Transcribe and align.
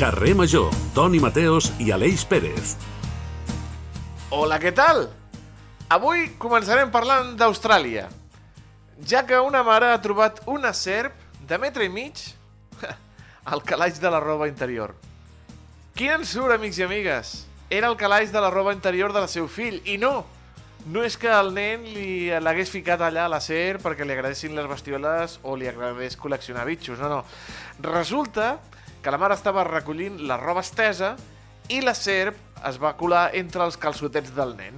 Carrer 0.00 0.34
Major, 0.34 0.70
Toni 0.94 1.18
Mateos 1.20 1.66
i 1.76 1.90
Aleix 1.92 2.22
Pérez. 2.24 2.70
Hola, 4.32 4.56
què 4.56 4.70
tal? 4.72 5.02
Avui 5.92 6.22
començarem 6.40 6.88
parlant 6.88 7.34
d'Austràlia, 7.36 8.06
ja 9.04 9.20
que 9.28 9.36
una 9.44 9.60
mare 9.60 9.90
ha 9.92 9.98
trobat 10.00 10.40
una 10.48 10.72
serp 10.72 11.12
de 11.44 11.58
metre 11.60 11.84
i 11.84 11.92
mig 11.92 12.22
al 13.52 13.60
calaix 13.60 14.00
de 14.00 14.08
la 14.08 14.22
roba 14.24 14.48
interior. 14.48 14.96
Quin 15.92 16.16
ensurt, 16.16 16.56
amics 16.56 16.80
i 16.80 16.88
amigues? 16.88 17.36
Era 17.68 17.92
el 17.92 18.00
calaix 18.00 18.32
de 18.32 18.40
la 18.40 18.48
roba 18.48 18.72
interior 18.72 19.12
del 19.12 19.28
seu 19.28 19.52
fill, 19.52 19.82
i 19.84 20.00
no! 20.00 20.24
No 20.88 21.04
és 21.04 21.20
que 21.20 21.28
el 21.28 21.52
nen 21.52 21.84
li 21.92 22.32
l'hagués 22.40 22.72
ficat 22.72 23.04
allà 23.04 23.28
a 23.28 23.34
la 23.36 23.44
serp 23.44 23.84
perquè 23.84 24.08
li 24.08 24.16
agradessin 24.16 24.56
les 24.56 24.64
bestioles 24.64 25.36
o 25.44 25.60
li 25.60 25.68
agradés 25.68 26.16
col·leccionar 26.16 26.64
bitxos, 26.72 27.04
no, 27.04 27.18
no. 27.20 27.24
Resulta 27.84 28.54
que 28.64 28.79
la 29.08 29.16
mare 29.16 29.32
estava 29.38 29.64
recollint 29.64 30.18
la 30.28 30.36
roba 30.36 30.60
estesa 30.60 31.14
i 31.72 31.80
la 31.80 31.94
serp 31.96 32.36
es 32.68 32.76
va 32.82 32.92
colar 33.00 33.30
entre 33.38 33.64
els 33.64 33.78
calçotets 33.80 34.34
del 34.36 34.52
nen. 34.58 34.76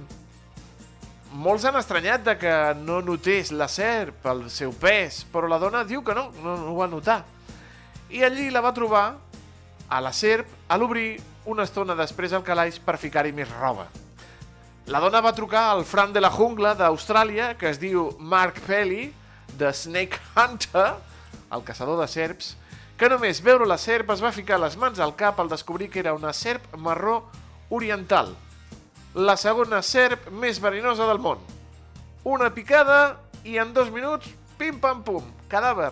Molts 1.33 1.65
han 1.65 1.75
estranyat 1.75 2.23
de 2.23 2.37
que 2.39 2.53
no 2.79 3.01
notés 3.03 3.51
la 3.51 3.67
serp 3.67 4.23
el 4.31 4.45
seu 4.53 4.71
pes, 4.79 5.23
però 5.33 5.49
la 5.51 5.59
dona 5.59 5.83
diu 5.83 6.03
que 6.05 6.15
no, 6.15 6.29
no, 6.39 6.55
no 6.61 6.71
ho 6.71 6.77
va 6.77 6.87
notar. 6.87 7.23
I 8.13 8.23
allí 8.23 8.47
la 8.53 8.61
va 8.63 8.71
trobar 8.71 9.07
a 9.89 9.99
la 10.01 10.13
serp 10.13 10.47
a 10.69 10.77
l'obrir 10.77 11.17
una 11.49 11.65
estona 11.67 11.97
després 11.97 12.31
al 12.31 12.45
calaix 12.45 12.79
per 12.79 12.95
ficar-hi 13.01 13.33
més 13.35 13.51
roba. 13.57 13.89
La 14.87 14.99
dona 15.03 15.21
va 15.23 15.35
trucar 15.35 15.65
al 15.71 15.83
Fran 15.87 16.13
de 16.13 16.21
la 16.21 16.31
Jungla 16.31 16.73
d'Austràlia, 16.75 17.53
que 17.57 17.69
es 17.71 17.79
diu 17.79 18.11
Mark 18.19 18.61
Pelly, 18.67 19.09
de 19.57 19.69
Snake 19.73 20.19
Hunter, 20.35 20.93
el 21.53 21.63
caçador 21.63 21.99
de 22.01 22.07
serps, 22.11 22.53
que 22.97 23.09
només 23.09 23.41
veure 23.43 23.65
la 23.67 23.79
serp 23.81 24.13
es 24.13 24.21
va 24.23 24.31
ficar 24.31 24.59
les 24.61 24.77
mans 24.77 24.99
al 24.99 25.15
cap 25.17 25.39
al 25.39 25.49
descobrir 25.49 25.89
que 25.89 25.99
era 26.03 26.13
una 26.13 26.33
serp 26.33 26.75
marró 26.77 27.23
oriental, 27.69 28.35
la 29.13 29.35
segona 29.37 29.81
serp 29.85 30.29
més 30.31 30.59
verinosa 30.61 31.05
del 31.09 31.19
món. 31.21 31.41
Una 32.23 32.49
picada 32.53 33.19
i 33.43 33.59
en 33.61 33.73
dos 33.73 33.91
minuts, 33.93 34.29
pim-pam-pum, 34.57 35.25
cadàver. 35.51 35.91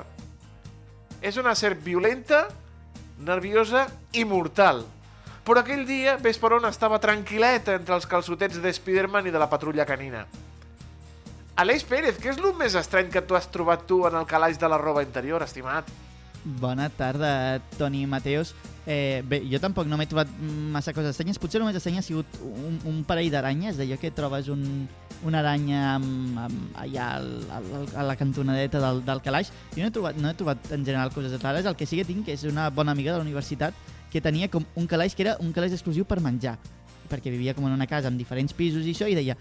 És 1.21 1.37
una 1.37 1.53
serp 1.55 1.83
violenta, 1.85 2.47
nerviosa 3.21 3.85
i 4.17 4.25
mortal. 4.25 4.85
Però 5.45 5.61
aquell 5.61 5.85
dia, 5.85 6.15
ves 6.21 6.37
per 6.41 6.53
on 6.57 6.65
estava 6.69 7.01
tranquil·leta 7.01 7.75
entre 7.77 7.97
els 7.97 8.07
calçotets 8.09 8.61
de 8.61 8.73
Spiderman 8.73 9.27
i 9.27 9.33
de 9.33 9.41
la 9.41 9.49
patrulla 9.49 9.85
canina. 9.89 10.25
Aleix 11.61 11.83
Pérez, 11.85 12.17
què 12.17 12.31
és 12.31 12.39
el 12.39 12.55
més 12.57 12.77
estrany 12.77 13.09
que 13.13 13.21
tu 13.21 13.37
has 13.37 13.49
trobat 13.53 13.83
tu 13.85 14.05
en 14.07 14.15
el 14.17 14.25
calaix 14.25 14.57
de 14.57 14.69
la 14.69 14.79
roba 14.81 15.03
interior, 15.05 15.43
estimat? 15.43 15.89
Bona 16.43 16.89
tarda, 16.89 17.59
Toni 17.77 18.05
Mateos. 18.07 18.55
Eh, 18.87 19.21
bé, 19.29 19.43
jo 19.45 19.59
tampoc 19.61 19.85
no 19.85 19.97
m'he 19.99 20.07
trobat 20.09 20.31
massa 20.73 20.93
coses 20.93 21.13
estranyes. 21.13 21.37
Potser 21.37 21.61
el 21.61 21.67
més 21.67 21.77
estrany 21.77 21.99
ha 22.01 22.05
sigut 22.05 22.39
un, 22.41 22.79
un 22.89 23.03
parell 23.05 23.29
d'aranyes, 23.33 23.77
d'allò 23.77 23.99
que 24.01 24.09
trobes 24.15 24.49
un, 24.49 24.65
una 25.27 25.43
aranya 25.43 25.83
amb, 25.95 26.41
amb, 26.47 26.75
allà 26.81 27.11
al, 27.19 27.31
al, 27.53 27.71
a 27.93 28.07
la 28.09 28.17
cantonadeta 28.17 28.81
del, 28.81 29.03
del 29.05 29.21
calaix. 29.21 29.53
Jo 29.75 29.83
no 29.83 29.91
he, 29.91 29.95
trobat, 29.95 30.17
no 30.17 30.33
he 30.33 30.37
trobat 30.39 30.71
en 30.73 30.85
general 30.85 31.13
coses 31.13 31.37
rares. 31.43 31.69
El 31.69 31.77
que 31.77 31.85
sí 31.85 32.01
que 32.01 32.09
tinc 32.09 32.33
és 32.33 32.47
una 32.49 32.69
bona 32.73 32.97
amiga 32.97 33.13
de 33.13 33.21
la 33.21 33.27
universitat 33.27 33.77
que 34.11 34.21
tenia 34.21 34.49
com 34.51 34.65
un 34.75 34.89
calaix 34.89 35.13
que 35.15 35.27
era 35.27 35.37
un 35.39 35.53
calaix 35.53 35.77
exclusiu 35.77 36.03
per 36.09 36.19
menjar 36.19 36.57
perquè 37.11 37.31
vivia 37.31 37.53
com 37.53 37.65
en 37.67 37.75
una 37.75 37.87
casa 37.91 38.07
amb 38.07 38.19
diferents 38.19 38.55
pisos 38.55 38.87
i 38.87 38.93
això, 38.95 39.07
i 39.11 39.17
deia, 39.17 39.35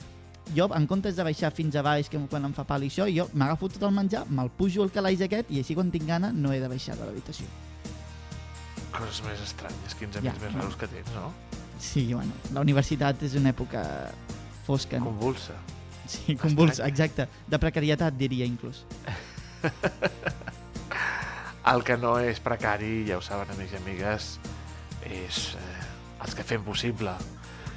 jo, 0.54 0.68
en 0.74 0.86
comptes 0.90 1.16
de 1.16 1.24
baixar 1.26 1.52
fins 1.54 1.76
a 1.76 1.82
baix, 1.86 2.08
que 2.10 2.18
quan 2.30 2.44
em 2.48 2.54
fa 2.56 2.64
pal 2.66 2.84
i 2.84 2.90
això, 2.90 3.06
jo 3.12 3.28
m'agafo 3.34 3.68
tot 3.70 3.82
el 3.86 3.94
menjar, 3.94 4.24
me'l 4.28 4.50
pujo 4.56 4.82
al 4.82 4.90
calaix 4.94 5.22
aquest, 5.26 5.50
i 5.50 5.60
així 5.62 5.76
quan 5.78 5.90
tinc 5.90 6.06
gana 6.08 6.32
no 6.32 6.52
he 6.52 6.60
de 6.62 6.68
baixar 6.70 6.96
de 6.98 7.06
l'habitació. 7.06 7.46
Coses 8.90 9.22
més 9.26 9.42
estranyes, 9.44 9.94
quins 9.98 10.16
Ja, 10.16 10.24
amics 10.24 10.42
més 10.42 10.54
no. 10.54 10.62
raros 10.62 10.76
que 10.76 10.88
tens, 10.90 11.10
no? 11.14 11.30
Sí, 11.80 12.12
bueno, 12.12 12.32
la 12.52 12.60
universitat 12.60 13.22
és 13.24 13.34
una 13.38 13.54
època 13.54 13.82
fosca. 14.66 14.98
No? 14.98 15.14
Convulsa. 15.14 15.54
Sí, 16.10 16.34
convulsa, 16.36 16.88
exacte. 16.90 17.28
De 17.46 17.58
precarietat, 17.62 18.16
diria, 18.18 18.44
inclús. 18.44 18.82
El 21.70 21.84
que 21.86 21.94
no 22.00 22.16
és 22.18 22.40
precari, 22.42 23.04
ja 23.06 23.20
ho 23.20 23.22
saben, 23.22 23.52
amics 23.54 23.76
i 23.76 23.78
amigues, 23.78 24.30
és 25.06 25.42
eh, 25.60 25.82
els 26.24 26.34
que 26.34 26.42
fem 26.44 26.64
possible 26.64 27.12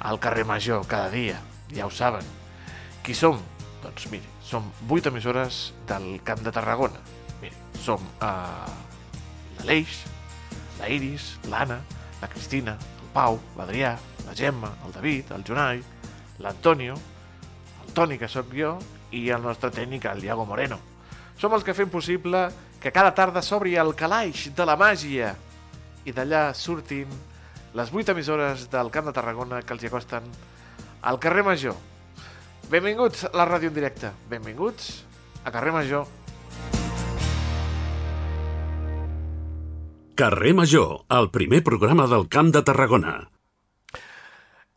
al 0.04 0.18
carrer 0.20 0.44
Major 0.48 0.82
cada 0.88 1.10
dia, 1.12 1.38
ja 1.72 1.86
ho 1.86 1.92
saben. 1.92 2.24
Qui 3.04 3.12
som? 3.12 3.36
Doncs 3.82 4.06
miri, 4.08 4.24
som 4.40 4.64
vuit 4.88 5.04
emissores 5.04 5.74
del 5.84 6.22
Camp 6.24 6.40
de 6.40 6.48
Tarragona. 6.56 7.02
Miri, 7.42 7.52
som 7.76 8.00
eh, 8.00 8.70
l'Aleix, 9.58 9.98
la 10.78 10.88
Iris, 10.88 11.34
l'Anna, 11.52 11.82
la 12.22 12.30
Cristina, 12.32 12.78
el 12.80 13.12
Pau, 13.12 13.36
l'Adrià, 13.58 13.92
la 14.24 14.32
Gemma, 14.32 14.72
el 14.86 14.96
David, 14.96 15.34
el 15.36 15.44
Jonai, 15.44 15.84
l'Antonio, 16.40 16.96
el 17.84 17.92
Toni, 17.92 18.16
que 18.16 18.32
sóc 18.32 18.56
jo, 18.56 18.78
i 19.12 19.28
el 19.28 19.44
nostre 19.44 19.68
tècnic, 19.68 20.08
el 20.08 20.24
Diago 20.24 20.48
Moreno. 20.48 20.80
Som 21.36 21.52
els 21.52 21.68
que 21.68 21.76
fem 21.76 21.92
possible 21.92 22.46
que 22.80 22.88
cada 22.88 23.12
tarda 23.12 23.44
s'obri 23.44 23.76
el 23.76 23.92
calaix 23.92 24.48
de 24.56 24.64
la 24.64 24.80
màgia 24.80 25.34
i 26.08 26.16
d'allà 26.16 26.46
surtin 26.56 27.12
les 27.76 27.92
vuit 27.92 28.08
emissores 28.08 28.70
del 28.72 28.88
Camp 28.88 29.12
de 29.12 29.20
Tarragona 29.20 29.60
que 29.60 29.76
els 29.76 29.84
hi 29.84 29.92
acosten 29.92 30.24
al 31.04 31.20
carrer 31.20 31.44
Major. 31.44 31.76
Benvinguts 32.70 33.26
a 33.28 33.30
la 33.36 33.44
ràdio 33.44 33.68
en 33.68 33.74
directe. 33.76 34.10
Benvinguts 34.30 35.04
a 35.44 35.50
carrer 35.52 35.72
Major. 35.72 36.06
Carrer 40.16 40.54
Major, 40.54 41.04
el 41.10 41.28
primer 41.34 41.60
programa 41.66 42.06
del 42.08 42.24
Camp 42.32 42.54
de 42.54 42.62
Tarragona. 42.64 43.14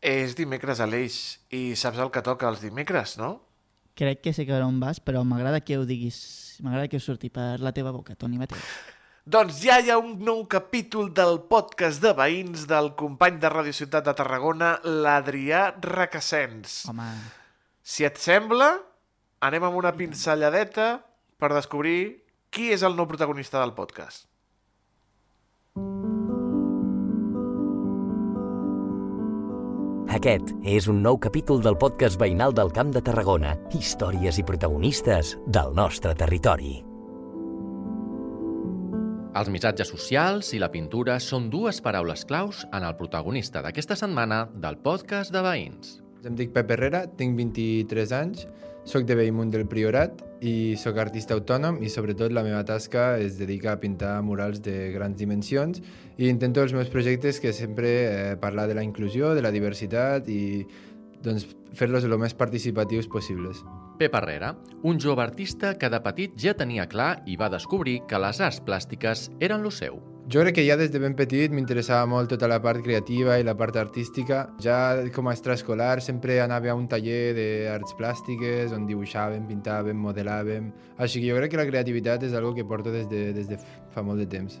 És 0.04 0.36
dimecres 0.36 0.82
a 0.84 0.86
l'Eix 0.86 1.16
i 1.54 1.72
saps 1.80 1.98
el 2.02 2.12
que 2.12 2.22
toca 2.26 2.50
els 2.50 2.60
dimecres, 2.60 3.16
no? 3.18 3.38
Crec 3.98 4.20
que 4.22 4.34
sé 4.36 4.44
que 4.46 4.60
on 4.62 4.78
vas, 4.82 5.00
però 5.00 5.24
m'agrada 5.24 5.64
que 5.64 5.80
ho 5.80 5.88
diguis, 5.88 6.20
m'agrada 6.62 6.92
que 6.92 7.00
ho 7.00 7.02
surti 7.02 7.32
per 7.32 7.56
la 7.64 7.72
teva 7.72 7.90
boca, 7.90 8.14
Toni 8.14 8.38
Mateu. 8.38 8.60
Doncs 9.28 9.58
ja 9.64 9.80
hi 9.80 9.90
ha 9.90 9.98
un 10.00 10.14
nou 10.24 10.44
capítol 10.48 11.10
del 11.12 11.40
podcast 11.50 12.04
de 12.04 12.14
veïns 12.16 12.68
del 12.68 12.92
company 13.00 13.40
de 13.40 13.50
Radio 13.52 13.74
Ciutat 13.76 14.06
de 14.06 14.14
Tarragona, 14.16 14.76
l'Adrià 14.84 15.66
Requesens. 15.84 16.84
Home, 16.88 17.10
Si 17.88 18.04
et 18.04 18.18
sembla, 18.20 18.66
anem 19.40 19.64
amb 19.64 19.78
una 19.80 19.94
pinzelladeta 19.96 20.88
per 21.40 21.48
descobrir 21.54 22.00
qui 22.52 22.66
és 22.74 22.82
el 22.84 22.98
nou 22.98 23.06
protagonista 23.08 23.62
del 23.62 23.72
podcast. 23.76 24.26
Aquest 30.18 30.50
és 30.68 30.88
un 30.90 31.00
nou 31.04 31.16
capítol 31.22 31.62
del 31.64 31.78
podcast 31.80 32.18
veïnal 32.20 32.52
del 32.56 32.72
Camp 32.76 32.90
de 32.92 33.00
Tarragona. 33.04 33.54
Històries 33.72 34.40
i 34.40 34.44
protagonistes 34.44 35.36
del 35.46 35.72
nostre 35.78 36.12
territori. 36.18 36.74
Els 39.38 39.48
missatges 39.54 39.92
socials 39.94 40.52
i 40.56 40.60
la 40.60 40.68
pintura 40.74 41.16
són 41.22 41.48
dues 41.52 41.80
paraules 41.80 42.26
claus 42.28 42.66
en 42.68 42.84
el 42.84 42.98
protagonista 43.00 43.62
d'aquesta 43.64 43.96
setmana 43.96 44.42
del 44.56 44.80
podcast 44.84 45.32
de 45.32 45.44
veïns. 45.46 45.96
Em 46.26 46.34
dic 46.34 46.50
Pep 46.50 46.70
Herrera, 46.74 47.04
tinc 47.18 47.36
23 47.38 48.12
anys, 48.16 48.46
sóc 48.88 49.04
de 49.06 49.14
Bellmunt 49.14 49.52
del 49.52 49.68
Priorat 49.70 50.24
i 50.42 50.74
sóc 50.80 50.98
artista 50.98 51.36
autònom 51.36 51.78
i 51.84 51.90
sobretot 51.92 52.32
la 52.34 52.42
meva 52.42 52.64
tasca 52.66 53.12
es 53.22 53.36
dedica 53.38 53.74
a 53.74 53.78
pintar 53.78 54.16
murals 54.26 54.62
de 54.64 54.90
grans 54.94 55.18
dimensions 55.20 55.82
i 56.16 56.26
intento 56.26 56.64
els 56.64 56.74
meus 56.74 56.90
projectes 56.90 57.38
que 57.38 57.52
sempre 57.52 57.92
eh, 57.92 58.36
parlar 58.40 58.66
de 58.66 58.74
la 58.78 58.86
inclusió, 58.86 59.34
de 59.36 59.44
la 59.44 59.54
diversitat 59.54 60.26
i 60.32 60.66
doncs, 61.22 61.46
fer-los 61.78 62.06
el 62.08 62.18
més 62.18 62.34
participatius 62.34 63.10
possibles. 63.10 63.62
Pep 63.98 64.14
Herrera, 64.14 64.54
un 64.82 64.98
jove 64.98 65.22
artista 65.22 65.74
que 65.78 65.90
de 65.90 66.02
petit 66.02 66.34
ja 66.38 66.54
tenia 66.58 66.90
clar 66.90 67.18
i 67.26 67.36
va 67.38 67.50
descobrir 67.52 68.00
que 68.08 68.18
les 68.22 68.40
arts 68.40 68.62
plàstiques 68.64 69.28
eren 69.38 69.62
lo 69.62 69.74
seu. 69.74 70.17
Jo 70.28 70.42
crec 70.42 70.58
que 70.58 70.64
ja 70.66 70.74
des 70.76 70.90
de 70.92 71.00
ben 71.00 71.14
petit 71.16 71.48
m'interessava 71.56 72.04
molt 72.04 72.28
tota 72.28 72.50
la 72.52 72.58
part 72.60 72.82
creativa 72.84 73.38
i 73.40 73.46
la 73.48 73.54
part 73.56 73.78
artística. 73.80 74.42
Ja 74.60 74.76
com 75.16 75.30
a 75.30 75.32
extraescolar 75.32 76.02
sempre 76.04 76.36
anava 76.44 76.68
a 76.68 76.76
un 76.76 76.84
taller 76.86 77.32
d'arts 77.38 77.96
plàstiques 77.96 78.76
on 78.76 78.84
dibuixàvem, 78.84 79.48
pintàvem, 79.48 79.96
modelàvem... 79.96 80.68
Així 81.00 81.22
que 81.22 81.30
jo 81.32 81.40
crec 81.40 81.56
que 81.56 81.64
la 81.64 81.70
creativitat 81.70 82.28
és 82.28 82.36
algo 82.36 82.52
que 82.52 82.68
porto 82.68 82.92
des 82.92 83.08
de, 83.08 83.30
des 83.32 83.48
de 83.48 83.56
fa 83.94 84.04
molt 84.04 84.20
de 84.20 84.28
temps. 84.28 84.60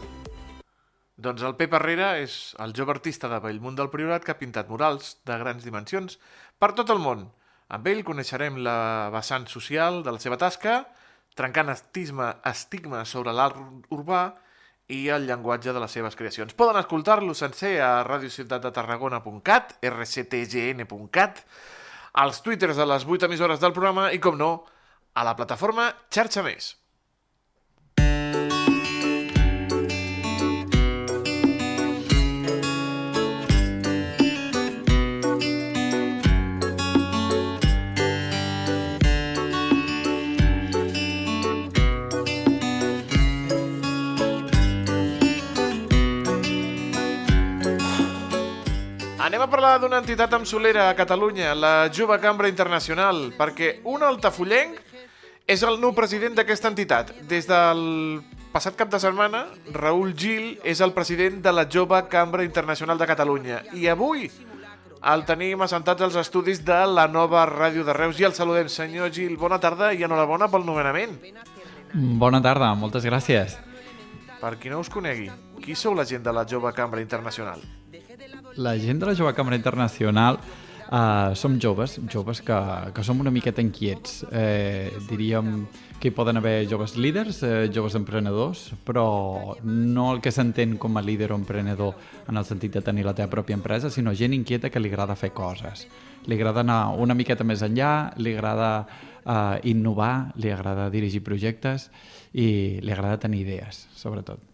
Doncs 1.21 1.43
el 1.45 1.53
Pep 1.53 1.75
Herrera 1.77 2.15
és 2.17 2.35
el 2.63 2.71
jove 2.73 2.95
artista 2.95 3.29
de 3.29 3.37
Bellmunt 3.43 3.75
del 3.77 3.91
Priorat 3.93 4.23
que 4.25 4.33
ha 4.33 4.39
pintat 4.39 4.71
murals 4.71 5.19
de 5.29 5.35
grans 5.37 5.61
dimensions 5.67 6.17
per 6.57 6.71
tot 6.79 6.89
el 6.89 7.01
món. 7.03 7.27
Amb 7.69 7.89
ell 7.91 8.01
coneixerem 8.07 8.57
la 8.65 9.11
vessant 9.13 9.45
social 9.51 10.01
de 10.07 10.15
la 10.15 10.21
seva 10.23 10.39
tasca, 10.41 10.79
trencant 11.37 11.69
estigma, 11.75 12.31
estigma 12.49 13.03
sobre 13.05 13.35
l'art 13.37 13.93
urbà 13.93 14.23
i 14.89 15.03
el 15.13 15.29
llenguatge 15.29 15.75
de 15.75 15.85
les 15.85 15.93
seves 15.93 16.17
creacions. 16.17 16.57
Poden 16.57 16.81
escoltar-lo 16.81 17.37
sencer 17.37 17.75
a 17.85 17.93
radiociutatdetarragona.cat, 18.07 19.77
rctgn.cat, 19.93 21.45
als 22.25 22.41
twitters 22.41 22.81
de 22.81 22.89
les 22.95 23.05
8 23.05 23.29
emissores 23.29 23.61
del 23.61 23.77
programa 23.77 24.09
i, 24.11 24.17
com 24.19 24.41
no, 24.41 24.53
a 25.13 25.27
la 25.27 25.37
plataforma 25.37 25.91
Xarxa 26.09 26.41
Més. 26.49 26.73
Anem 49.31 49.45
a 49.45 49.47
parlar 49.47 49.77
d'una 49.79 50.01
entitat 50.01 50.33
amb 50.35 50.43
solera 50.43 50.89
a 50.89 50.95
Catalunya, 50.97 51.53
la 51.55 51.87
Jove 51.87 52.17
Cambra 52.19 52.49
Internacional, 52.51 53.29
perquè 53.37 53.77
un 53.87 54.03
altafollenc 54.03 54.81
és 55.47 55.63
el 55.63 55.79
nou 55.79 55.93
president 55.95 56.35
d'aquesta 56.35 56.67
entitat. 56.67 57.13
Des 57.29 57.47
del 57.47 57.79
passat 58.51 58.75
cap 58.75 58.91
de 58.91 58.99
setmana, 58.99 59.45
Raül 59.71 60.11
Gil 60.19 60.59
és 60.67 60.83
el 60.83 60.91
president 60.91 61.39
de 61.47 61.55
la 61.55 61.63
Jove 61.63 62.03
Cambra 62.11 62.43
Internacional 62.43 62.99
de 62.99 63.07
Catalunya. 63.07 63.63
I 63.71 63.87
avui 63.87 64.27
el 64.99 65.23
tenim 65.23 65.63
assentats 65.63 66.09
als 66.09 66.19
estudis 66.19 66.65
de 66.67 66.83
la 66.91 67.07
nova 67.07 67.47
ràdio 67.47 67.87
de 67.87 67.95
Reus 67.95 68.19
i 68.19 68.27
el 68.27 68.35
saludem. 68.35 68.67
Senyor 68.67 69.15
Gil, 69.15 69.37
bona 69.39 69.63
tarda 69.63 69.93
i 69.95 70.03
enhorabona 70.03 70.51
pel 70.51 70.67
nomenament. 70.67 71.21
Bona 72.19 72.43
tarda, 72.43 72.75
moltes 72.75 73.07
gràcies. 73.07 73.55
Per 74.43 74.57
qui 74.59 74.67
no 74.67 74.83
us 74.83 74.91
conegui, 74.91 75.31
qui 75.63 75.79
sou 75.79 75.95
la 75.95 76.03
gent 76.03 76.27
de 76.27 76.35
la 76.35 76.43
Jove 76.43 76.75
Cambra 76.75 76.99
Internacional? 76.99 77.63
La 78.57 78.77
gent 78.77 78.99
de 78.99 79.05
la 79.05 79.15
Jove 79.15 79.33
Cambra 79.33 79.55
Internacional 79.55 80.39
uh, 80.91 81.35
som 81.35 81.57
joves, 81.59 81.99
joves 82.11 82.41
que, 82.41 82.57
que 82.93 83.03
som 83.03 83.19
una 83.19 83.31
miqueta 83.31 83.61
inquiets. 83.61 84.25
Eh, 84.31 84.91
diríem 85.07 85.65
que 86.01 86.09
hi 86.09 86.15
poden 86.15 86.37
haver 86.37 86.67
joves 86.67 86.97
líders, 86.97 87.41
eh, 87.43 87.69
joves 87.73 87.95
emprenedors, 87.95 88.71
però 88.83 89.55
no 89.63 90.09
el 90.11 90.21
que 90.21 90.33
s'entén 90.33 90.75
com 90.81 90.97
a 90.97 91.05
líder 91.05 91.31
o 91.31 91.39
emprenedor 91.39 91.95
en 92.27 92.37
el 92.37 92.45
sentit 92.45 92.73
de 92.75 92.81
tenir 92.81 93.05
la 93.05 93.15
teva 93.15 93.31
pròpia 93.31 93.55
empresa, 93.55 93.89
sinó 93.89 94.13
gent 94.17 94.35
inquieta 94.35 94.69
que 94.69 94.81
li 94.81 94.91
agrada 94.91 95.15
fer 95.15 95.31
coses. 95.31 95.87
Li 96.25 96.35
agrada 96.35 96.65
anar 96.65 96.97
una 96.97 97.15
miqueta 97.15 97.47
més 97.47 97.63
enllà, 97.63 98.11
li 98.17 98.35
agrada 98.35 98.71
uh, 98.81 99.57
innovar, 99.63 100.33
li 100.35 100.51
agrada 100.51 100.89
dirigir 100.89 101.23
projectes 101.23 101.89
i 102.33 102.81
li 102.81 102.91
agrada 102.91 103.21
tenir 103.21 103.45
idees, 103.45 103.85
sobretot. 103.95 104.50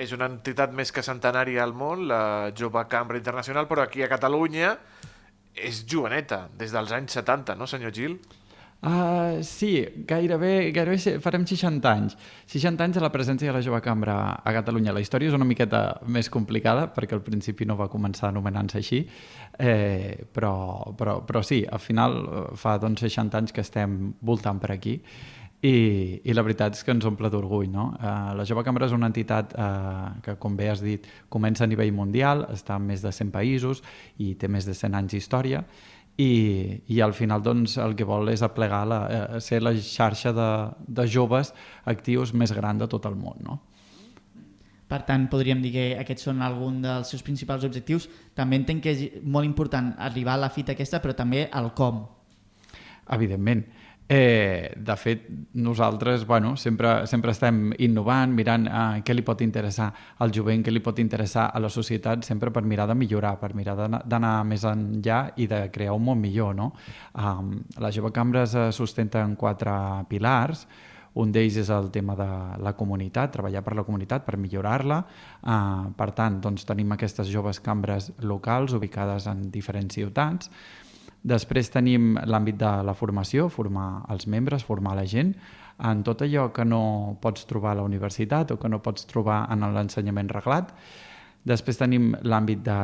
És 0.00 0.14
una 0.16 0.30
entitat 0.30 0.72
més 0.72 0.92
que 0.96 1.04
centenària 1.04 1.60
al 1.66 1.74
món, 1.76 2.06
la 2.08 2.50
Jove 2.56 2.86
Cambra 2.88 3.20
Internacional, 3.20 3.68
però 3.68 3.84
aquí 3.84 4.00
a 4.00 4.08
Catalunya 4.08 4.74
és 5.52 5.82
joveneta, 5.84 6.46
des 6.56 6.72
dels 6.72 6.92
anys 6.96 7.18
70, 7.18 7.58
no, 7.58 7.68
senyor 7.68 7.92
Gil? 7.92 8.20
Uh, 8.80 9.42
sí, 9.44 9.84
gairebé, 10.08 10.70
gairebé 10.72 11.18
farem 11.20 11.42
60 11.44 11.90
anys. 11.90 12.14
60 12.48 12.86
anys 12.86 12.96
de 12.96 13.02
la 13.04 13.10
presència 13.12 13.50
de 13.50 13.58
la 13.58 13.60
Jove 13.60 13.82
Cambra 13.84 14.14
a 14.40 14.54
Catalunya. 14.56 14.94
La 14.96 15.02
història 15.04 15.28
és 15.28 15.36
una 15.36 15.44
miqueta 15.44 15.82
més 16.08 16.30
complicada, 16.32 16.86
perquè 16.94 17.18
al 17.18 17.20
principi 17.26 17.68
no 17.68 17.76
va 17.76 17.90
començar 17.92 18.30
anomenant-se 18.30 18.80
així, 18.80 19.02
eh, 19.58 20.24
però, 20.32 20.54
però, 20.96 21.18
però 21.28 21.44
sí, 21.44 21.60
al 21.68 21.82
final 21.84 22.16
eh, 22.22 22.46
fa 22.56 22.78
doncs, 22.80 23.04
60 23.04 23.42
anys 23.42 23.52
que 23.52 23.60
estem 23.60 24.14
voltant 24.24 24.62
per 24.64 24.72
aquí 24.78 24.96
i, 25.62 26.20
i 26.24 26.32
la 26.32 26.42
veritat 26.46 26.76
és 26.78 26.84
que 26.84 26.94
ens 26.94 27.04
omple 27.08 27.28
d'orgull. 27.32 27.68
No? 27.72 27.90
Uh, 27.98 28.32
la 28.38 28.46
Jove 28.48 28.64
Cambra 28.64 28.88
és 28.88 28.96
una 28.96 29.10
entitat 29.10 29.54
uh, 29.54 30.18
que, 30.24 30.36
com 30.40 30.56
bé 30.56 30.70
has 30.72 30.82
dit, 30.84 31.06
comença 31.28 31.66
a 31.66 31.70
nivell 31.70 31.92
mundial, 31.92 32.46
està 32.54 32.78
en 32.80 32.88
més 32.88 33.04
de 33.04 33.12
100 33.12 33.32
països 33.34 33.84
i 34.18 34.34
té 34.40 34.48
més 34.48 34.68
de 34.68 34.76
100 34.76 34.96
anys 35.02 35.16
d'història 35.16 35.64
i, 36.20 36.82
i 36.88 37.00
al 37.00 37.14
final 37.16 37.42
doncs, 37.42 37.78
el 37.80 37.94
que 37.96 38.06
vol 38.08 38.32
és 38.32 38.42
aplegar 38.44 38.82
la, 38.88 39.00
eh, 39.08 39.40
ser 39.40 39.60
la 39.62 39.72
xarxa 39.74 40.32
de, 40.36 40.50
de 40.88 41.06
joves 41.08 41.52
actius 41.88 42.34
més 42.34 42.52
gran 42.56 42.80
de 42.80 42.88
tot 42.90 43.06
el 43.08 43.16
món. 43.16 43.40
No? 43.46 43.60
Per 44.90 45.04
tant, 45.06 45.28
podríem 45.30 45.60
dir 45.62 45.70
que 45.76 45.84
aquests 46.00 46.26
són 46.26 46.42
algun 46.42 46.80
dels 46.82 47.12
seus 47.12 47.22
principals 47.22 47.64
objectius. 47.68 48.08
També 48.34 48.58
entenc 48.58 48.82
que 48.84 48.94
és 48.96 49.20
molt 49.22 49.46
important 49.46 49.92
arribar 50.02 50.34
a 50.34 50.44
la 50.46 50.50
fita 50.50 50.74
aquesta, 50.74 50.98
però 51.00 51.14
també 51.14 51.46
el 51.46 51.70
com. 51.78 52.02
Evidentment. 53.14 53.62
Eh, 54.12 54.74
de 54.76 54.96
fet, 54.96 55.28
nosaltres 55.52 56.26
bueno, 56.26 56.56
sempre, 56.56 57.06
sempre 57.06 57.30
estem 57.30 57.68
innovant, 57.78 58.32
mirant 58.34 58.64
eh, 58.66 59.02
què 59.06 59.14
li 59.14 59.22
pot 59.22 59.38
interessar 59.44 59.86
al 60.18 60.34
jovent, 60.34 60.64
què 60.66 60.72
li 60.74 60.82
pot 60.82 60.98
interessar 60.98 61.44
a 61.54 61.60
la 61.62 61.70
societat, 61.70 62.26
sempre 62.26 62.50
per 62.50 62.64
mirar 62.66 62.88
de 62.90 62.96
millorar, 62.98 63.36
per 63.38 63.52
mirar 63.54 63.76
d'anar- 63.78 64.42
més 64.50 64.66
enllà 64.66 65.20
i 65.36 65.46
de 65.46 65.60
crear 65.70 65.94
un 65.94 66.02
món 66.08 66.18
millor. 66.18 66.56
No? 66.58 66.72
Um, 67.14 67.60
la 67.78 67.92
Jove 67.94 68.10
Cambra 68.10 68.42
es 68.48 68.74
sustenta 68.74 69.22
en 69.22 69.36
quatre 69.36 69.70
pilars, 70.08 70.66
un 71.14 71.30
d'ells 71.30 71.56
és 71.62 71.70
el 71.70 71.92
tema 71.94 72.14
de 72.18 72.28
la 72.62 72.74
comunitat, 72.74 73.30
treballar 73.30 73.62
per 73.62 73.76
la 73.78 73.84
comunitat, 73.86 74.26
per 74.26 74.36
millorar-la. 74.38 75.04
Uh, 75.42 75.90
per 75.94 76.10
tant, 76.18 76.40
doncs, 76.42 76.66
tenim 76.66 76.90
aquestes 76.94 77.30
joves 77.30 77.62
cambres 77.62 78.10
locals 78.22 78.74
ubicades 78.74 79.26
en 79.30 79.50
diferents 79.50 79.94
ciutats. 79.94 80.50
Després 81.22 81.68
tenim 81.68 82.14
l'àmbit 82.24 82.56
de 82.60 82.70
la 82.86 82.94
formació, 82.96 83.48
formar 83.52 84.06
els 84.08 84.26
membres, 84.26 84.64
formar 84.64 84.94
la 84.96 85.04
gent 85.04 85.34
en 85.84 86.02
tot 86.04 86.22
allò 86.24 86.48
que 86.52 86.64
no 86.64 87.18
pots 87.20 87.46
trobar 87.48 87.72
a 87.72 87.80
la 87.80 87.84
universitat 87.84 88.52
o 88.52 88.58
que 88.60 88.68
no 88.68 88.80
pots 88.84 89.06
trobar 89.08 89.46
en 89.52 89.64
l'ensenyament 89.74 90.32
reglat. 90.32 90.72
Després 91.44 91.80
tenim 91.80 92.10
l'àmbit 92.22 92.64
de, 92.64 92.80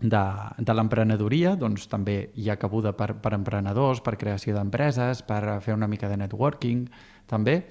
de, 0.00 0.24
de 0.58 0.76
l'emprenedoria, 0.76 1.54
doncs 1.56 1.88
també 1.88 2.18
hi 2.36 2.50
ha 2.50 2.58
cabuda 2.60 2.92
per, 2.96 3.14
per 3.20 3.32
emprenedors, 3.36 4.02
per 4.04 4.18
creació 4.20 4.56
d'empreses, 4.56 5.24
per 5.24 5.60
fer 5.64 5.76
una 5.76 5.88
mica 5.88 6.08
de 6.08 6.20
networking, 6.20 6.86
també. 7.28 7.62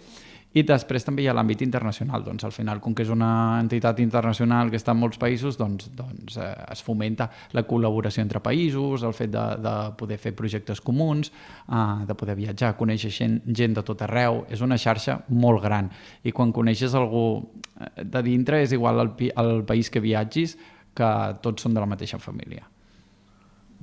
I 0.57 0.63
després 0.65 1.03
també 1.05 1.21
hi 1.21 1.27
ha 1.29 1.33
l'àmbit 1.37 1.61
internacional, 1.61 2.23
doncs 2.25 2.45
al 2.47 2.53
final, 2.55 2.79
com 2.81 2.95
que 2.97 3.03
és 3.05 3.11
una 3.13 3.59
entitat 3.61 3.99
internacional 4.01 4.71
que 4.73 4.79
està 4.79 4.95
en 4.95 4.97
molts 4.97 5.19
països, 5.21 5.59
doncs, 5.59 5.91
doncs 5.93 6.39
eh, 6.41 6.47
es 6.73 6.81
fomenta 6.81 7.27
la 7.53 7.61
col·laboració 7.69 8.23
entre 8.25 8.41
països, 8.41 9.05
el 9.05 9.13
fet 9.13 9.29
de, 9.35 9.43
de 9.61 9.75
poder 9.99 10.17
fer 10.17 10.33
projectes 10.39 10.81
comuns, 10.81 11.29
eh, 11.29 11.83
de 12.09 12.17
poder 12.17 12.37
viatjar, 12.39 12.73
conèixer 12.81 13.13
gent, 13.13 13.37
gent 13.45 13.77
de 13.77 13.85
tot 13.85 14.01
arreu, 14.07 14.41
és 14.49 14.65
una 14.65 14.79
xarxa 14.81 15.19
molt 15.29 15.61
gran. 15.61 15.91
I 16.25 16.33
quan 16.33 16.55
coneixes 16.55 16.97
algú 16.97 17.27
eh, 17.37 18.01
de 18.01 18.25
dintre 18.25 18.63
és 18.65 18.73
igual 18.73 19.05
al, 19.05 19.13
al 19.37 19.55
país 19.69 19.93
que 19.93 20.01
viatgis, 20.01 20.57
que 20.97 21.13
tots 21.45 21.61
són 21.61 21.77
de 21.77 21.85
la 21.85 21.93
mateixa 21.93 22.17
família. 22.17 22.65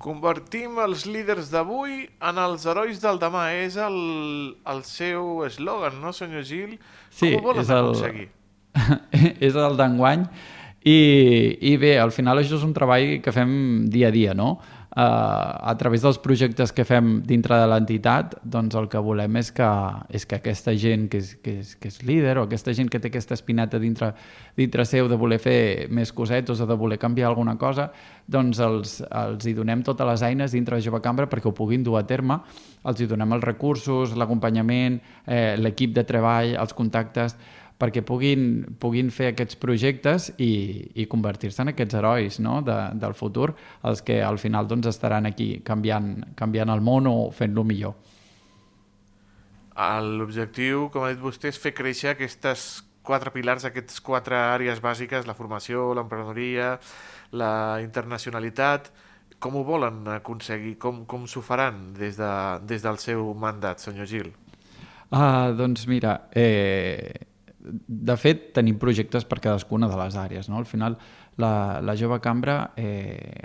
Convertim 0.02 0.76
els 0.84 1.06
líders 1.08 1.48
d'avui 1.50 2.02
en 2.20 2.38
els 2.42 2.66
herois 2.68 2.98
del 3.00 3.18
demà. 3.22 3.46
És 3.64 3.78
el, 3.80 3.96
el 4.68 4.82
seu 4.84 5.44
eslògan, 5.46 5.96
no, 6.02 6.12
senyor 6.12 6.44
Gil? 6.44 6.74
Sí, 7.10 7.32
Com 7.32 7.40
ho 7.40 7.46
volen 7.50 7.64
és 7.64 7.70
el- 7.72 7.88
aconseguir? 7.90 8.28
és 9.48 9.54
el 9.56 9.76
d'enguany 9.78 10.26
i, 10.84 10.96
i 11.72 11.76
bé, 11.80 11.94
al 11.98 12.12
final 12.12 12.38
això 12.42 12.58
és 12.58 12.64
un 12.66 12.74
treball 12.76 13.16
que 13.24 13.32
fem 13.32 13.86
dia 13.90 14.10
a 14.10 14.14
dia, 14.14 14.34
no? 14.36 14.58
Uh, 14.96 15.02
a 15.68 15.74
través 15.76 16.00
dels 16.00 16.16
projectes 16.24 16.70
que 16.72 16.80
fem 16.88 17.18
dintre 17.28 17.58
de 17.60 17.66
l'entitat, 17.68 18.38
doncs 18.40 18.78
el 18.80 18.86
que 18.88 19.02
volem 19.04 19.34
és 19.36 19.50
que, 19.52 19.66
és 20.08 20.24
que 20.24 20.38
aquesta 20.38 20.72
gent 20.72 21.02
que 21.12 21.18
és, 21.20 21.34
que, 21.44 21.52
és, 21.60 21.74
que 21.76 21.90
és 21.92 21.98
líder 22.08 22.38
o 22.40 22.46
aquesta 22.46 22.72
gent 22.72 22.88
que 22.88 22.96
té 22.96 23.10
aquesta 23.10 23.36
espinata 23.36 23.76
dintre, 23.76 24.14
dintre 24.56 24.86
seu 24.88 25.10
de 25.12 25.18
voler 25.20 25.36
fer 25.36 25.58
més 25.92 26.14
cosetes 26.16 26.62
o 26.64 26.68
de 26.70 26.78
voler 26.80 26.96
canviar 26.96 27.28
alguna 27.28 27.58
cosa, 27.60 27.90
doncs 28.24 28.62
els, 28.64 28.94
els 29.04 29.44
hi 29.44 29.52
donem 29.58 29.84
totes 29.84 30.08
les 30.08 30.24
eines 30.30 30.56
dintre 30.56 30.80
de 30.80 30.88
Jove 30.88 31.02
Cambra 31.04 31.28
perquè 31.28 31.52
ho 31.52 31.52
puguin 31.52 31.84
dur 31.84 31.98
a 32.00 32.06
terme, 32.08 32.40
els 32.88 33.04
hi 33.04 33.10
donem 33.12 33.36
els 33.36 33.44
recursos, 33.44 34.16
l'acompanyament, 34.16 34.96
eh, 35.26 35.58
l'equip 35.60 35.92
de 35.92 36.06
treball, 36.08 36.56
els 36.56 36.72
contactes, 36.72 37.36
perquè 37.76 38.02
puguin, 38.06 38.64
puguin 38.80 39.10
fer 39.12 39.30
aquests 39.32 39.58
projectes 39.60 40.30
i, 40.40 40.50
i 40.96 41.06
convertir-se 41.12 41.60
en 41.62 41.72
aquests 41.74 41.98
herois 41.98 42.40
no? 42.40 42.60
de, 42.64 42.76
del 42.96 43.16
futur, 43.18 43.50
els 43.84 44.02
que 44.04 44.22
al 44.24 44.40
final 44.40 44.68
doncs, 44.68 44.88
estaran 44.94 45.28
aquí 45.28 45.60
canviant, 45.64 46.14
canviant 46.38 46.72
el 46.72 46.84
món 46.84 47.10
o 47.10 47.16
fent-lo 47.36 47.66
millor. 47.68 47.96
L'objectiu, 49.76 50.88
com 50.92 51.04
ha 51.04 51.12
dit 51.12 51.20
vostè, 51.20 51.52
és 51.52 51.60
fer 51.60 51.74
créixer 51.76 52.14
aquestes 52.14 52.86
quatre 53.06 53.30
pilars, 53.30 53.66
aquestes 53.68 54.00
quatre 54.00 54.38
àrees 54.38 54.80
bàsiques, 54.82 55.28
la 55.28 55.36
formació, 55.36 55.90
l'emprenedoria, 55.94 56.78
la 57.36 57.52
internacionalitat. 57.84 58.88
Com 59.38 59.60
ho 59.60 59.66
volen 59.68 60.00
aconseguir? 60.16 60.78
Com, 60.80 61.04
com 61.04 61.28
s'ho 61.28 61.44
faran 61.44 61.92
des, 61.98 62.16
de, 62.16 62.32
des 62.64 62.82
del 62.82 62.96
seu 63.02 63.34
mandat, 63.36 63.84
senyor 63.84 64.08
Gil? 64.08 64.32
Uh, 65.12 65.52
doncs 65.54 65.84
mira, 65.86 66.16
eh, 66.34 67.25
de 67.66 68.16
fet, 68.20 68.50
tenim 68.56 68.78
projectes 68.78 69.26
per 69.28 69.40
cadascuna 69.42 69.88
de 69.90 69.98
les 69.98 70.16
àrees. 70.16 70.50
No? 70.52 70.60
Al 70.60 70.68
final, 70.68 70.98
la, 71.42 71.80
la 71.82 71.96
jove 71.98 72.20
cambra 72.24 72.72
eh, 72.76 73.42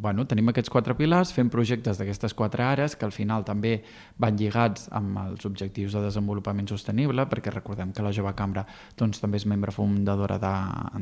bueno, 0.00 0.26
tenim 0.26 0.48
aquests 0.50 0.70
quatre 0.72 0.94
pilars, 0.98 1.32
fem 1.34 1.48
projectes 1.52 1.98
d'aquestes 1.98 2.34
quatre 2.34 2.64
àrees 2.64 2.96
que 2.96 3.06
al 3.06 3.12
final 3.14 3.44
també 3.46 3.76
van 4.20 4.36
lligats 4.38 4.88
amb 4.94 5.18
els 5.24 5.46
objectius 5.48 5.94
de 5.96 6.02
desenvolupament 6.04 6.68
sostenible, 6.70 7.26
perquè 7.30 7.52
recordem 7.52 7.92
que 7.92 8.04
la 8.04 8.12
Jove 8.14 8.34
Cambra 8.36 8.64
doncs, 8.98 9.20
també 9.22 9.40
és 9.40 9.46
membre 9.50 9.74
fundadora 9.74 10.38
de, 10.42 10.52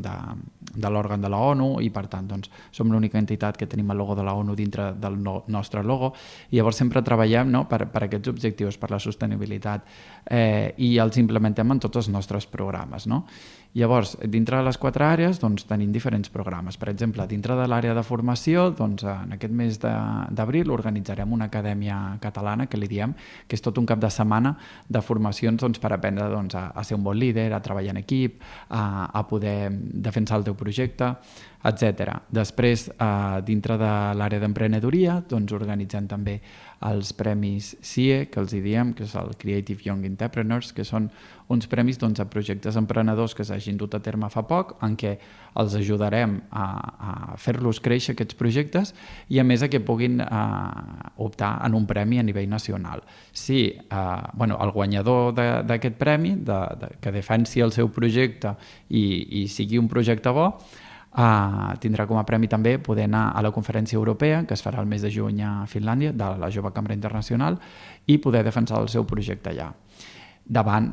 de, 0.05 0.15
de 0.75 0.93
l'òrgan 0.93 1.23
de 1.23 1.31
la 1.33 1.41
ONU 1.53 1.71
i 1.83 1.91
per 1.95 2.07
tant 2.13 2.29
doncs, 2.29 2.51
som 2.71 2.93
l'única 2.93 3.21
entitat 3.21 3.59
que 3.59 3.69
tenim 3.71 3.91
el 3.93 4.01
logo 4.03 4.17
de 4.19 4.27
la 4.27 4.35
ONU 4.39 4.57
dintre 4.59 4.93
del 4.99 5.19
no, 5.23 5.43
nostre 5.49 5.83
logo 5.83 6.13
i 6.51 6.59
llavors 6.59 6.81
sempre 6.83 7.03
treballem 7.03 7.51
no, 7.51 7.65
per, 7.69 7.87
per 7.93 8.07
aquests 8.07 8.33
objectius, 8.33 8.79
per 8.79 8.93
la 8.93 9.01
sostenibilitat 9.03 9.89
eh, 10.31 10.75
i 10.79 10.97
els 11.03 11.19
implementem 11.23 11.71
en 11.73 11.83
tots 11.83 12.03
els 12.03 12.13
nostres 12.13 12.47
programes. 12.47 13.09
No? 13.11 13.25
Llavors, 13.75 14.19
dintre 14.29 14.59
de 14.59 14.67
les 14.67 14.77
quatre 14.77 15.07
àrees 15.07 15.39
doncs, 15.41 15.65
tenim 15.65 15.95
diferents 15.95 16.29
programes. 16.29 16.77
Per 16.77 16.91
exemple, 16.93 17.25
dintre 17.29 17.55
de 17.57 17.65
l'àrea 17.65 17.95
de 17.97 18.03
formació, 18.05 18.67
doncs, 18.77 19.07
en 19.09 19.33
aquest 19.39 19.55
mes 19.57 19.79
d'abril 19.81 20.73
organitzarem 20.75 21.33
una 21.33 21.49
acadèmia 21.49 22.19
catalana, 22.21 22.67
que 22.69 22.77
li 22.77 22.91
diem, 22.91 23.15
que 23.49 23.57
és 23.57 23.65
tot 23.65 23.81
un 23.81 23.89
cap 23.89 24.03
de 24.03 24.11
setmana 24.13 24.53
de 24.93 25.01
formacions 25.01 25.65
doncs, 25.65 25.81
per 25.81 25.95
aprendre 25.97 26.29
doncs, 26.29 26.59
a, 26.61 26.67
a 26.77 26.85
ser 26.85 26.99
un 26.99 27.07
bon 27.07 27.17
líder, 27.17 27.49
a 27.57 27.63
treballar 27.65 27.97
en 27.97 28.03
equip, 28.03 28.45
a, 28.69 29.09
a 29.09 29.25
poder 29.31 29.71
defensar 29.73 30.43
el 30.43 30.45
teu 30.51 30.59
projecte, 30.59 31.09
etc. 31.65 32.19
Després, 32.29 32.89
eh, 32.91 33.41
dintre 33.47 33.79
de 33.79 33.93
l'àrea 34.19 34.43
d'emprenedoria, 34.43 35.21
doncs 35.29 35.55
organitzem 35.57 36.09
també 36.11 36.41
els 36.83 37.13
premis 37.15 37.77
CIE, 37.81 38.27
que 38.29 38.41
els 38.43 38.53
diem, 38.53 38.93
que 38.93 39.05
és 39.05 39.15
el 39.15 39.37
Creative 39.39 39.87
Young 39.87 40.05
Entrepreneurs, 40.09 40.73
que 40.75 40.85
són 40.85 41.11
uns 41.53 41.69
premis 41.71 41.99
doncs, 42.01 42.21
a 42.23 42.27
projectes 42.31 42.77
emprenedors 42.81 43.35
que 43.37 43.45
s'hagin 43.45 43.77
dut 43.81 43.95
a 43.95 44.01
terme 44.03 44.29
fa 44.33 44.45
poc, 44.49 44.77
en 44.85 44.97
què 44.99 45.15
els 45.61 45.75
ajudarem 45.77 46.39
a, 46.51 46.65
a 46.65 47.11
fer-los 47.41 47.81
créixer 47.85 48.15
aquests 48.17 48.39
projectes 48.39 48.95
i 49.29 49.41
a 49.41 49.45
més 49.45 49.63
a 49.63 49.69
que 49.73 49.83
puguin 49.85 50.21
eh, 50.25 50.29
optar 51.25 51.55
en 51.67 51.77
un 51.79 51.87
premi 51.89 52.21
a 52.21 52.27
nivell 52.27 52.49
nacional. 52.51 53.05
Si 53.33 53.67
eh, 53.73 53.99
bueno, 54.33 54.59
el 54.65 54.73
guanyador 54.73 55.35
d'aquest 55.69 55.99
premi, 56.01 56.37
de, 56.41 56.61
de, 56.81 56.95
que 57.03 57.13
defensi 57.13 57.61
el 57.61 57.75
seu 57.77 57.93
projecte 57.93 58.57
i, 58.89 59.43
i 59.43 59.49
sigui 59.49 59.81
un 59.81 59.93
projecte 59.93 60.33
bo, 60.33 60.53
Uh, 61.13 61.75
tindrà 61.77 62.07
com 62.09 62.17
a 62.17 62.23
premi 62.25 62.49
també 62.49 62.79
poder 62.81 63.05
anar 63.05 63.35
a 63.37 63.43
la 63.45 63.51
conferència 63.53 63.99
europea 63.99 64.39
que 64.49 64.57
es 64.57 64.63
farà 64.65 64.81
el 64.81 64.89
mes 64.89 65.03
de 65.05 65.11
juny 65.13 65.43
a 65.45 65.51
Finlàndia 65.69 66.15
de 66.17 66.29
la 66.41 66.49
Jove 66.49 66.71
Cambra 66.73 66.97
Internacional 66.97 67.59
i 68.09 68.17
poder 68.17 68.41
defensar 68.47 68.81
el 68.81 68.89
seu 68.89 69.05
projecte 69.05 69.53
allà 69.53 69.67
davant 70.49 70.89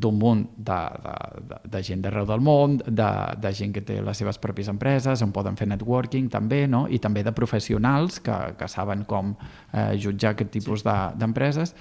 d'un 0.00 0.16
munt 0.18 0.44
de, 0.56 0.78
de, 1.04 1.14
de, 1.50 1.58
de 1.70 1.82
gent 1.86 2.02
d'arreu 2.04 2.26
del 2.28 2.42
món, 2.44 2.78
de, 2.84 3.10
de 3.40 3.52
gent 3.54 3.74
que 3.74 3.82
té 3.86 4.00
les 4.02 4.20
seves 4.20 4.40
pròpies 4.42 4.70
empreses, 4.72 5.22
on 5.24 5.32
poden 5.34 5.58
fer 5.60 5.68
networking 5.70 6.30
també, 6.32 6.64
no? 6.70 6.84
i 6.88 7.00
també 7.02 7.24
de 7.26 7.34
professionals 7.36 8.20
que, 8.24 8.38
que 8.58 8.68
saben 8.70 9.04
com 9.08 9.34
eh, 9.36 9.94
jutjar 10.00 10.34
aquest 10.34 10.52
tipus 10.56 10.84
sí. 10.84 10.96
d'empreses, 11.20 11.74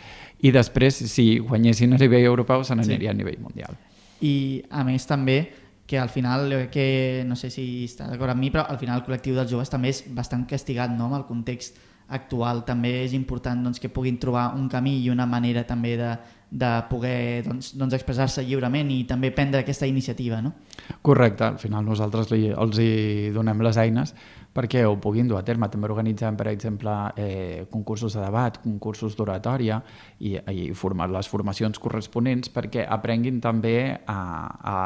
i 0.43 0.51
després, 0.53 1.03
si 1.10 1.27
guanyessin 1.39 1.96
a 1.96 2.01
nivell 2.01 2.29
europeu, 2.29 2.63
se 2.67 2.75
n'aniria 2.75 3.12
sí. 3.12 3.15
a 3.15 3.20
nivell 3.20 3.41
mundial. 3.41 3.79
I, 4.24 4.36
a 4.72 4.84
més, 4.88 5.08
també, 5.08 5.39
que 5.88 6.00
al 6.00 6.10
final, 6.10 6.51
eh, 6.51 6.67
que 6.72 7.24
no 7.27 7.36
sé 7.36 7.50
si 7.51 7.86
està 7.88 8.08
d'acord 8.10 8.34
amb 8.34 8.41
mi, 8.43 8.51
però 8.53 8.65
al 8.70 8.79
final 8.82 9.01
el 9.01 9.08
col·lectiu 9.08 9.36
dels 9.38 9.51
joves 9.51 9.72
també 9.72 9.91
és 9.91 10.03
bastant 10.15 10.46
castigat 10.50 10.93
no? 10.96 11.10
amb 11.10 11.20
el 11.22 11.27
context 11.27 11.79
actual. 12.13 12.63
També 12.67 13.03
és 13.03 13.15
important 13.17 13.63
doncs, 13.65 13.82
que 13.82 13.91
puguin 13.91 14.20
trobar 14.22 14.53
un 14.58 14.70
camí 14.72 15.00
i 15.03 15.10
una 15.12 15.27
manera 15.29 15.65
també 15.67 15.96
de, 16.00 16.13
de 16.53 16.69
poder 16.86 17.41
doncs, 17.48 17.72
doncs 17.74 17.95
expressar-se 17.98 18.43
lliurement 18.45 18.91
i 18.93 19.01
també 19.10 19.31
prendre 19.33 19.63
aquesta 19.63 19.89
iniciativa. 19.89 20.38
No? 20.45 20.53
Correcte, 21.01 21.48
al 21.48 21.57
final 21.57 21.86
nosaltres 21.88 22.29
li, 22.29 22.45
els 22.53 22.79
hi 22.79 23.31
donem 23.33 23.63
les 23.65 23.79
eines 23.81 24.13
perquè 24.53 24.83
ho 24.86 24.93
puguin 25.01 25.27
dur 25.27 25.39
a 25.39 25.43
terme. 25.45 25.65
També 25.74 25.89
organitzem, 25.89 26.38
per 26.38 26.51
exemple, 26.51 26.93
eh, 27.17 27.65
concursos 27.74 28.13
de 28.13 28.22
debat, 28.22 28.62
concursos 28.62 29.17
d'oratòria 29.17 29.81
i, 30.19 30.38
i 30.38 30.69
formar 30.77 31.10
les 31.10 31.27
formacions 31.27 31.81
corresponents 31.81 32.53
perquè 32.53 32.86
aprenguin 32.86 33.41
també 33.41 33.98
a, 34.05 34.19
a 34.62 34.77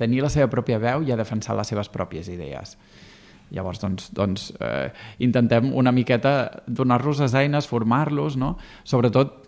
tenir 0.00 0.24
la 0.24 0.32
seva 0.32 0.48
pròpia 0.50 0.80
veu 0.80 1.04
i 1.04 1.12
a 1.12 1.20
defensar 1.20 1.56
les 1.58 1.68
seves 1.68 1.92
pròpies 1.92 2.32
idees. 2.32 2.78
Llavors, 3.52 3.78
doncs, 3.82 4.08
doncs 4.16 4.48
eh, 4.56 4.88
intentem 5.22 5.68
una 5.76 5.92
miqueta 5.92 6.64
donar-los 6.66 7.20
les 7.20 7.36
eines, 7.36 7.68
formar-los, 7.68 8.38
no? 8.40 8.56
sobretot 8.88 9.43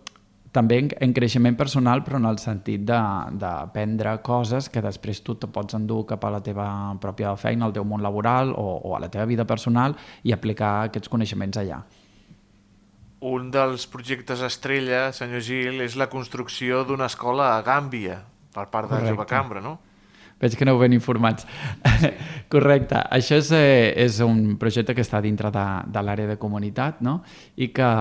també 0.56 0.78
en, 0.80 0.88
en 1.04 1.12
creixement 1.16 1.56
personal, 1.58 2.02
però 2.06 2.20
en 2.20 2.28
el 2.30 2.40
sentit 2.40 2.82
d'aprendre 2.86 4.16
coses 4.24 4.70
que 4.72 4.82
després 4.84 5.20
tu 5.26 5.36
te 5.36 5.50
pots 5.52 5.76
endur 5.76 6.04
cap 6.08 6.24
a 6.24 6.32
la 6.32 6.42
teva 6.44 6.66
pròpia 7.02 7.34
feina, 7.40 7.68
al 7.68 7.76
teu 7.76 7.84
món 7.84 8.04
laboral 8.04 8.54
o, 8.56 8.66
o 8.88 8.96
a 8.96 9.02
la 9.02 9.12
teva 9.12 9.28
vida 9.28 9.44
personal 9.48 9.96
i 10.24 10.34
aplicar 10.34 10.88
aquests 10.88 11.12
coneixements 11.12 11.60
allà. 11.60 11.82
Un 13.26 13.50
dels 13.50 13.86
projectes 13.88 14.42
estrella, 14.44 15.10
senyor 15.16 15.42
Gil, 15.42 15.80
és 15.84 15.96
la 15.96 16.10
construcció 16.12 16.84
d'una 16.84 17.08
escola 17.08 17.54
a 17.54 17.62
Gàmbia 17.64 18.20
per 18.52 18.68
part 18.72 18.90
de 18.90 18.96
Correcte. 18.96 19.14
Jove 19.14 19.28
Cambra, 19.28 19.62
no? 19.64 19.78
Veig 20.40 20.56
que 20.56 20.66
aneu 20.66 20.78
ben 20.78 20.92
informats. 20.92 21.46
Sí. 22.00 22.10
Correcte. 22.52 22.98
Això 23.16 23.38
és, 23.40 23.50
eh, 23.56 23.92
és 24.04 24.20
un 24.24 24.56
projecte 24.60 24.94
que 24.94 25.04
està 25.04 25.22
dintre 25.24 25.50
de, 25.54 25.66
de 25.92 26.02
l'àrea 26.04 26.28
de 26.28 26.36
comunitat 26.40 27.00
no? 27.04 27.22
I, 27.56 27.70
que, 27.72 27.92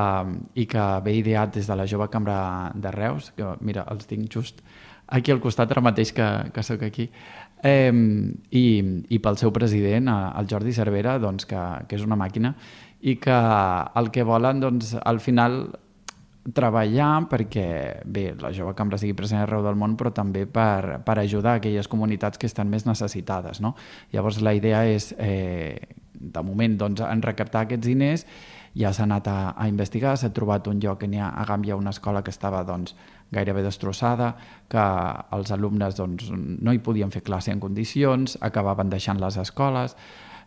i 0.60 0.66
que 0.68 0.88
ve 1.06 1.16
ideat 1.22 1.56
des 1.56 1.70
de 1.70 1.78
la 1.80 1.88
jove 1.88 2.10
cambra 2.12 2.74
de 2.76 2.92
Reus, 2.92 3.32
que 3.38 3.56
mira, 3.62 3.88
els 3.92 4.10
tinc 4.10 4.28
just 4.32 4.62
aquí 5.08 5.32
al 5.32 5.40
costat 5.40 5.72
ara 5.72 5.84
mateix 5.86 6.12
que, 6.18 6.28
que 6.54 6.64
sóc 6.66 6.84
aquí, 6.84 7.08
eh, 7.64 7.94
i, 8.52 8.66
i 9.10 9.20
pel 9.22 9.38
seu 9.40 9.54
president, 9.54 10.10
el 10.10 10.50
Jordi 10.50 10.74
Cervera, 10.74 11.18
doncs, 11.22 11.48
que, 11.50 11.62
que 11.88 11.98
és 12.00 12.06
una 12.06 12.18
màquina, 12.20 12.56
i 13.06 13.18
que 13.22 13.40
el 14.02 14.12
que 14.12 14.26
volen, 14.26 14.62
doncs, 14.64 14.96
al 15.02 15.22
final 15.22 15.60
treballar 16.54 17.26
perquè, 17.30 17.68
bé, 18.06 18.26
la 18.38 18.52
jove 18.54 18.76
cambra 18.78 19.00
sigui 19.02 19.16
present 19.18 19.42
arreu 19.42 19.64
del 19.66 19.78
món, 19.80 19.96
però 19.98 20.12
també 20.14 20.46
per, 20.46 21.00
per 21.06 21.18
ajudar 21.20 21.58
aquelles 21.58 21.90
comunitats 21.90 22.38
que 22.38 22.50
estan 22.50 22.70
més 22.70 22.86
necessitades. 22.86 23.62
No? 23.66 23.74
Llavors 24.14 24.42
la 24.46 24.54
idea 24.54 24.84
és, 24.86 25.14
eh, 25.18 25.80
de 26.14 26.44
moment, 26.46 26.78
doncs, 26.78 27.02
en 27.02 27.24
recaptar 27.26 27.66
aquests 27.66 27.88
diners, 27.88 28.26
ja 28.76 28.92
s'ha 28.94 29.06
anat 29.08 29.28
a, 29.32 29.38
a 29.56 29.68
investigar, 29.72 30.18
s'ha 30.20 30.34
trobat 30.36 30.68
un 30.68 30.82
lloc 30.84 31.00
que 31.02 31.10
n'hi 31.10 31.22
ha 31.24 31.32
a 31.32 31.46
Gàmbia, 31.48 31.78
una 31.80 31.94
escola 31.96 32.22
que 32.24 32.34
estava 32.34 32.62
doncs, 32.68 32.94
gairebé 33.34 33.64
destrossada, 33.66 34.36
que 34.70 34.86
els 35.36 35.52
alumnes 35.56 35.98
doncs, 35.98 36.30
no 36.36 36.74
hi 36.74 36.84
podien 36.84 37.12
fer 37.12 37.24
classe 37.26 37.52
en 37.52 37.64
condicions, 37.64 38.38
acabaven 38.46 38.92
deixant 38.92 39.20
les 39.22 39.40
escoles, 39.42 39.96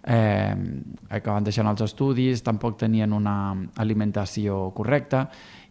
eh, 0.05 0.55
acabaven 1.11 1.49
deixant 1.49 1.69
els 1.69 1.83
estudis, 1.89 2.45
tampoc 2.45 2.79
tenien 2.79 3.13
una 3.17 3.35
alimentació 3.77 4.69
correcta, 4.77 5.29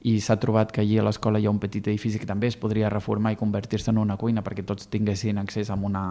i 0.07 0.19
s'ha 0.23 0.37
trobat 0.39 0.71
que 0.71 0.79
allí 0.81 0.97
a 0.99 1.03
l'escola 1.03 1.39
hi 1.39 1.47
ha 1.47 1.51
un 1.51 1.59
petit 1.59 1.87
edifici 1.89 2.19
que 2.21 2.27
també 2.29 2.47
es 2.47 2.55
podria 2.55 2.87
reformar 2.89 3.33
i 3.33 3.39
convertir-se 3.39 3.91
en 3.91 3.97
una 3.99 4.15
cuina 4.15 4.43
perquè 4.45 4.63
tots 4.65 4.87
tinguessin 4.93 5.39
accés 5.41 5.69
a 5.69 5.75
una 5.75 6.03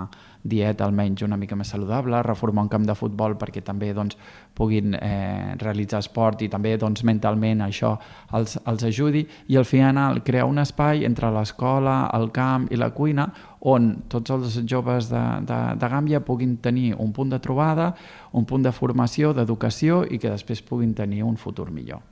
dieta 0.43 0.85
almenys 0.85 1.23
una 1.25 1.39
mica 1.41 1.57
més 1.57 1.71
saludable, 1.73 2.21
reformar 2.27 2.67
un 2.67 2.69
camp 2.73 2.85
de 2.85 2.97
futbol 2.99 3.37
perquè 3.41 3.63
també 3.65 3.93
doncs, 3.97 4.19
puguin 4.57 4.97
eh, 4.99 5.55
realitzar 5.63 6.03
esport 6.05 6.43
i 6.45 6.49
també 6.53 6.75
doncs, 6.77 7.05
mentalment 7.09 7.63
això 7.65 7.95
els, 8.37 8.59
els 8.67 8.85
ajudi. 8.85 9.25
I 9.49 9.57
al 9.57 9.65
final 9.65 10.21
crear 10.27 10.45
un 10.51 10.61
espai 10.61 11.07
entre 11.09 11.31
l'escola, 11.33 12.11
el 12.17 12.29
camp 12.37 12.67
i 12.71 12.81
la 12.81 12.91
cuina 12.91 13.31
on 13.61 13.89
tots 14.13 14.35
els 14.35 14.59
joves 14.69 15.09
de, 15.09 15.23
de, 15.49 15.61
de 15.81 15.91
Gàmbia 15.95 16.21
puguin 16.21 16.59
tenir 16.61 16.93
un 16.99 17.15
punt 17.17 17.33
de 17.33 17.41
trobada, 17.41 17.95
un 18.33 18.45
punt 18.45 18.67
de 18.67 18.75
formació, 18.77 19.33
d'educació 19.33 20.05
i 20.05 20.21
que 20.21 20.35
després 20.35 20.63
puguin 20.63 20.93
tenir 20.95 21.25
un 21.25 21.41
futur 21.41 21.71
millor 21.73 22.05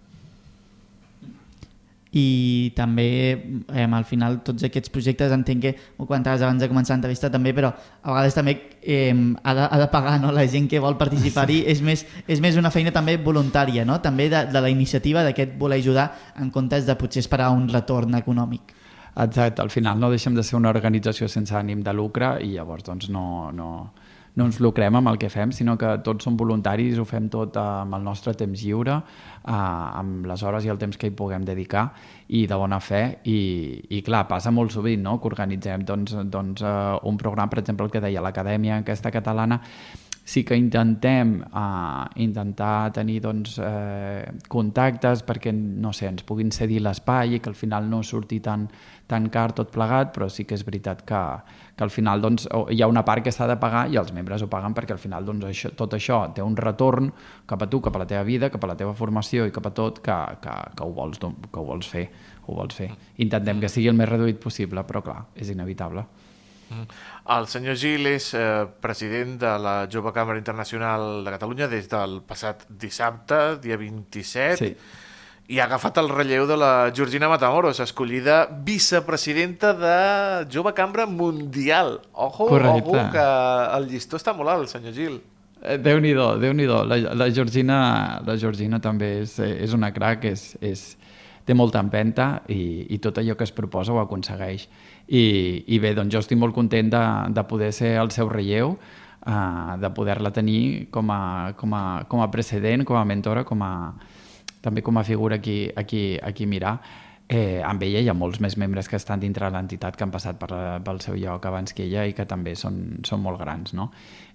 i 2.14 2.70
també 2.76 3.06
eh, 3.74 3.86
al 3.86 4.04
final 4.06 4.38
tots 4.46 4.62
aquests 4.68 4.92
projectes 4.94 5.32
entenc 5.34 5.62
que 5.64 5.72
ho 5.98 6.06
comentaves 6.06 6.44
abans 6.46 6.62
de 6.62 6.68
començar 6.70 6.94
l'entrevista 6.94 7.30
també 7.30 7.50
però 7.56 7.72
a 7.74 8.12
vegades 8.12 8.36
també 8.38 8.54
eh, 8.82 9.10
ha, 9.10 9.54
de, 9.54 9.66
ha 9.66 9.80
de 9.82 9.88
pagar 9.90 10.20
no? 10.22 10.30
la 10.32 10.46
gent 10.46 10.68
que 10.70 10.78
vol 10.82 10.94
participar-hi 11.00 11.60
sí. 11.64 11.66
és, 11.74 11.82
més, 11.82 12.06
és 12.30 12.40
més 12.44 12.60
una 12.60 12.70
feina 12.70 12.94
també 12.94 13.16
voluntària 13.18 13.84
no? 13.84 13.98
també 14.00 14.28
de, 14.30 14.44
de 14.52 14.62
la 14.62 14.70
iniciativa 14.70 15.26
d'aquest 15.26 15.58
voler 15.58 15.80
ajudar 15.82 16.06
en 16.38 16.54
comptes 16.54 16.86
de 16.86 16.94
potser 17.00 17.24
esperar 17.24 17.50
un 17.56 17.68
retorn 17.72 18.14
econòmic 18.22 18.74
Exacte, 19.14 19.62
al 19.62 19.70
final 19.70 19.98
no 19.98 20.10
deixem 20.10 20.34
de 20.34 20.42
ser 20.42 20.56
una 20.58 20.72
organització 20.74 21.28
sense 21.30 21.54
ànim 21.54 21.82
de 21.86 21.92
lucre 21.94 22.34
i 22.42 22.54
llavors 22.54 22.86
doncs 22.86 23.10
no, 23.14 23.50
no, 23.54 23.68
no 24.34 24.48
ens 24.48 24.58
lucrem 24.62 24.96
amb 24.98 25.12
el 25.12 25.18
que 25.20 25.30
fem, 25.30 25.52
sinó 25.54 25.76
que 25.78 25.92
tots 26.06 26.26
som 26.26 26.36
voluntaris, 26.36 26.98
ho 26.98 27.04
fem 27.06 27.28
tot 27.30 27.56
amb 27.60 27.94
el 27.94 28.02
nostre 28.02 28.34
temps 28.38 28.64
lliure, 28.66 28.96
eh, 29.44 29.52
amb 29.54 30.26
les 30.26 30.42
hores 30.42 30.66
i 30.66 30.72
el 30.72 30.80
temps 30.80 30.98
que 30.98 31.10
hi 31.10 31.14
puguem 31.14 31.44
dedicar 31.46 31.88
i 32.28 32.46
de 32.48 32.56
bona 32.58 32.80
fe 32.80 33.02
i, 33.30 33.38
i 33.94 34.00
clar, 34.02 34.24
passa 34.28 34.50
molt 34.54 34.72
sovint 34.74 35.02
no? 35.04 35.18
que 35.20 35.28
organitzem 35.28 35.84
doncs, 35.84 36.16
doncs, 36.32 36.64
uh, 36.64 36.96
un 37.04 37.18
programa, 37.20 37.50
per 37.52 37.60
exemple 37.60 37.86
el 37.86 37.92
que 37.92 38.02
deia 38.02 38.22
l'Acadèmia 38.24 38.80
aquesta 38.80 39.12
catalana 39.12 39.60
sí 40.24 40.42
que 40.42 40.56
intentem 40.56 41.36
uh, 41.52 42.08
intentar 42.16 42.90
tenir 42.96 43.20
doncs, 43.20 43.58
eh, 43.60 44.24
contactes 44.48 45.20
perquè 45.22 45.52
no 45.52 45.92
sé, 45.92 46.08
ens 46.08 46.24
puguin 46.24 46.48
cedir 46.50 46.80
l'espai 46.80 47.36
i 47.36 47.40
que 47.44 47.52
al 47.52 47.58
final 47.58 47.90
no 47.90 48.00
surti 48.02 48.40
tan, 48.40 48.64
tan 49.06 49.28
car 49.28 49.52
tot 49.52 49.68
plegat, 49.70 50.14
però 50.16 50.30
sí 50.32 50.46
que 50.48 50.56
és 50.56 50.64
veritat 50.64 51.04
que, 51.04 51.20
que 51.76 51.84
al 51.84 51.92
final 51.92 52.24
doncs, 52.24 52.48
hi 52.72 52.80
ha 52.80 52.88
una 52.88 53.04
part 53.04 53.24
que 53.24 53.32
s'ha 53.36 53.46
de 53.50 53.58
pagar 53.60 53.84
i 53.92 54.00
els 54.00 54.14
membres 54.16 54.42
ho 54.42 54.48
paguen 54.48 54.72
perquè 54.72 54.96
al 54.96 55.02
final 55.02 55.28
doncs, 55.28 55.44
això, 55.52 55.74
tot 55.76 55.92
això 55.92 56.22
té 56.32 56.42
un 56.42 56.56
retorn 56.56 57.12
cap 57.46 57.60
a 57.60 57.68
tu, 57.68 57.82
cap 57.84 57.96
a 57.96 58.06
la 58.06 58.08
teva 58.08 58.24
vida, 58.24 58.48
cap 58.48 58.64
a 58.64 58.72
la 58.72 58.80
teva 58.80 58.96
formació 58.96 59.44
i 59.44 59.52
cap 59.52 59.68
a 59.68 59.76
tot 59.76 60.00
que, 60.00 60.20
que, 60.40 60.56
que, 60.72 60.84
ho, 60.88 60.92
vols, 60.96 61.20
que 61.20 61.60
ho 61.60 61.68
vols 61.68 61.90
fer. 61.90 62.08
Ho 62.46 62.56
vols 62.56 62.76
fer. 62.76 62.90
Intentem 63.24 63.60
que 63.60 63.68
sigui 63.72 63.88
el 63.92 63.96
més 63.96 64.08
reduït 64.08 64.40
possible, 64.40 64.82
però 64.88 65.04
clar, 65.04 65.22
és 65.36 65.52
inevitable. 65.52 66.04
El 67.34 67.46
senyor 67.48 67.76
Gil 67.80 68.06
és 68.10 68.32
eh, 68.36 68.66
president 68.80 69.38
de 69.40 69.52
la 69.58 69.74
Jove 69.90 70.12
Càmera 70.12 70.38
Internacional 70.40 71.24
de 71.24 71.30
Catalunya 71.32 71.68
des 71.68 71.88
del 71.88 72.20
passat 72.26 72.66
dissabte, 72.68 73.56
dia 73.64 73.76
27, 73.80 74.56
Sí. 74.60 74.74
i 75.48 75.58
ha 75.60 75.64
agafat 75.66 75.98
el 76.00 76.08
relleu 76.08 76.46
de 76.48 76.56
la 76.56 76.90
Georgina 76.94 77.28
Matamoros, 77.28 77.80
escollida 77.80 78.46
vicepresidenta 78.64 79.72
de 79.74 80.46
Jove 80.52 80.72
Cambra 80.74 81.06
Mundial. 81.06 82.00
Ojo, 82.12 82.46
Correcte. 82.48 82.88
ojo, 82.88 83.10
que 83.12 83.76
el 83.78 83.88
llistó 83.88 84.16
està 84.16 84.34
molt 84.36 84.48
alt, 84.50 84.68
senyor 84.68 84.92
Gil. 84.94 85.20
Eh, 85.64 85.78
Déu-n'hi-do, 85.80 86.34
déu 86.40 86.52
nhi 86.52 86.66
déu 86.68 86.84
la, 86.84 86.96
la, 87.16 87.30
Georgina, 87.32 88.20
la 88.26 88.36
Georgina 88.36 88.80
també 88.80 89.20
és, 89.22 89.38
eh, 89.38 89.64
és 89.64 89.72
una 89.72 89.92
crac, 89.96 90.24
és, 90.28 90.58
és, 90.60 90.96
té 91.44 91.52
molta 91.56 91.80
empenta 91.80 92.42
i, 92.48 92.86
i 92.88 92.98
tot 93.04 93.18
allò 93.20 93.34
que 93.36 93.44
es 93.44 93.52
proposa 93.52 93.92
ho 93.92 94.00
aconsegueix. 94.00 94.66
I, 95.06 95.64
i 95.68 95.78
bé, 95.82 95.92
doncs 95.96 96.14
jo 96.14 96.20
estic 96.22 96.38
molt 96.40 96.54
content 96.56 96.90
de, 96.92 97.04
de 97.36 97.44
poder 97.48 97.72
ser 97.76 97.94
el 98.00 98.10
seu 98.14 98.30
relleu, 98.30 98.74
uh, 99.26 99.76
de 99.80 99.90
poder-la 99.92 100.32
tenir 100.32 100.88
com 100.94 101.10
a, 101.12 101.52
com, 101.60 101.74
a, 101.76 101.84
com 102.08 102.24
a 102.24 102.30
precedent, 102.32 102.86
com 102.88 102.96
a 102.96 103.04
mentora, 103.04 103.44
com 103.44 103.62
a, 103.62 103.72
també 104.64 104.82
com 104.82 104.96
a 104.98 105.04
figura 105.04 105.36
aquí, 105.36 105.68
aquí, 105.76 106.18
aquí 106.22 106.46
mirar. 106.46 106.78
Eh, 107.28 107.62
amb 107.64 107.80
ella 107.82 108.02
hi 108.04 108.08
ha 108.12 108.14
molts 108.14 108.36
més 108.44 108.58
membres 108.60 108.88
que 108.88 108.98
estan 109.00 109.20
dintre 109.20 109.48
de 109.48 109.56
l'entitat 109.56 109.96
que 109.96 110.04
han 110.04 110.12
passat 110.12 110.36
per, 110.40 110.50
pel 110.84 111.00
seu 111.00 111.16
lloc 111.16 111.46
abans 111.48 111.72
que 111.72 111.86
ella 111.86 112.04
i 112.04 112.12
que 112.12 112.26
també 112.28 112.52
són, 112.54 113.00
són 113.04 113.22
molt 113.24 113.40
grans. 113.40 113.72
No? 113.76 113.90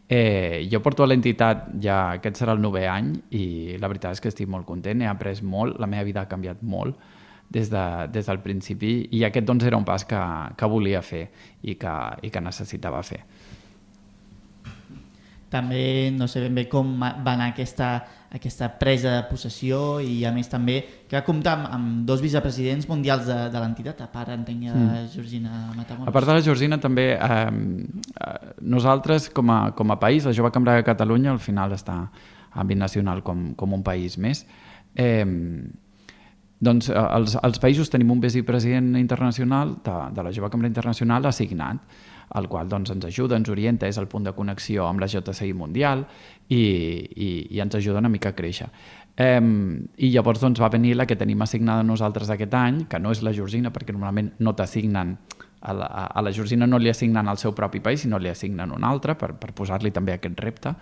Eh, 0.10 0.66
jo 0.72 0.82
porto 0.82 1.06
a 1.06 1.08
l'entitat 1.08 1.68
ja, 1.82 2.16
aquest 2.18 2.42
serà 2.42 2.56
el 2.58 2.64
novè 2.64 2.88
any 2.90 3.12
i 3.38 3.78
la 3.78 3.90
veritat 3.92 4.18
és 4.18 4.24
que 4.24 4.32
estic 4.34 4.50
molt 4.50 4.66
content, 4.66 5.04
he 5.06 5.10
après 5.10 5.44
molt, 5.46 5.78
la 5.78 5.90
meva 5.90 6.08
vida 6.08 6.24
ha 6.26 6.30
canviat 6.32 6.66
molt 6.66 6.98
des, 7.50 7.70
de, 7.70 7.86
des 8.13 8.29
del 8.29 8.41
principi 8.46 8.94
i 9.18 9.24
aquest 9.25 9.48
doncs 9.48 9.65
era 9.65 9.77
un 9.77 9.86
pas 9.86 10.06
que, 10.06 10.22
que 10.56 10.70
volia 10.70 11.01
fer 11.01 11.25
i 11.63 11.75
que, 11.75 11.96
i 12.22 12.29
que 12.29 12.44
necessitava 12.46 13.01
fer. 13.03 13.24
També 15.50 16.12
no 16.13 16.27
sé 16.29 16.44
ben 16.44 16.53
bé 16.53 16.68
com 16.70 16.91
va 17.01 17.34
anar 17.34 17.48
aquesta, 17.50 17.88
aquesta 18.29 18.68
presa 18.77 19.15
de 19.15 19.24
possessió 19.32 19.98
i 20.06 20.22
a 20.27 20.32
més 20.34 20.50
també 20.51 20.77
que 21.10 21.18
va 21.18 21.24
comptar 21.25 21.56
amb, 21.58 21.70
amb 21.74 22.03
dos 22.06 22.22
vicepresidents 22.22 22.86
mundials 22.89 23.25
de, 23.25 23.38
de 23.50 23.63
l'entitat, 23.63 24.03
a 24.06 24.10
part 24.13 24.29
entenc 24.36 24.68
de 24.68 24.75
mm. 24.75 25.08
Georgina 25.15 25.63
Matamoros. 25.74 26.12
A 26.12 26.13
part 26.13 26.29
de 26.29 26.38
la 26.38 26.46
Georgina, 26.46 26.77
també 26.77 27.08
eh, 27.18 27.50
nosaltres, 28.62 29.32
com 29.34 29.50
a, 29.50 29.60
com 29.74 29.89
a 29.89 29.98
país, 29.98 30.29
la 30.29 30.36
Jove 30.38 30.53
Cambra 30.53 30.77
de 30.77 30.86
Catalunya, 30.86 31.34
al 31.34 31.41
final 31.41 31.74
està 31.74 32.03
àmbit 32.53 32.77
nacional 32.77 33.24
com, 33.25 33.56
com 33.58 33.74
un 33.74 33.82
país 33.86 34.20
més, 34.22 34.46
eh, 34.94 35.25
doncs 36.60 36.92
eh, 36.92 37.00
els, 37.00 37.36
els 37.42 37.60
països 37.62 37.92
tenim 37.92 38.12
un 38.12 38.22
vicepresident 38.24 38.94
internacional 39.00 39.78
de, 39.86 39.98
de 40.16 40.25
la 40.25 40.32
Jove 40.36 40.51
Cambra 40.51 40.70
Internacional 40.72 41.25
assignat, 41.30 41.82
el 42.36 42.48
qual 42.48 42.70
doncs, 42.70 42.92
ens 42.94 43.06
ajuda, 43.08 43.39
ens 43.39 43.50
orienta, 43.50 43.88
és 43.89 43.98
el 43.98 44.08
punt 44.08 44.28
de 44.28 44.36
connexió 44.38 44.86
amb 44.86 45.01
la 45.01 45.10
JCI 45.10 45.54
Mundial 45.58 46.03
i, 46.48 46.60
i, 46.60 47.29
i 47.55 47.62
ens 47.64 47.79
ajuda 47.79 48.03
una 48.03 48.12
mica 48.12 48.33
a 48.33 48.38
créixer. 48.38 48.70
Eh, 49.20 49.42
I 49.42 50.12
llavors 50.14 50.44
doncs, 50.44 50.62
va 50.62 50.70
venir 50.70 50.94
la 50.96 51.07
que 51.10 51.18
tenim 51.20 51.42
assignada 51.42 51.83
nosaltres 51.83 52.29
aquest 52.29 52.53
any, 52.53 52.83
que 52.92 53.01
no 53.01 53.12
és 53.16 53.24
la 53.25 53.33
Georgina, 53.33 53.74
perquè 53.74 53.96
normalment 53.96 54.36
no 54.40 54.53
t'assignen 54.55 55.18
a 55.62 55.74
la, 55.74 55.86
a 55.86 56.22
la 56.22 56.31
Georgina 56.31 56.68
no 56.68 56.77
li 56.79 56.90
assignen 56.90 57.27
al 57.27 57.38
seu 57.38 57.51
propi 57.55 57.81
país, 57.83 58.05
sinó 58.05 58.20
li 58.20 58.29
assignen 58.31 58.72
un 58.72 58.86
altre 58.88 59.16
per, 59.20 59.33
per 59.36 59.51
posar-li 59.55 59.92
també 59.92 60.16
aquest 60.16 60.40
repte. 60.40 60.75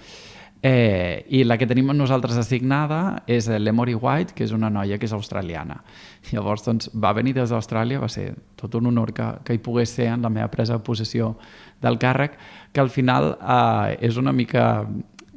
Eh, 0.64 1.26
I 1.30 1.44
la 1.46 1.58
que 1.58 1.68
tenim 1.70 1.92
nosaltres 1.94 2.38
assignada 2.40 3.22
és 3.30 3.46
l'Emory 3.48 3.94
White, 3.94 4.34
que 4.34 4.46
és 4.48 4.54
una 4.56 4.72
noia 4.74 4.98
que 4.98 5.06
és 5.06 5.14
australiana. 5.14 5.84
Llavors, 6.32 6.66
doncs, 6.66 6.90
va 6.94 7.14
venir 7.14 7.36
des 7.38 7.54
d'Austràlia, 7.54 8.02
va 8.02 8.10
ser 8.10 8.32
tot 8.58 8.76
un 8.76 8.90
honor 8.90 9.14
que, 9.14 9.28
que 9.46 9.54
hi 9.54 9.62
pogués 9.62 9.94
ser 9.94 10.10
en 10.16 10.26
la 10.26 10.34
meva 10.34 10.50
presa 10.54 10.80
de 10.80 10.84
possessió 10.84 11.36
del 11.82 12.00
càrrec, 12.02 12.40
que 12.74 12.82
al 12.82 12.90
final 12.90 13.36
eh, 13.38 13.98
és 14.10 14.18
una 14.18 14.34
mica 14.34 14.88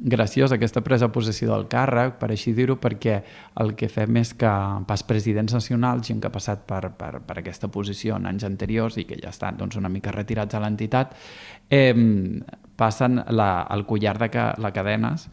graciosa 0.01 0.55
aquesta 0.57 0.81
presa 0.81 1.07
de 1.07 1.13
possessió 1.13 1.51
del 1.51 1.67
càrrec, 1.69 2.17
per 2.17 2.31
així 2.33 2.55
dir-ho, 2.57 2.75
perquè 2.81 3.19
el 3.61 3.75
que 3.77 3.89
fem 3.91 4.17
és 4.21 4.33
que 4.33 4.51
pas 4.89 5.03
presidents 5.05 5.53
nacionals, 5.53 6.07
gent 6.07 6.19
que 6.21 6.27
ha 6.31 6.33
passat 6.33 6.65
per, 6.67 6.89
per, 6.97 7.19
per 7.27 7.37
aquesta 7.39 7.69
posició 7.71 8.17
en 8.17 8.25
anys 8.31 8.47
anteriors 8.49 8.97
i 8.97 9.05
que 9.05 9.19
ja 9.21 9.29
estan 9.29 9.59
doncs, 9.61 9.77
una 9.77 9.93
mica 9.93 10.13
retirats 10.15 10.57
a 10.57 10.63
l'entitat, 10.63 11.13
eh, 11.69 11.93
passen 12.75 13.21
la, 13.29 13.51
el 13.69 13.85
collar 13.85 14.17
de 14.17 14.31
la 14.57 14.73
cadenes 14.73 15.29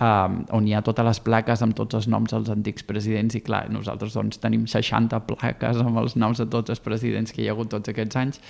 um, 0.00 0.40
on 0.56 0.66
hi 0.66 0.74
ha 0.74 0.82
totes 0.84 1.06
les 1.06 1.20
plaques 1.24 1.62
amb 1.64 1.76
tots 1.76 1.98
els 1.98 2.08
noms 2.10 2.32
dels 2.32 2.50
antics 2.52 2.86
presidents 2.88 3.36
i 3.36 3.42
clar, 3.44 3.66
nosaltres 3.72 4.16
doncs, 4.16 4.40
tenim 4.42 4.66
60 4.70 5.20
plaques 5.28 5.80
amb 5.84 6.00
els 6.02 6.16
noms 6.20 6.40
de 6.40 6.48
tots 6.50 6.72
els 6.72 6.82
presidents 6.84 7.34
que 7.34 7.44
hi 7.44 7.48
ha 7.50 7.54
hagut 7.54 7.70
tots 7.74 7.92
aquests 7.92 8.20
anys 8.20 8.40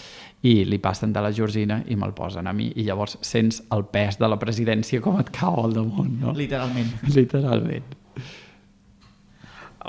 i 0.46 0.60
li 0.64 0.78
passen 0.82 1.12
de 1.12 1.24
la 1.24 1.32
Georgina 1.34 1.80
i 1.90 1.98
me'l 1.98 2.14
posen 2.16 2.46
a 2.46 2.54
mi 2.56 2.70
i 2.76 2.86
llavors 2.86 3.18
sents 3.26 3.62
el 3.74 3.84
pes 3.90 4.20
de 4.20 4.30
la 4.30 4.38
presidència 4.40 5.02
com 5.04 5.18
et 5.20 5.32
cau 5.34 5.58
al 5.64 5.76
damunt, 5.76 6.14
no? 6.22 6.36
Literalment. 6.36 6.94
Literalment. 7.18 7.96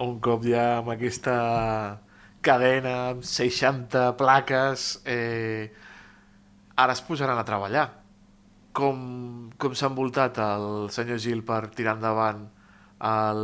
Un 0.02 0.20
cop 0.24 0.46
ja 0.48 0.80
amb 0.80 0.94
aquesta 0.94 1.38
cadena, 2.42 3.12
amb 3.12 3.26
60 3.28 4.16
plaques, 4.18 5.02
eh, 5.06 5.70
ara 6.76 6.94
es 6.94 7.02
posaran 7.06 7.38
a 7.38 7.46
treballar. 7.46 8.01
Com, 8.74 9.50
com 9.60 9.74
s'ha 9.76 9.90
envoltat 9.92 10.38
el 10.40 10.90
senyor 10.96 11.20
Gil 11.20 11.42
per 11.44 11.66
tirar 11.76 11.98
endavant 11.98 12.46
el, 13.04 13.42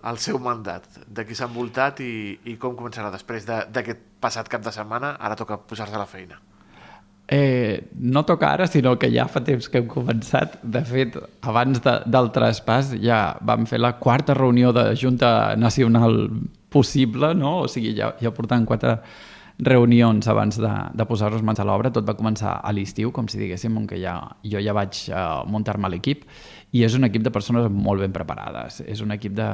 el 0.00 0.18
seu 0.22 0.38
mandat? 0.40 0.86
De 1.06 1.26
qui 1.28 1.36
s'ha 1.36 1.48
envoltat 1.50 2.00
i, 2.00 2.38
i 2.48 2.54
com 2.60 2.76
començarà 2.78 3.10
després 3.12 3.44
de- 3.48 3.66
d'aquest 3.74 4.00
passat 4.24 4.48
cap 4.48 4.62
de 4.64 4.72
setmana? 4.72 5.16
Ara 5.20 5.36
toca 5.36 5.58
posar-se 5.58 5.94
a 5.98 6.00
la 6.00 6.06
feina. 6.08 6.38
Eh, 7.30 7.90
no 8.00 8.24
toca 8.26 8.48
ara, 8.50 8.66
sinó 8.66 8.96
que 8.98 9.06
ja 9.12 9.28
fa 9.30 9.38
temps 9.46 9.68
que 9.70 9.78
hem 9.78 9.86
començat. 9.86 10.56
De 10.64 10.80
fet, 10.82 11.14
abans 11.46 11.78
de, 11.84 11.92
del 12.10 12.30
traspàs 12.34 12.94
ja 13.04 13.20
vam 13.46 13.68
fer 13.70 13.78
la 13.78 13.92
quarta 14.02 14.34
reunió 14.34 14.72
de 14.74 14.88
Junta 14.98 15.54
Nacional 15.56 16.24
possible, 16.72 17.34
no? 17.38 17.60
O 17.66 17.68
sigui, 17.70 17.92
ja, 17.98 18.14
ja 18.18 18.32
portant 18.34 18.66
quatre 18.66 18.96
reunions 19.60 20.28
abans 20.28 20.56
de, 20.60 20.70
de 20.94 21.06
posar-nos 21.06 21.42
mans 21.44 21.60
a 21.60 21.66
l'obra. 21.68 21.92
Tot 21.92 22.06
va 22.08 22.16
començar 22.18 22.58
a 22.64 22.72
l'estiu, 22.72 23.12
com 23.12 23.28
si 23.28 23.40
diguéssim, 23.40 23.76
on 23.76 23.86
que 23.90 23.98
ja, 24.00 24.16
jo 24.46 24.62
ja 24.62 24.74
vaig 24.76 25.04
uh, 25.12 25.42
muntar-me 25.50 25.90
l'equip 25.92 26.24
i 26.70 26.84
és 26.86 26.94
un 26.94 27.02
equip 27.02 27.24
de 27.26 27.32
persones 27.34 27.66
molt 27.70 28.02
ben 28.04 28.12
preparades. 28.14 28.78
És 28.86 29.00
un 29.02 29.10
equip 29.10 29.34
de, 29.34 29.48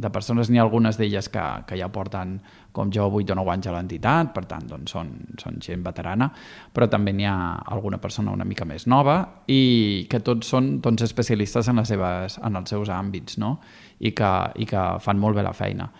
de 0.00 0.10
persones, 0.12 0.48
n'hi 0.48 0.60
ha 0.60 0.64
algunes 0.64 0.96
d'elles 0.96 1.28
que, 1.32 1.44
que 1.68 1.76
ja 1.76 1.90
porten, 1.92 2.38
com 2.72 2.88
jo, 2.94 3.10
8 3.12 3.34
o 3.34 3.36
9 3.36 3.52
anys 3.52 3.68
a 3.68 3.74
l'entitat, 3.76 4.32
per 4.32 4.46
tant, 4.48 4.64
doncs, 4.70 4.94
són, 4.94 5.10
són 5.40 5.60
gent 5.60 5.84
veterana, 5.84 6.30
però 6.72 6.88
també 6.88 7.12
n'hi 7.12 7.28
ha 7.28 7.36
alguna 7.76 8.00
persona 8.00 8.32
una 8.32 8.48
mica 8.48 8.64
més 8.64 8.88
nova 8.88 9.18
i 9.52 10.06
que 10.08 10.22
tots 10.24 10.48
són 10.54 10.78
doncs, 10.80 11.04
especialistes 11.04 11.68
en, 11.68 11.82
les 11.82 11.92
seves, 11.92 12.40
en 12.40 12.56
els 12.56 12.72
seus 12.72 12.88
àmbits 12.88 13.36
no? 13.42 13.58
I, 14.00 14.14
que, 14.16 14.32
i 14.58 14.66
que 14.66 14.88
fan 15.04 15.20
molt 15.20 15.36
bé 15.36 15.44
la 15.44 15.52
feina. 15.54 15.90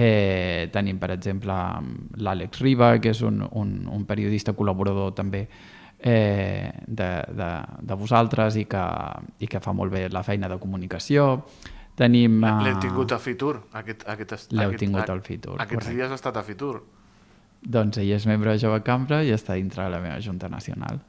Eh, 0.00 0.68
tenim, 0.70 0.98
per 1.02 1.10
exemple, 1.10 1.54
l'Àlex 2.22 2.60
Riba, 2.62 2.92
que 3.02 3.10
és 3.10 3.22
un, 3.26 3.40
un, 3.58 3.72
un 3.90 4.04
periodista 4.06 4.52
col·laborador 4.54 5.10
també 5.18 5.40
eh, 5.98 6.70
de, 6.86 7.08
de, 7.34 7.48
de 7.82 7.96
vosaltres 7.98 8.54
i 8.62 8.66
que, 8.70 8.84
i 9.42 9.48
que 9.50 9.58
fa 9.64 9.72
molt 9.74 9.90
bé 9.96 10.04
la 10.14 10.22
feina 10.22 10.46
de 10.52 10.58
comunicació. 10.62 11.24
Tenim... 11.98 12.36
eh, 12.46 12.52
L'hem 12.68 12.78
tingut 12.78 13.10
a 13.10 13.18
Fitur. 13.18 13.56
Aquest, 13.80 14.04
aquest, 14.06 14.36
est- 14.36 14.52
L'heu 14.54 14.76
tingut 14.78 15.02
a- 15.02 15.12
al 15.16 15.24
Fitur, 15.26 15.56
Aquests 15.58 15.74
correcte. 15.88 15.96
dies 15.98 16.14
ha 16.14 16.20
estat 16.20 16.36
a 16.38 16.44
Fitur. 16.46 16.76
Doncs 17.58 17.98
ell 17.98 18.12
és 18.14 18.26
membre 18.30 18.52
de 18.54 18.62
Jove 18.62 18.78
Cambra 18.86 19.24
i 19.26 19.32
està 19.34 19.56
dintre 19.58 19.82
de 19.82 19.90
la 19.90 19.98
meva 20.04 20.20
Junta 20.22 20.46
Nacional. 20.48 21.00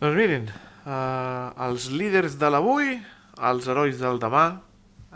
Doncs 0.00 0.16
mirin, 0.18 0.50
uh, 0.84 1.54
els 1.70 1.88
líders 1.96 2.36
de 2.36 2.50
l'avui, 2.52 2.98
els 3.48 3.68
herois 3.72 3.96
del 4.00 4.20
demà, 4.20 4.44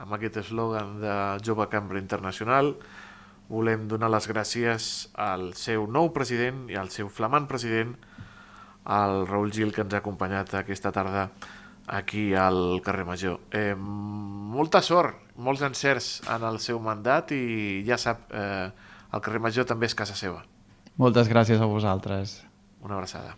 amb 0.01 0.17
aquest 0.17 0.41
eslògan 0.43 0.99
de 1.03 1.15
Jove 1.45 1.69
Cambra 1.73 2.01
Internacional, 2.01 2.75
volem 3.51 3.87
donar 3.91 4.11
les 4.13 4.29
gràcies 4.31 4.91
al 5.19 5.51
seu 5.59 5.87
nou 5.91 6.13
president 6.15 6.69
i 6.71 6.79
al 6.79 6.91
seu 6.95 7.11
flamant 7.11 7.49
president, 7.51 7.97
el 8.91 9.27
Raül 9.29 9.53
Gil, 9.53 9.75
que 9.75 9.83
ens 9.85 9.95
ha 9.95 10.01
acompanyat 10.01 10.55
aquesta 10.61 10.93
tarda 10.95 11.29
aquí 11.91 12.31
al 12.35 12.81
carrer 12.85 13.05
Major. 13.05 13.41
Eh, 13.51 13.75
molta 13.75 14.81
sort, 14.81 15.35
molts 15.37 15.65
encerts 15.67 16.21
en 16.31 16.47
el 16.47 16.61
seu 16.63 16.81
mandat 16.81 17.35
i 17.35 17.83
ja 17.87 17.99
sap, 17.99 18.31
eh, 18.31 18.71
el 19.13 19.21
carrer 19.21 19.43
Major 19.43 19.67
també 19.67 19.91
és 19.91 19.99
casa 19.99 20.15
seva. 20.15 20.45
Moltes 20.97 21.29
gràcies 21.29 21.61
a 21.61 21.67
vosaltres. 21.67 22.41
Una 22.81 22.97
abraçada. 22.97 23.37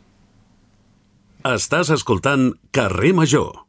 Estàs 1.43 1.91
escoltant 1.91 2.53
Carrer 2.71 3.15
Major. 3.19 3.65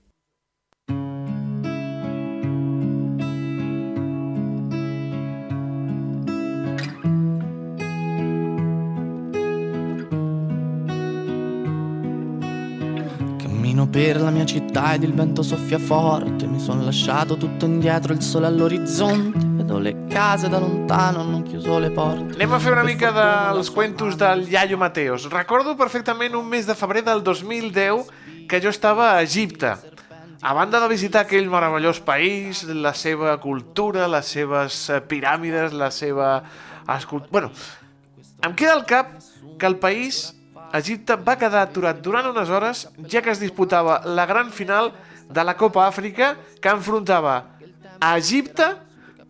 Cammino 13.74 13.88
per 13.88 14.22
la 14.22 14.30
mia 14.30 14.46
città 14.46 14.94
ed 14.94 15.02
il 15.02 15.14
vento 15.14 15.42
soffia 15.42 15.80
forte. 15.80 16.46
Mi 16.46 16.60
sono 16.60 16.84
lasciato 16.84 17.38
tutto 17.38 17.66
indietro, 17.66 18.14
il 18.14 18.22
sole 18.22 18.46
all'orizzonte. 18.46 19.40
Vedo 19.44 19.80
le 19.80 20.06
case 20.08 20.48
da 20.48 20.60
lontano, 20.60 21.22
hanno 21.22 21.42
chiuso 21.42 21.80
le 21.80 21.90
porte. 21.90 22.36
Anem 22.36 22.54
a 22.54 22.60
fer 22.60 22.74
una 22.74 22.84
mica 22.84 23.10
dels 23.10 23.72
cuentos 23.72 24.16
del 24.16 24.46
Iaio 24.48 24.78
Mateos. 24.78 25.26
Recordo 25.28 25.74
perfectament 25.74 26.36
un 26.36 26.46
mes 26.46 26.68
de 26.68 26.76
febrer 26.76 27.02
del 27.04 27.24
2010 27.24 28.46
que 28.48 28.62
jo 28.62 28.70
estava 28.70 29.16
a 29.16 29.24
Egipte. 29.24 29.74
A 30.42 30.54
banda 30.54 30.80
de 30.80 30.92
visitar 30.92 31.26
aquell 31.26 31.50
meravellós 31.50 32.00
país, 32.00 32.62
la 32.70 32.94
seva 32.94 33.40
cultura, 33.42 34.06
les 34.08 34.30
seves 34.38 34.84
eh, 34.90 35.02
piràmides, 35.02 35.74
la 35.74 35.90
seva. 35.90 36.44
Bueno, 37.32 37.50
em 38.46 38.54
queda 38.54 38.78
al 38.78 38.86
cap 38.86 39.18
que 39.58 39.66
el 39.66 39.80
país, 39.82 40.36
Egipte, 40.74 41.16
va 41.22 41.36
quedar 41.38 41.68
aturat 41.68 42.00
durant 42.02 42.32
unes 42.32 42.50
hores 42.50 42.88
ja 43.10 43.22
que 43.22 43.30
es 43.30 43.42
disputava 43.42 44.00
la 44.10 44.26
gran 44.26 44.50
final 44.50 44.90
de 45.30 45.44
la 45.46 45.54
Copa 45.54 45.84
Àfrica 45.86 46.34
que 46.62 46.72
enfrontava 46.74 47.36
a 48.02 48.18
Egipte 48.18 48.72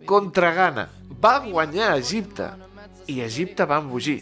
contra 0.07 0.53
Ghana. 0.55 0.87
Va 1.19 1.39
guanyar 1.43 1.97
Egipte 1.97 2.47
i 3.11 3.19
Egipte 3.25 3.67
va 3.67 3.81
embogir. 3.83 4.21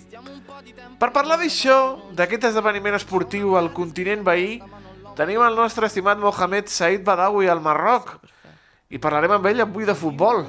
Per 0.98 1.12
parlar 1.14 1.38
d'això, 1.38 1.78
d'aquest 2.18 2.50
esdeveniment 2.50 2.98
esportiu 2.98 3.54
al 3.58 3.70
continent 3.74 4.26
veí, 4.26 4.58
tenim 5.18 5.46
el 5.46 5.58
nostre 5.58 5.90
estimat 5.90 6.18
Mohamed 6.18 6.74
Said 6.74 7.06
Badawi 7.06 7.50
al 7.54 7.62
Marroc 7.62 8.16
i 8.90 8.98
parlarem 8.98 9.38
amb 9.38 9.46
ell 9.54 9.62
avui 9.62 9.86
de 9.86 9.98
futbol. 9.98 10.44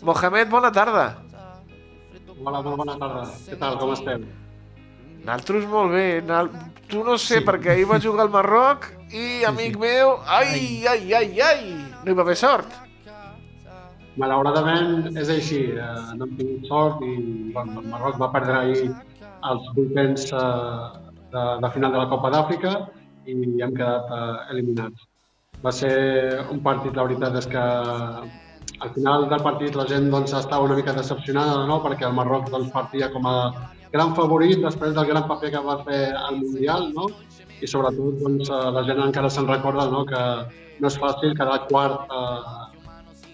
Mohamed, 0.00 0.48
bona 0.48 0.72
tarda. 0.72 1.06
Hola, 2.40 2.60
bona 2.64 2.96
tarda. 2.96 3.28
Què 3.46 3.60
tal, 3.60 3.80
com 3.80 3.92
estem? 3.92 4.28
Naltros 5.26 5.66
molt 5.66 5.92
bé. 5.92 6.06
Nal... 6.22 6.50
Tu 6.86 7.02
no 7.02 7.16
sé, 7.18 7.40
sí. 7.40 7.44
perquè 7.46 7.72
ahir 7.72 7.88
va 7.90 7.98
jugar 8.02 8.28
al 8.28 8.32
Marroc 8.34 8.84
i, 9.10 9.42
amic 9.48 9.74
sí. 9.74 9.80
meu, 9.82 10.12
ai, 10.22 10.84
ai, 10.86 11.14
ai, 11.18 11.40
ai, 11.42 11.64
no 12.04 12.12
hi 12.12 12.14
va 12.14 12.22
haver 12.22 12.36
sort. 12.38 12.76
Malauradament 14.22 15.18
és 15.18 15.32
així. 15.34 15.64
Eh, 15.74 15.88
no 16.16 16.28
hem 16.28 16.36
tingut 16.38 16.70
sort 16.70 17.02
i 17.04 17.16
bueno, 17.56 17.82
el 17.82 17.90
Marroc 17.90 18.20
va 18.22 18.30
perdre 18.36 18.60
ahir 18.60 18.86
els 19.50 19.66
vuitens 19.74 20.30
eh, 20.30 21.02
de, 21.34 21.44
de 21.64 21.72
final 21.74 21.96
de 21.96 22.04
la 22.04 22.08
Copa 22.14 22.30
d'Àfrica 22.32 22.76
i 23.26 23.36
hem 23.66 23.74
quedat 23.74 24.14
eh, 24.14 24.32
eliminats. 24.54 25.08
Va 25.64 25.72
ser 25.74 25.94
un 26.52 26.62
partit, 26.62 26.94
la 26.94 27.08
veritat 27.08 27.36
és 27.42 27.50
que 27.50 27.64
al 28.78 28.90
final 28.94 29.26
del 29.30 29.42
partit 29.42 29.74
la 29.74 29.86
gent 29.90 30.06
doncs, 30.12 30.36
estava 30.38 30.68
una 30.68 30.76
mica 30.78 30.94
decepcionada 30.94 31.64
no? 31.66 31.80
perquè 31.82 32.06
el 32.06 32.14
Marroc 32.14 32.50
doncs, 32.52 32.70
partia 32.72 33.10
com 33.10 33.26
a 33.26 33.36
gran 33.96 34.14
favorit 34.18 34.62
després 34.62 34.94
del 34.96 35.08
gran 35.10 35.26
paper 35.30 35.52
que 35.56 35.64
va 35.66 35.80
fer 35.88 36.02
al 36.14 36.38
Mundial 36.42 36.90
no? 36.96 37.08
i 37.60 37.68
sobretot 37.70 38.20
doncs, 38.22 38.50
eh, 38.52 38.70
la 38.76 38.84
gent 38.88 39.02
encara 39.08 39.32
se'n 39.32 39.48
recorda 39.50 39.88
no? 39.92 40.04
que 40.08 40.22
no 40.80 40.90
és 40.92 40.98
fàcil 41.00 41.36
quedar 41.38 41.62
quart 41.70 42.12
eh, 42.20 42.84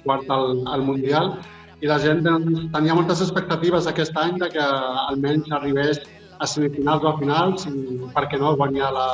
quart 0.06 0.30
al, 0.30 0.62
al 0.74 0.86
Mundial 0.86 1.34
i 1.82 1.90
la 1.90 1.98
gent 2.02 2.22
doncs, 2.26 2.66
tenia 2.74 2.94
moltes 2.98 3.22
expectatives 3.24 3.88
aquest 3.90 4.18
any 4.24 4.38
de 4.42 4.50
que 4.54 4.66
almenys 5.08 5.50
arribés 5.58 6.02
a 6.42 6.46
semifinals 6.46 7.04
o 7.06 7.10
a 7.10 7.18
finals 7.18 7.66
i, 7.70 7.74
per 8.14 8.28
què 8.30 8.38
no, 8.38 8.54
guanyar 8.58 8.92
la, 8.94 9.08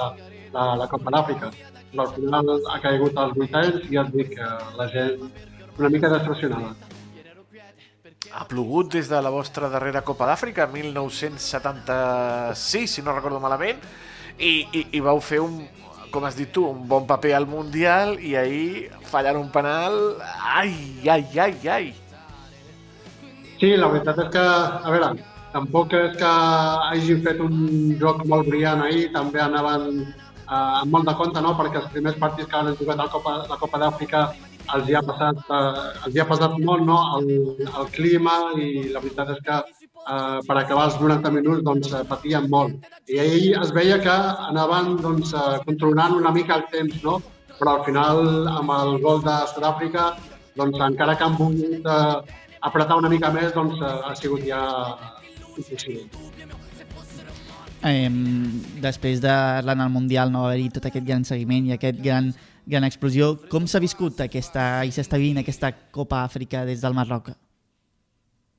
la, 0.54 0.64
la 0.82 0.86
Copa 0.92 1.12
d'Àfrica. 1.14 1.50
Però 1.92 2.04
al 2.04 2.12
final 2.14 2.52
ha 2.72 2.78
caigut 2.84 3.16
als 3.20 3.34
vuitens 3.36 3.80
i 3.88 3.96
ja 3.96 4.04
et 4.04 4.14
dic 4.16 4.34
que 4.36 4.48
la 4.80 4.88
gent 4.92 5.24
una 5.78 5.90
mica 5.94 6.12
decepcionada. 6.12 6.74
Ha 8.26 8.42
plogut 8.50 8.90
des 8.92 9.08
de 9.08 9.22
la 9.22 9.30
vostra 9.30 9.68
darrera 9.70 10.02
Copa 10.02 10.26
d'Àfrica, 10.26 10.66
1976, 10.66 12.90
si 12.90 13.02
no 13.02 13.12
recordo 13.14 13.40
malament, 13.40 13.78
i, 14.38 14.66
i, 14.74 14.86
i 14.98 15.00
vau 15.00 15.20
fer 15.22 15.40
un, 15.44 15.68
com 16.10 16.24
has 16.26 16.34
dit 16.36 16.50
tu, 16.50 16.66
un 16.66 16.88
bon 16.90 17.06
paper 17.06 17.34
al 17.38 17.46
Mundial 17.46 18.18
i 18.18 18.34
ahir 18.36 18.90
fallar 19.06 19.36
un 19.38 19.50
penal... 19.54 20.18
Ai, 20.50 20.74
ai, 21.06 21.24
ai, 21.38 21.68
ai! 21.76 21.94
Sí, 23.60 23.76
la 23.78 23.88
veritat 23.94 24.18
és 24.26 24.30
que, 24.34 24.42
a 24.42 24.90
veure, 24.90 25.14
tampoc 25.54 25.94
és 25.96 26.18
que 26.18 26.32
hagin 26.90 27.22
fet 27.22 27.38
un 27.46 27.54
joc 28.02 28.26
molt 28.26 28.50
brillant 28.50 28.82
ahir, 28.88 29.12
també 29.14 29.38
anaven 29.46 30.02
eh, 30.02 30.82
amb 30.82 30.90
molt 30.90 31.06
de 31.06 31.14
compte, 31.22 31.38
no? 31.44 31.54
perquè 31.58 31.76
els 31.84 31.90
primers 31.94 32.18
partits 32.18 32.50
que 32.50 32.56
han 32.58 32.74
jugat 32.82 32.98
la 32.98 33.10
Copa, 33.14 33.30
la 33.46 33.58
Copa 33.62 33.76
d'Àfrica 33.86 34.20
els 34.76 34.88
hi 34.88 34.96
ha 34.98 35.02
passat, 35.04 35.40
eh, 35.58 36.06
els 36.06 36.16
hi 36.16 36.22
ha 36.22 36.28
passat 36.28 36.56
molt 36.68 36.84
no? 36.86 36.98
el, 37.18 37.30
el 37.68 37.90
clima 37.94 38.38
i 38.56 38.88
la 38.92 39.02
veritat 39.04 39.32
és 39.34 39.40
que 39.46 39.58
eh, 39.58 40.38
per 40.48 40.56
acabar 40.56 40.88
els 40.90 40.98
90 41.00 41.32
minuts 41.36 41.64
doncs, 41.66 41.92
eh, 41.92 42.04
patien 42.08 42.48
molt. 42.52 42.88
I 43.08 43.20
ahir 43.24 43.54
es 43.62 43.72
veia 43.76 43.98
que 44.04 44.16
anaven 44.48 44.96
doncs, 45.04 45.34
eh, 45.34 45.58
controlant 45.66 46.16
una 46.18 46.34
mica 46.34 46.60
el 46.60 46.66
temps, 46.72 47.02
no? 47.04 47.18
però 47.58 47.78
al 47.78 47.84
final, 47.86 48.20
amb 48.54 48.70
el 48.70 48.98
gol 49.02 49.22
de 49.24 49.36
Sud-àfrica, 49.52 50.12
doncs, 50.58 50.78
encara 50.88 51.16
que 51.18 51.26
han 51.26 51.38
volgut 51.38 51.88
eh, 51.94 52.36
apretar 52.68 52.98
una 53.00 53.10
mica 53.12 53.32
més, 53.34 53.52
doncs, 53.54 53.80
eh, 53.82 53.94
ha 54.06 54.14
sigut 54.18 54.44
ja 54.46 54.62
impossible. 55.56 56.06
Eh, 57.86 58.10
després 58.82 59.20
de 59.22 59.34
l'anar 59.62 59.86
al 59.86 59.94
Mundial 59.94 60.32
no 60.34 60.42
va 60.42 60.52
haver-hi 60.52 60.70
tot 60.74 60.88
aquest 60.88 61.06
gran 61.06 61.24
seguiment 61.26 61.68
i 61.68 61.76
aquest 61.76 62.00
gran, 62.02 62.32
gran 62.68 62.84
explosió. 62.84 63.34
Com 63.50 63.66
s'ha 63.66 63.80
viscut 63.82 64.20
aquesta, 64.20 64.84
i 64.84 64.92
s'està 64.94 65.18
vivint 65.20 65.40
aquesta 65.42 65.72
Copa 65.94 66.22
Àfrica 66.24 66.64
des 66.68 66.84
del 66.84 66.96
Marroc? 66.96 67.32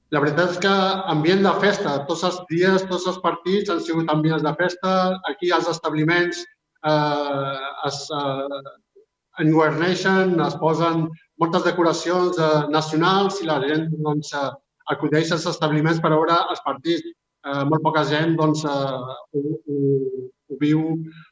La 0.10 0.22
veritat 0.24 0.56
és 0.56 0.62
que 0.64 0.76
ambient 1.14 1.44
de 1.46 1.52
festa, 1.62 2.00
tots 2.10 2.24
els 2.26 2.40
dies, 2.50 2.86
tots 2.90 3.06
els 3.12 3.20
partits 3.22 3.70
han 3.70 3.82
sigut 3.86 4.10
ambients 4.10 4.46
de 4.46 4.54
festa. 4.58 4.94
Aquí 5.30 5.52
als 5.54 5.70
establiments 5.70 6.42
eh, 6.42 7.68
es 7.90 8.00
eh, 8.18 8.64
enguerneixen, 9.44 10.34
es 10.42 10.58
posen 10.64 11.06
moltes 11.42 11.68
decoracions 11.68 12.42
eh, 12.42 12.66
nacionals 12.74 13.38
i 13.44 13.50
la 13.52 13.60
gent 13.68 13.86
doncs, 13.94 14.34
eh, 14.34 14.50
acudeix 14.96 15.30
als 15.36 15.46
establiments 15.54 16.02
per 16.02 16.16
veure 16.16 16.42
els 16.50 16.66
partits. 16.66 17.06
Eh, 17.46 17.64
molt 17.70 17.86
poca 17.86 18.02
gent 18.10 18.34
doncs, 18.42 18.66
eh, 18.66 18.72
ho, 19.38 19.44
ho, 19.46 19.80
ho 20.50 20.58
viu 20.66 20.82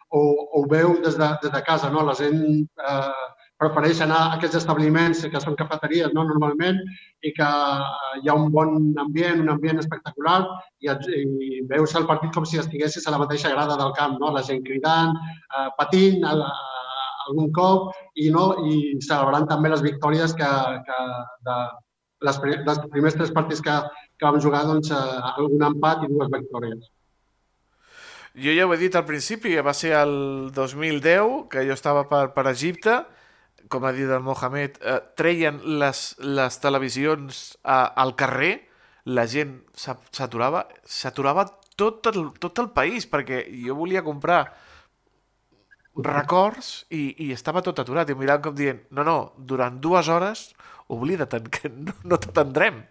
o, 0.10 0.22
o 0.60 0.65
veu 0.72 0.98
des 1.04 1.17
de, 1.17 1.30
des 1.41 1.52
de 1.52 1.62
casa. 1.63 1.89
No? 1.89 2.04
La 2.06 2.15
gent 2.17 2.39
eh, 2.63 3.26
prefereix 3.62 4.02
anar 4.06 4.20
a 4.24 4.36
aquests 4.38 4.60
establiments 4.60 5.24
que 5.32 5.41
són 5.41 5.58
cafeteries 5.60 6.13
no, 6.13 6.26
normalment 6.30 6.78
i 7.26 7.34
que 7.38 7.48
eh, 7.48 8.13
hi 8.22 8.30
ha 8.30 8.38
un 8.38 8.52
bon 8.54 8.78
ambient, 9.04 9.41
un 9.43 9.52
ambient 9.56 9.82
espectacular 9.82 10.39
i, 10.86 10.91
i 10.91 11.62
veus 11.72 11.96
el 11.98 12.08
partit 12.10 12.34
com 12.36 12.46
si 12.46 12.62
estiguessis 12.62 13.08
a 13.08 13.15
la 13.15 13.22
mateixa 13.24 13.52
grada 13.54 13.80
del 13.80 13.93
camp, 13.98 14.17
no? 14.22 14.32
la 14.36 14.46
gent 14.46 14.63
cridant, 14.67 15.15
eh, 15.17 15.70
patint 15.80 16.24
a, 16.28 16.36
a, 16.38 16.76
algun 17.28 17.52
cop 17.56 17.89
i, 18.15 18.30
no, 18.32 18.54
i 18.63 18.96
celebrant 19.04 19.50
també 19.50 19.74
les 19.74 19.84
victòries 19.84 20.36
que, 20.38 20.52
que 20.88 21.00
de 21.50 21.58
les, 22.26 22.39
les 22.70 22.80
primers 22.93 23.17
tres 23.17 23.34
partits 23.34 23.62
que, 23.65 23.74
que 24.17 24.30
vam 24.30 24.39
jugar, 24.41 24.63
doncs, 24.70 24.93
eh, 24.93 25.34
algun 25.34 25.65
empat 25.72 26.06
i 26.06 26.13
dues 26.13 26.32
victòries. 26.34 26.88
Jo 28.38 28.54
ja 28.54 28.67
ho 28.67 28.73
he 28.73 28.78
dit 28.78 28.95
al 28.95 29.06
principi, 29.08 29.56
va 29.65 29.73
ser 29.73 29.95
el 29.97 30.52
2010, 30.54 31.47
que 31.50 31.63
jo 31.65 31.73
estava 31.73 32.04
per, 32.10 32.28
per 32.36 32.45
Egipte, 32.52 33.00
com 33.67 33.86
ha 33.88 33.93
dit 33.95 34.10
el 34.13 34.21
Mohamed, 34.23 34.78
eh, 34.78 35.00
treien 35.17 35.58
les, 35.82 36.02
les 36.21 36.60
televisions 36.62 37.41
a, 37.63 37.80
al 38.04 38.13
carrer, 38.19 38.54
la 39.10 39.26
gent 39.32 39.58
s'aturava, 39.73 40.67
s'aturava 40.86 41.47
tot 41.80 42.10
el, 42.12 42.28
tot 42.43 42.62
el 42.62 42.69
país, 42.76 43.08
perquè 43.10 43.45
jo 43.65 43.78
volia 43.80 44.06
comprar 44.06 44.43
records 45.97 46.86
i, 46.93 47.15
i 47.26 47.32
estava 47.34 47.63
tot 47.65 47.80
aturat. 47.82 48.10
I 48.10 48.17
mirant 48.19 48.43
com 48.43 48.56
dient, 48.58 48.84
no, 48.91 49.06
no, 49.08 49.17
durant 49.38 49.80
dues 49.82 50.10
hores 50.13 50.52
oblida't, 50.93 51.39
que 51.54 51.71
no, 51.73 51.95
no 52.06 52.19
t'atendrem. 52.21 52.84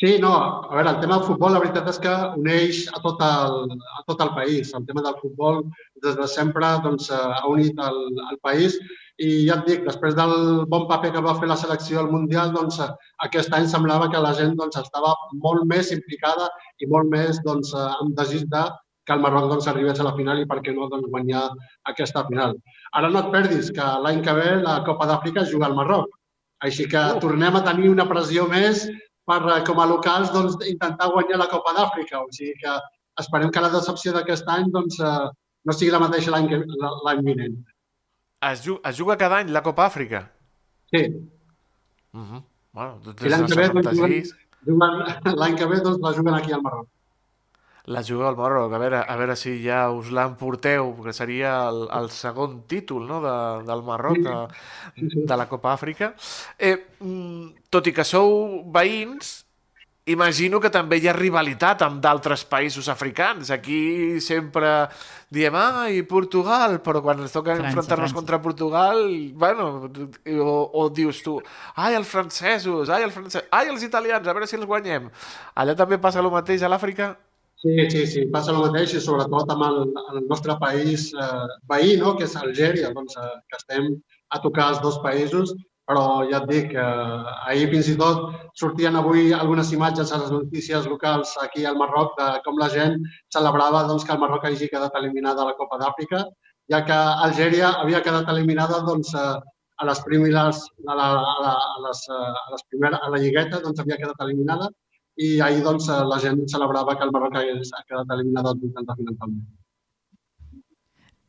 Sí, 0.00 0.12
no, 0.22 0.30
a 0.70 0.76
veure, 0.76 0.90
el 0.94 1.00
tema 1.02 1.16
del 1.16 1.26
futbol, 1.26 1.56
la 1.56 1.58
veritat 1.58 1.88
és 1.90 1.96
que 1.98 2.10
uneix 2.38 2.84
a 2.94 3.00
tot 3.02 3.18
el, 3.26 3.72
a 3.98 4.02
tot 4.06 4.20
el 4.22 4.28
país. 4.36 4.68
El 4.78 4.84
tema 4.86 5.02
del 5.02 5.16
futbol, 5.18 5.64
des 6.04 6.14
de 6.14 6.28
sempre, 6.30 6.68
doncs, 6.84 7.08
ha 7.10 7.40
unit 7.50 7.80
el, 7.82 7.98
el 8.30 8.38
país 8.46 8.76
i 9.18 9.30
ja 9.48 9.56
et 9.56 9.64
dic, 9.66 9.80
després 9.88 10.14
del 10.14 10.34
bon 10.70 10.84
paper 10.86 11.10
que 11.16 11.22
va 11.24 11.34
fer 11.40 11.48
la 11.50 11.56
selecció 11.58 11.98
al 12.04 12.12
Mundial, 12.12 12.52
doncs, 12.54 12.78
aquest 13.26 13.56
any 13.58 13.66
semblava 13.66 14.06
que 14.12 14.20
la 14.22 14.30
gent 14.38 14.54
doncs, 14.60 14.78
estava 14.78 15.16
molt 15.46 15.66
més 15.72 15.90
implicada 15.96 16.46
i 16.78 16.86
molt 16.94 17.10
més 17.10 17.42
doncs, 17.48 17.74
amb 17.74 18.14
desig 18.20 18.46
de 18.54 18.62
que 19.02 19.16
el 19.16 19.26
Marroc 19.26 19.50
doncs, 19.50 19.66
arribés 19.66 19.98
a 19.98 20.06
la 20.06 20.14
final 20.14 20.38
i 20.38 20.46
per 20.46 20.60
què 20.62 20.76
no 20.76 20.86
doncs, 20.94 21.10
guanyar 21.10 21.42
aquesta 21.90 22.22
final. 22.30 22.54
Ara 22.94 23.10
no 23.10 23.24
et 23.24 23.34
perdis 23.34 23.74
que 23.74 23.90
l'any 24.06 24.22
que 24.22 24.38
ve 24.38 24.60
la 24.62 24.78
Copa 24.86 25.10
d'Àfrica 25.10 25.42
es 25.42 25.50
juga 25.50 25.66
al 25.66 25.74
Marroc. 25.82 26.06
Així 26.62 26.86
que 26.90 27.02
tornem 27.22 27.58
a 27.58 27.66
tenir 27.66 27.90
una 27.90 28.06
pressió 28.06 28.46
més 28.50 28.86
per, 29.28 29.40
com 29.68 29.80
a 29.80 29.86
locals, 29.86 30.32
doncs, 30.34 30.56
intentar 30.66 31.10
guanyar 31.12 31.38
la 31.42 31.48
Copa 31.52 31.74
d'Àfrica. 31.76 32.22
O 32.24 32.28
sigui 32.34 32.54
que 32.62 32.74
esperem 33.22 33.50
que 33.54 33.60
la 33.64 33.70
decepció 33.74 34.12
d'aquest 34.16 34.48
any 34.48 34.70
doncs, 34.74 34.98
no 34.98 35.72
sigui 35.76 35.90
la 35.94 36.00
mateixa 36.02 36.32
l'any 36.32 37.22
vinent. 37.26 37.58
Es 38.48 38.62
juga, 38.64 38.80
es 38.90 38.96
juga 38.96 39.16
cada 39.20 39.40
any 39.42 39.50
la 39.54 39.62
Copa 39.62 39.86
Àfrica? 39.90 40.26
Sí, 40.94 41.04
Uh 42.16 42.20
-huh. 42.24 42.42
Bueno, 42.72 43.00
i 43.20 43.28
l'any 43.28 43.44
que 43.46 43.54
ve, 43.56 43.68
doncs, 43.68 43.86
76, 43.98 44.30
juguen, 44.64 44.90
juguen- 44.90 45.36
l'any 45.38 45.54
que 45.56 45.66
ve 45.66 45.80
doncs, 45.84 45.98
la 46.00 46.12
juguen 46.16 46.34
aquí 46.34 46.52
al 46.52 46.62
Marroc. 46.62 46.88
La 47.88 48.02
juga 48.02 48.28
al 48.28 48.36
Marroc. 48.36 48.72
A 48.72 48.78
veure, 48.78 49.00
a 49.00 49.16
veure 49.16 49.36
si 49.36 49.56
ja 49.64 49.88
us 49.90 50.12
l'emporteu, 50.12 50.92
que 51.04 51.14
seria 51.16 51.56
el, 51.70 51.86
el 51.88 52.10
segon 52.12 52.62
títol 52.68 53.08
no? 53.08 53.20
de, 53.24 53.36
del 53.68 53.82
Marroc, 53.86 54.20
de, 54.24 54.38
de 55.24 55.36
la 55.36 55.48
Copa 55.48 55.72
Àfrica. 55.72 56.12
Eh, 56.58 56.76
mm, 57.00 57.68
tot 57.72 57.88
i 57.88 57.94
que 57.96 58.04
sou 58.04 58.64
veïns, 58.74 59.38
imagino 60.08 60.60
que 60.60 60.70
també 60.72 60.98
hi 61.00 61.08
ha 61.08 61.14
rivalitat 61.16 61.82
amb 61.84 62.00
d'altres 62.04 62.44
països 62.48 62.90
africans. 62.92 63.52
Aquí 63.56 64.20
sempre 64.24 64.72
diem, 65.32 65.56
ai, 65.56 66.02
Portugal, 66.08 66.78
però 66.84 67.00
quan 67.04 67.24
ens 67.24 67.32
toca 67.32 67.56
enfrontar-nos 67.56 68.12
contra 68.16 68.40
Portugal, 68.44 69.00
bueno, 69.32 69.88
o, 69.88 70.58
o 70.80 70.88
dius 70.92 71.22
tu, 71.24 71.38
ai, 71.76 71.94
els 71.96 72.08
francesos, 72.08 72.92
ai, 72.92 73.04
els 73.08 73.16
francesos, 73.16 73.48
ai, 73.52 73.72
els 73.72 73.84
italians, 73.84 74.28
a 74.28 74.36
veure 74.36 74.48
si 74.48 74.60
els 74.60 74.68
guanyem. 74.68 75.08
Allà 75.56 75.76
també 75.76 76.00
passa 76.00 76.24
el 76.24 76.32
mateix 76.32 76.64
a 76.64 76.72
l'Àfrica? 76.72 77.14
Sí, 77.62 77.74
sí, 77.90 78.06
sí, 78.06 78.20
passa 78.30 78.52
el 78.52 78.60
mateix 78.62 78.92
i 78.94 79.00
sobretot 79.02 79.48
amb 79.50 79.64
el, 79.66 79.78
el 80.12 80.20
nostre 80.30 80.54
país 80.60 81.08
eh, 81.10 81.56
veí, 81.72 81.96
no? 81.98 82.12
que 82.18 82.28
és 82.28 82.36
Algèria, 82.38 82.92
doncs, 82.94 83.16
eh, 83.18 83.32
que 83.50 83.58
estem 83.58 83.88
a 84.30 84.38
tocar 84.44 84.68
els 84.72 84.78
dos 84.84 85.00
països, 85.02 85.50
però 85.90 86.04
ja 86.30 86.38
et 86.38 86.46
dic, 86.52 86.76
eh, 86.78 87.34
ahir 87.50 87.66
fins 87.74 87.90
i 87.90 87.96
tot 87.98 88.30
sortien 88.62 89.00
avui 89.00 89.32
algunes 89.34 89.74
imatges 89.74 90.14
a 90.14 90.22
les 90.22 90.30
notícies 90.36 90.86
locals 90.86 91.34
aquí 91.48 91.66
al 91.66 91.82
Marroc 91.82 92.14
de 92.20 92.30
com 92.46 92.62
la 92.62 92.70
gent 92.78 92.98
celebrava 93.34 93.82
doncs, 93.90 94.06
que 94.06 94.14
el 94.14 94.22
Marroc 94.22 94.46
hagi 94.46 94.70
quedat 94.70 94.94
eliminada 95.02 95.42
a 95.42 95.50
la 95.50 95.58
Copa 95.58 95.82
d'Àfrica, 95.82 96.24
ja 96.70 96.84
que 96.86 97.04
Algèria 97.26 97.74
havia 97.82 98.04
quedat 98.06 98.30
eliminada 98.36 98.84
doncs, 98.86 99.16
eh, 99.18 99.38
a 99.78 99.86
les 99.90 100.06
primeres, 100.06 100.62
a 100.86 100.94
la, 100.94 101.14
a 101.18 101.38
la, 101.42 101.54
a 101.58 101.88
les, 101.88 102.06
eh, 102.06 102.34
a 102.44 102.50
les 102.54 102.68
primeres, 102.70 103.02
a 103.02 103.16
la 103.16 103.24
lligueta 103.24 103.66
doncs, 103.66 103.82
havia 103.82 103.98
quedat 103.98 104.28
eliminada 104.28 104.70
i 105.18 105.40
ahir 105.42 105.62
doncs, 105.66 105.88
la 105.90 106.18
gent 106.22 106.44
celebrava 106.50 106.94
que 106.96 107.04
el 107.06 107.10
Marroc 107.14 107.34
ha 107.40 107.42
quedat 107.42 108.12
eliminat 108.16 108.46
als 108.46 108.60
vuitens 108.62 108.86
de 108.86 108.94
final 109.00 109.16
també. 109.18 109.46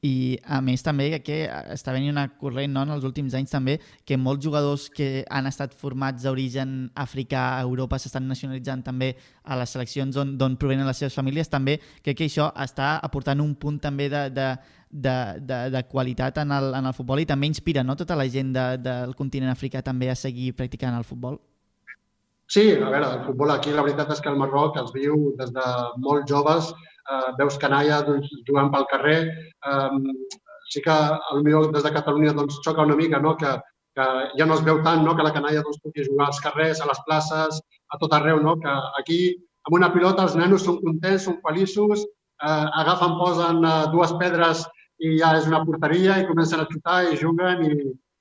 I 0.02 0.40
a 0.48 0.62
més 0.64 0.80
també 0.80 1.10
que 1.20 1.42
està 1.74 1.92
venint 1.92 2.14
una 2.14 2.30
corrent 2.40 2.72
no, 2.72 2.86
en 2.86 2.94
els 2.94 3.04
últims 3.04 3.34
anys 3.36 3.52
també 3.52 3.74
que 4.08 4.16
molts 4.16 4.46
jugadors 4.46 4.86
que 4.96 5.26
han 5.28 5.50
estat 5.50 5.74
formats 5.76 6.24
d'origen 6.24 6.86
africà 6.96 7.58
a 7.58 7.66
Europa 7.66 8.00
s'estan 8.00 8.30
nacionalitzant 8.30 8.86
també 8.86 9.10
a 9.44 9.58
les 9.60 9.76
seleccions 9.76 10.16
on- 10.16 10.38
d'on 10.40 10.56
provenen 10.56 10.88
les 10.88 11.02
seves 11.04 11.18
famílies 11.20 11.52
també 11.52 11.82
crec 12.02 12.16
que 12.22 12.30
això 12.32 12.48
està 12.56 12.94
aportant 13.04 13.44
un 13.44 13.56
punt 13.60 13.82
també 13.84 14.08
de, 14.08 14.30
de, 14.30 14.48
de, 14.90 15.18
de, 15.42 15.60
de 15.76 15.84
qualitat 15.92 16.38
en 16.46 16.56
el, 16.56 16.74
en 16.80 16.86
el 16.86 16.96
futbol 16.96 17.20
i 17.20 17.28
també 17.28 17.52
inspira 17.52 17.84
no, 17.84 17.98
tota 18.00 18.16
la 18.16 18.30
gent 18.30 18.54
de, 18.56 18.78
del 18.80 19.16
continent 19.20 19.52
africà 19.52 19.84
també 19.84 20.08
a 20.10 20.16
seguir 20.16 20.54
practicant 20.56 20.96
el 20.96 21.04
futbol. 21.04 21.42
Sí, 22.50 22.64
a 22.74 22.90
veure, 22.90 23.08
el 23.14 23.26
futbol 23.28 23.52
aquí 23.54 23.70
la 23.70 23.84
veritat 23.86 24.10
és 24.16 24.22
que 24.26 24.30
el 24.32 24.38
Marroc 24.42 24.78
els 24.82 24.94
viu 24.96 25.36
des 25.38 25.52
de 25.54 25.66
molt 26.06 26.26
joves, 26.32 26.72
eh, 27.14 27.28
veus 27.38 27.60
canalla 27.62 28.00
doncs, 28.08 28.32
jugant 28.48 28.72
pel 28.74 28.88
carrer, 28.90 29.20
eh, 29.72 30.00
sí 30.74 30.82
que 30.86 30.96
potser 31.30 31.62
des 31.76 31.86
de 31.86 31.92
Catalunya 31.98 32.34
doncs, 32.40 32.58
xoca 32.66 32.88
una 32.90 32.96
mica 32.96 33.20
no? 33.20 33.36
que, 33.38 33.54
que 33.94 34.08
ja 34.40 34.50
no 34.50 34.58
es 34.58 34.66
veu 34.66 34.82
tant 34.88 35.06
no? 35.06 35.16
que 35.16 35.28
la 35.28 35.34
canalla 35.38 35.62
doncs, 35.62 35.78
pugui 35.84 36.08
jugar 36.08 36.32
als 36.32 36.42
carrers, 36.42 36.82
a 36.82 36.90
les 36.90 37.04
places, 37.06 37.62
a 37.94 38.02
tot 38.02 38.18
arreu, 38.18 38.42
no? 38.42 38.58
que 38.58 38.76
aquí 38.98 39.22
amb 39.68 39.78
una 39.78 39.94
pilota 39.94 40.26
els 40.26 40.38
nenos 40.40 40.66
són 40.66 40.82
contents, 40.82 41.30
són 41.30 41.38
feliços, 41.46 42.06
eh, 42.42 42.68
agafen, 42.82 43.18
posen 43.22 43.62
eh, 43.62 43.80
dues 43.94 44.18
pedres 44.18 44.66
i 45.06 45.20
ja 45.22 45.36
és 45.38 45.46
una 45.54 45.62
porteria 45.70 46.18
i 46.18 46.28
comencen 46.28 46.66
a 46.66 46.70
xutar 46.74 47.04
i 47.12 47.18
juguen 47.22 47.62
i, 47.70 47.76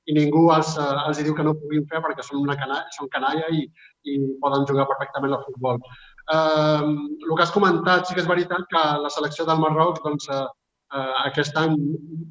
i 0.08 0.16
ningú 0.16 0.46
els, 0.54 0.74
eh, 0.80 0.98
els 1.08 1.22
diu 1.24 1.34
que 1.36 1.44
no 1.46 1.54
ho 1.54 1.60
puguin 1.60 1.86
fer 1.90 2.02
perquè 2.04 2.24
són, 2.24 2.42
una 2.44 2.56
canalla, 2.60 2.86
són 2.96 3.10
canalla 3.14 3.48
i, 3.54 3.64
i 4.08 4.18
poden 4.42 4.66
jugar 4.70 4.88
perfectament 4.90 5.36
al 5.36 5.44
futbol. 5.46 5.80
Eh, 6.34 6.86
el 6.86 7.34
que 7.34 7.44
has 7.44 7.54
comentat, 7.54 8.06
sí 8.06 8.16
que 8.16 8.24
és 8.24 8.30
veritat 8.30 8.64
que 8.72 8.84
la 9.04 9.12
selecció 9.12 9.46
del 9.48 9.60
Marroc, 9.64 10.00
doncs, 10.04 10.28
eh, 10.32 10.44
eh, 10.94 11.14
aquest 11.28 11.56
any, 11.60 11.76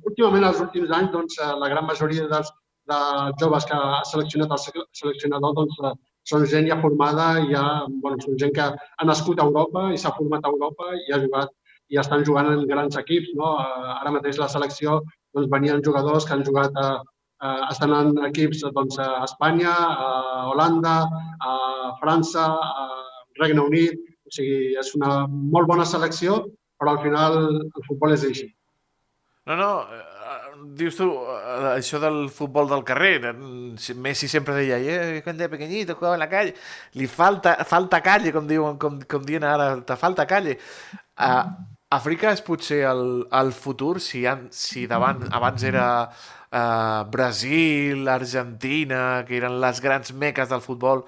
últimament 0.10 0.50
els 0.50 0.64
últims 0.66 0.94
anys, 1.00 1.14
doncs, 1.14 1.38
eh, 1.42 1.54
la 1.64 1.70
gran 1.74 1.86
majoria 1.90 2.30
dels, 2.34 2.52
de 2.88 3.00
joves 3.42 3.66
que 3.68 3.76
ha 3.76 4.04
seleccionat 4.08 4.54
el 4.56 4.62
sele- 4.64 4.88
seleccionador 4.96 5.56
doncs, 5.58 5.80
són 6.28 6.46
gent 6.52 6.68
ja 6.68 6.78
formada, 6.82 7.28
ja, 7.52 7.64
bueno, 8.04 8.20
són 8.24 8.38
gent 8.40 8.54
que 8.56 8.68
ha 8.68 9.08
nascut 9.08 9.40
a 9.40 9.48
Europa 9.48 9.88
i 9.94 10.00
s'ha 10.00 10.16
format 10.16 10.44
a 10.44 10.52
Europa 10.52 10.90
i 10.96 11.14
ha 11.14 11.22
jugat 11.24 11.54
i 11.90 12.00
estan 12.02 12.26
jugant 12.28 12.50
en 12.52 12.66
grans 12.68 12.98
equips. 13.00 13.30
No? 13.40 13.54
Ara 13.96 14.12
mateix 14.16 14.40
la 14.42 14.50
selecció 14.52 15.02
doncs, 15.36 15.48
venien 15.54 15.84
jugadors 15.84 16.28
que 16.28 16.36
han 16.36 16.44
jugat 16.48 16.76
a, 16.84 16.88
eh, 17.42 17.62
estan 17.72 17.94
en 17.96 18.14
equips 18.30 18.66
doncs, 18.74 19.00
a 19.00 19.24
Espanya, 19.26 19.74
a 19.78 20.12
Holanda, 20.52 20.98
a 21.40 21.56
França, 22.02 22.50
a 22.58 22.88
Regne 23.40 23.66
Unit. 23.66 24.04
O 24.28 24.34
sigui, 24.34 24.76
és 24.76 24.92
una 24.98 25.22
molt 25.28 25.70
bona 25.70 25.86
selecció, 25.88 26.42
però 26.78 26.96
al 26.96 27.04
final 27.06 27.38
el 27.48 27.88
futbol 27.88 28.16
és 28.16 28.26
així. 28.28 28.50
No, 29.48 29.56
no, 29.56 29.70
eh, 29.96 30.18
dius 30.76 30.98
tu, 31.00 31.08
eh, 31.08 31.70
això 31.78 32.02
del 32.04 32.28
futbol 32.34 32.68
del 32.68 32.84
carrer, 32.84 33.32
Messi 33.96 34.28
sempre 34.28 34.56
deia, 34.58 34.78
eh, 34.78 35.22
cuando 35.24 35.44
era 35.44 35.52
pequeñito 35.52 35.96
jugaba 35.96 36.16
en 36.16 36.20
la 36.20 36.30
calle, 36.30 36.54
li 36.94 37.08
falta, 37.08 37.56
falta 37.64 38.02
calle, 38.02 38.34
com 38.34 38.48
diuen, 38.48 38.78
com, 38.78 39.00
com 39.08 39.24
diuen 39.24 39.48
ara, 39.48 39.70
te 39.88 39.96
falta 39.96 40.28
calle. 40.28 40.58
Uh, 41.18 41.48
Àfrica 41.96 42.34
és 42.36 42.42
potser 42.44 42.82
el, 42.90 43.24
el 43.32 43.54
futur, 43.56 44.02
si, 44.04 44.26
han, 44.28 44.50
si 44.52 44.84
davant, 44.92 45.24
abans 45.32 45.64
era 45.64 45.86
uh, 46.52 47.04
Brasil, 47.12 48.08
Argentina, 48.08 49.24
que 49.28 49.38
eren 49.38 49.60
les 49.62 49.82
grans 49.82 50.14
meques 50.14 50.50
del 50.50 50.62
futbol, 50.62 51.06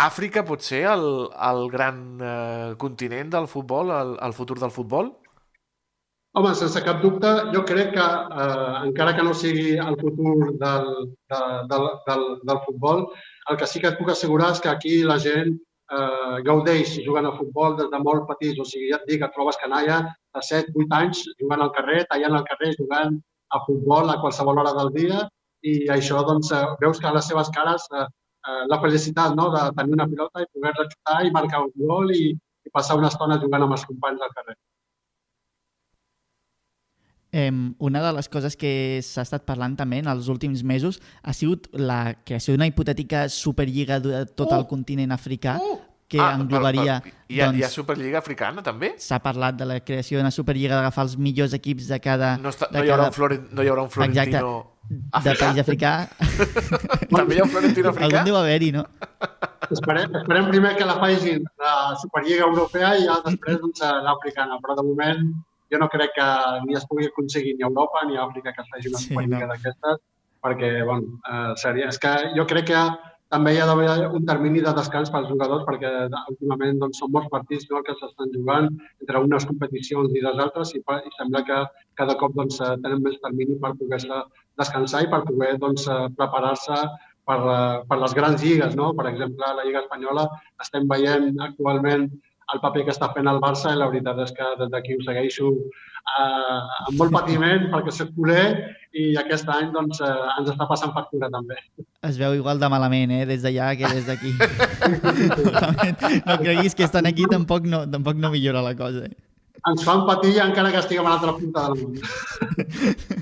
Àfrica 0.00 0.44
pot 0.48 0.62
ser 0.64 0.84
el, 0.88 1.06
el 1.50 1.66
gran 1.72 1.98
uh, 2.22 2.76
continent 2.80 3.32
del 3.34 3.48
futbol, 3.50 3.90
el, 3.92 4.14
el 4.24 4.32
futur 4.32 4.56
del 4.60 4.72
futbol? 4.72 5.10
Home, 6.38 6.52
sense 6.54 6.80
cap 6.86 7.00
dubte, 7.02 7.30
jo 7.50 7.64
crec 7.66 7.88
que, 7.96 8.04
eh, 8.42 8.74
encara 8.86 9.16
que 9.16 9.22
no 9.26 9.32
sigui 9.34 9.72
el 9.82 9.96
futur 9.98 10.52
del, 10.60 10.84
de, 11.32 11.40
del, 11.72 11.86
del, 12.06 12.22
del 12.46 12.60
futbol, 12.66 13.02
el 13.50 13.58
que 13.58 13.66
sí 13.66 13.82
que 13.82 13.90
et 13.90 13.98
puc 13.98 14.12
assegurar 14.12 14.52
és 14.54 14.60
que 14.62 14.70
aquí 14.70 14.92
la 15.02 15.16
gent 15.18 15.56
eh, 15.56 16.36
gaudeix 16.46 16.92
jugant 17.06 17.26
a 17.26 17.34
futbol 17.34 17.74
des 17.80 17.90
de 17.90 18.00
molt 18.04 18.28
petits. 18.28 18.60
O 18.62 18.68
sigui, 18.68 18.92
ja 18.92 19.00
et 19.00 19.10
dic, 19.10 19.24
et 19.26 19.34
trobes 19.34 19.58
canalla 19.58 19.98
de 20.06 20.44
7, 20.52 20.70
8 20.84 21.00
anys 21.00 21.24
jugant 21.42 21.66
al 21.66 21.74
carrer, 21.74 22.04
tallant 22.12 22.38
al 22.38 22.46
carrer, 22.46 22.76
jugant 22.78 23.18
a 23.50 23.60
futbol 23.66 24.10
a 24.10 24.18
qualsevol 24.22 24.62
hora 24.62 24.72
del 24.78 24.92
dia 24.96 25.26
i 25.62 25.74
això, 25.92 26.22
doncs, 26.24 26.52
eh, 26.56 26.64
veus 26.80 27.00
que 27.00 27.08
a 27.08 27.14
les 27.16 27.26
seves 27.28 27.50
cares 27.54 27.86
eh, 27.92 28.06
eh, 28.48 28.64
la 28.72 28.80
felicitat 28.80 29.36
no? 29.36 29.50
de 29.54 29.66
tenir 29.76 29.98
una 29.98 30.08
pilota 30.08 30.42
i 30.42 30.50
poder-la 30.54 30.88
xutar 30.88 31.20
i 31.26 31.34
marcar 31.34 31.64
un 31.66 31.72
gol 31.76 32.14
i, 32.16 32.30
i 32.32 32.72
passar 32.72 32.98
una 33.00 33.10
estona 33.12 33.40
jugant 33.42 33.66
amb 33.66 33.76
els 33.76 33.86
companys 33.88 34.24
al 34.24 34.34
carrer. 34.36 34.56
Eh, 37.32 37.52
una 37.78 38.00
de 38.02 38.12
les 38.16 38.26
coses 38.28 38.56
que 38.58 38.72
s'ha 39.06 39.22
estat 39.22 39.44
parlant 39.46 39.76
també 39.78 40.00
en 40.02 40.08
els 40.10 40.26
últims 40.32 40.64
mesos 40.66 40.98
ha 41.22 41.34
sigut 41.36 41.68
la 41.78 42.16
creació 42.26 42.56
d'una 42.56 42.66
hipotètica 42.66 43.28
superlliga 43.30 44.00
de 44.02 44.24
tot 44.34 44.50
el 44.56 44.66
continent 44.66 45.14
africà 45.14 45.60
que 46.10 46.18
Ah, 46.18 46.32
englobaria... 46.34 46.82
hi, 46.82 46.88
ha, 46.90 47.12
hi 47.30 47.40
ha 47.40 47.46
doncs, 47.52 47.74
Superliga 47.76 48.18
Africana, 48.18 48.62
també? 48.66 48.94
S'ha 48.98 49.20
parlat 49.22 49.54
de 49.60 49.68
la 49.70 49.76
creació 49.86 50.18
d'una 50.18 50.32
superlliga 50.34 50.74
d'agafar 50.80 51.04
els 51.06 51.14
millors 51.16 51.54
equips 51.54 51.86
de 51.92 52.00
cada... 52.02 52.32
No, 52.42 52.50
està, 52.50 52.66
de 52.72 52.80
no, 52.80 52.84
hi 52.84 52.90
haurà 52.90 53.04
cada- 53.04 53.12
un 53.12 53.16
Floren, 53.18 53.44
no 53.54 53.62
hi 53.62 53.70
haurà 53.70 53.84
un 53.86 53.92
Florentino 53.94 54.50
de 54.90 55.34
país 55.38 55.60
africà. 55.62 55.92
També 57.14 57.36
hi 57.36 57.40
ha 57.40 57.44
un 57.46 57.52
Florentino 57.52 57.92
africà? 57.92 58.08
Algun 58.10 58.26
deu 58.32 58.38
haver-hi, 58.40 58.72
no? 58.74 58.84
Esperem, 59.70 60.16
esperem 60.18 60.48
primer 60.50 60.72
que 60.80 60.88
la 60.88 60.96
facin 60.98 61.44
la 61.62 61.74
Superliga 62.02 62.48
Europea 62.48 62.96
i 62.98 63.04
ja 63.06 63.20
després 63.28 63.60
doncs, 63.62 63.84
l'africana, 64.08 64.58
però 64.64 64.74
de 64.80 64.86
moment 64.88 65.22
jo 65.70 65.78
no 65.78 65.86
crec 65.92 66.16
que 66.16 66.26
ni 66.66 66.74
es 66.74 66.86
pugui 66.90 67.06
aconseguir 67.06 67.54
ni 67.54 67.62
a 67.62 67.68
Europa 67.70 68.02
ni 68.08 68.18
a 68.18 68.24
Àfrica 68.26 68.50
que 68.56 68.64
es 68.64 68.70
faci 68.74 68.90
una 68.90 68.98
Sí, 68.98 69.12
Superliga 69.12 69.46
no. 69.46 69.52
d'aquestes, 69.54 70.00
perquè 70.42 70.70
bueno, 70.88 71.20
eh, 71.22 71.52
seria, 71.62 71.86
és 71.94 71.98
que 72.02 72.16
jo 72.34 72.46
crec 72.50 72.66
que 72.72 72.82
també 73.30 73.52
hi 73.54 73.60
ha 73.62 73.66
d'haver 73.68 74.08
un 74.18 74.24
termini 74.26 74.62
de 74.64 74.72
descans 74.76 75.10
pels 75.14 75.28
jugadors 75.30 75.62
perquè 75.66 75.90
últimament 76.32 76.80
doncs, 76.82 76.98
són 77.02 77.12
molts 77.14 77.30
partits 77.34 77.68
no, 77.70 77.82
que 77.86 77.94
s'estan 77.98 78.32
jugant 78.34 78.66
entre 79.02 79.22
unes 79.26 79.46
competicions 79.50 80.16
i 80.16 80.24
les 80.24 80.40
altres 80.44 80.72
i, 80.74 80.80
i 80.82 81.12
sembla 81.16 81.44
que 81.46 81.60
cada 82.00 82.16
cop 82.22 82.34
doncs, 82.38 82.58
eh, 82.60 82.74
tenen 82.82 83.04
més 83.04 83.20
termini 83.22 83.54
per 83.62 83.76
poder-se 83.78 84.18
descansar 84.58 85.04
i 85.06 85.12
per 85.12 85.22
poder 85.28 85.52
doncs, 85.62 85.86
eh, 85.86 86.08
preparar-se 86.18 86.80
per, 87.30 87.38
eh, 87.38 87.78
per 87.86 88.00
les 88.02 88.16
grans 88.18 88.42
lligues. 88.42 88.74
No? 88.80 88.90
Per 88.98 89.06
exemple, 89.12 89.54
la 89.60 89.66
Lliga 89.68 89.84
Espanyola 89.84 90.26
estem 90.66 90.90
veient 90.90 91.30
actualment 91.46 92.10
el 92.50 92.62
paper 92.64 92.88
que 92.88 92.94
està 92.96 93.12
fent 93.14 93.30
el 93.30 93.38
Barça 93.42 93.70
i 93.70 93.78
la 93.78 93.92
veritat 93.92 94.18
és 94.26 94.34
que 94.34 94.54
des 94.58 94.74
d'aquí 94.74 94.96
ho 94.96 95.06
segueixo 95.06 95.54
eh, 96.00 96.60
amb 96.88 96.98
molt 96.98 97.14
patiment 97.14 97.70
perquè 97.72 97.94
soc 97.94 98.12
culer 98.16 98.44
i 98.96 99.14
aquest 99.20 99.48
any 99.54 99.70
doncs, 99.74 100.02
eh, 100.02 100.12
ens 100.40 100.52
està 100.52 100.66
passant 100.68 100.94
factura 100.96 101.30
també. 101.32 101.58
Es 102.06 102.18
veu 102.20 102.34
igual 102.38 102.60
de 102.62 102.70
malament, 102.72 103.14
eh? 103.20 103.24
Des 103.28 103.42
d'allà 103.46 103.72
que 103.78 103.90
des 103.94 104.06
d'aquí. 104.08 104.34
no 106.28 106.38
creguis 106.42 106.74
que 106.74 106.86
estan 106.88 107.06
aquí 107.10 107.28
tampoc 107.30 107.68
no, 107.68 107.84
tampoc 107.90 108.16
no 108.18 108.32
millora 108.34 108.64
la 108.66 108.76
cosa. 108.78 109.06
Eh? 109.06 109.16
ens 109.68 109.82
fan 109.84 110.06
patir 110.08 110.38
encara 110.40 110.70
que 110.72 110.80
estiguem 110.80 111.06
a 111.06 111.16
l'altra 111.16 111.34
punta 111.36 111.66
del 111.68 111.74
món. 111.82 111.92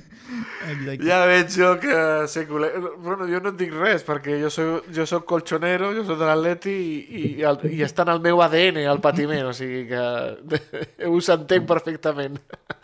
Exacte. 0.68 1.06
Ja 1.06 1.18
veig 1.28 1.52
jo 1.54 1.70
que 1.80 1.96
ser 2.28 2.44
culer... 2.48 2.70
Bueno, 2.98 3.26
jo 3.30 3.40
no 3.42 3.52
et 3.54 3.58
dic 3.60 3.72
res, 3.74 4.04
perquè 4.06 4.36
jo 4.42 4.50
soc, 4.52 4.88
jo 4.94 5.06
soc 5.08 5.24
colchonero, 5.28 5.92
jo 5.96 6.04
soc 6.04 6.18
de 6.20 6.28
l'Atleti 6.28 6.74
i, 6.74 6.98
i, 7.20 7.30
el, 7.48 7.60
i 7.72 7.80
està 7.86 8.04
en 8.04 8.12
el 8.16 8.22
meu 8.24 8.42
ADN 8.44 8.82
el 8.84 9.00
patiment, 9.04 9.48
o 9.50 9.54
sigui 9.56 9.86
que 9.90 10.02
us 11.16 11.30
entenc 11.34 11.68
perfectament. 11.70 12.38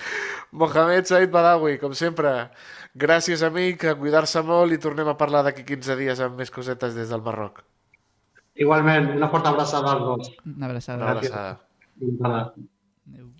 Mohamed 0.63 1.11
Said 1.11 1.33
Badawi, 1.35 1.77
com 1.83 1.97
sempre, 1.99 2.35
gràcies 2.95 3.43
amic, 3.47 3.85
a 3.91 3.97
cuidar-se 3.99 4.43
molt 4.47 4.73
i 4.73 4.81
tornem 4.83 5.11
a 5.11 5.19
parlar 5.19 5.43
d'aquí 5.47 5.67
15 5.67 5.99
dies 6.01 6.23
amb 6.25 6.39
més 6.39 6.53
cosetes 6.55 6.95
des 6.97 7.11
del 7.11 7.25
Marroc. 7.27 7.65
Igualment, 8.55 9.11
una 9.17 9.29
forta 9.33 9.51
abraçada 9.51 9.97
als 9.97 10.05
dos. 10.07 10.31
Una 10.47 10.71
abraçada. 10.71 11.03
Una 11.03 11.13
abraçada. 11.17 12.55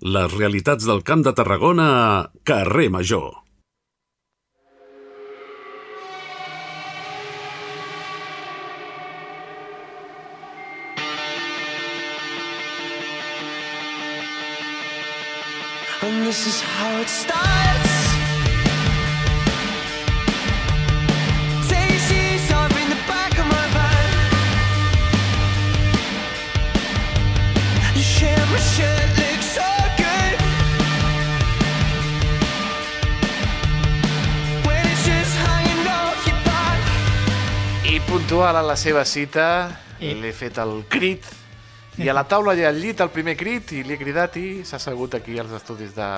Les 0.05 0.35
realitats 0.35 0.85
del 0.85 1.05
Camp 1.07 1.23
de 1.25 1.33
Tarragona 1.33 1.87
a 1.95 2.09
Carrer 2.43 2.91
Major. 2.91 3.44
This 16.35 16.47
is 16.49 16.61
how 16.63 17.01
it 17.01 17.09
starts. 17.09 17.95
Daisies 21.71 22.47
are 22.59 22.73
in 22.83 22.89
the 22.95 23.01
back 23.07 23.33
of 23.39 23.47
my 23.55 23.67
van. 23.75 24.09
You 27.95 28.03
share 28.03 28.45
my 28.53 28.59
shirt, 28.75 29.11
looks 29.23 29.49
so 29.59 29.71
good. 30.03 30.37
When 34.67 34.83
it's 34.91 35.05
just 35.07 35.35
hanging 35.47 35.87
off 35.87 36.19
your 36.27 36.41
back. 36.51 36.81
I 37.87 38.01
puntual 38.11 38.57
a 38.57 38.63
la 38.63 38.75
seva 38.77 39.05
cita, 39.05 39.79
Eh. 40.01 40.15
l'he 40.21 40.33
fet 40.33 40.59
el 40.59 40.83
crit, 40.89 41.23
i 41.99 42.09
a 42.09 42.15
la 42.17 42.25
taula 42.27 42.55
hi 42.57 42.65
ha 42.65 42.69
al 42.73 42.81
llit 42.81 43.01
el 43.05 43.11
primer 43.15 43.37
crit, 43.37 43.73
i 43.73 43.83
li 43.87 43.95
he 43.95 43.99
cridat 44.01 44.37
i 44.41 44.65
s'ha 44.67 44.77
assegut 44.81 45.15
aquí 45.15 45.39
als 45.39 45.53
estudis 45.55 45.95
de, 45.95 46.09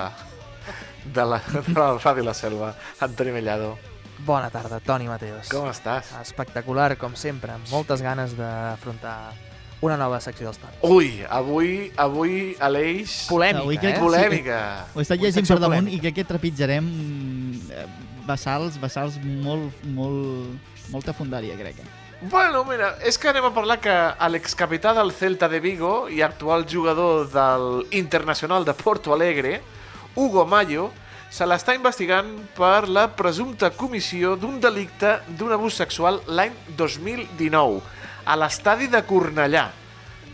de, 1.13 1.25
la, 1.25 1.41
de 1.67 1.73
la 1.77 1.91
Ràdio 1.99 2.23
La 2.25 2.33
Selva. 2.33 2.73
Antoni 2.99 3.31
Mellado, 3.35 3.77
Bona 4.25 4.49
tarda, 4.49 4.79
Toni 4.81 5.05
Mateos. 5.07 5.47
com 5.49 5.67
estàs? 5.69 6.09
Espectacular, 6.23 6.95
com 6.97 7.13
sempre, 7.15 7.51
amb 7.53 7.67
moltes 7.69 8.01
ganes 8.01 8.33
d'afrontar 8.35 9.33
una 9.85 9.93
nova 9.95 10.17
secció 10.19 10.47
dels 10.47 10.57
Tonis. 10.57 10.79
Ui, 10.81 11.21
avui, 11.29 11.91
avui 12.01 12.55
Aleix... 12.59 13.27
Polèmica, 13.29 13.61
Avui 13.61 13.75
eh? 13.75 13.79
crec- 13.83 13.99
Polèmica. 14.01 14.57
Ho 14.95 14.97
he 14.97 15.05
estat 15.05 15.21
llegint 15.21 15.45
per 15.45 15.59
damunt 15.61 15.85
polèmica. 15.85 15.99
i 15.99 16.01
crec 16.01 16.15
que 16.17 16.25
trepitjarem 16.31 16.87
eh, 17.69 17.85
vessals, 18.25 18.79
vessals 18.81 19.19
molt, 19.21 19.85
molt, 19.93 20.73
molta 20.89 21.13
fundària, 21.13 21.53
crec. 21.61 21.77
eh. 21.85 21.96
Bueno, 22.19 22.63
mira, 22.65 22.95
és 23.05 23.13
que 23.21 23.29
anem 23.29 23.45
a 23.45 23.53
parlar 23.53 23.75
que 23.77 23.93
l'excapità 24.33 24.89
del 24.97 25.11
Celta 25.13 25.45
de 25.51 25.59
Vigo 25.61 26.07
i 26.09 26.23
actual 26.25 26.63
jugador 26.65 27.27
del 27.29 27.85
Internacional 27.93 28.65
de 28.65 28.73
Porto 28.73 29.13
Alegre, 29.13 29.59
Hugo 30.15 30.47
Mayo, 30.49 30.87
se 31.29 31.45
l'està 31.45 31.75
investigant 31.77 32.31
per 32.57 32.89
la 32.89 33.05
presumpta 33.13 33.69
comissió 33.69 34.33
d'un 34.33 34.57
delicte 34.57 35.19
d'un 35.37 35.53
abús 35.53 35.77
sexual 35.77 36.17
l'any 36.25 36.57
2019 36.79 37.85
a 38.25 38.39
l'estadi 38.41 38.89
de 38.89 39.03
Cornellà, 39.05 39.67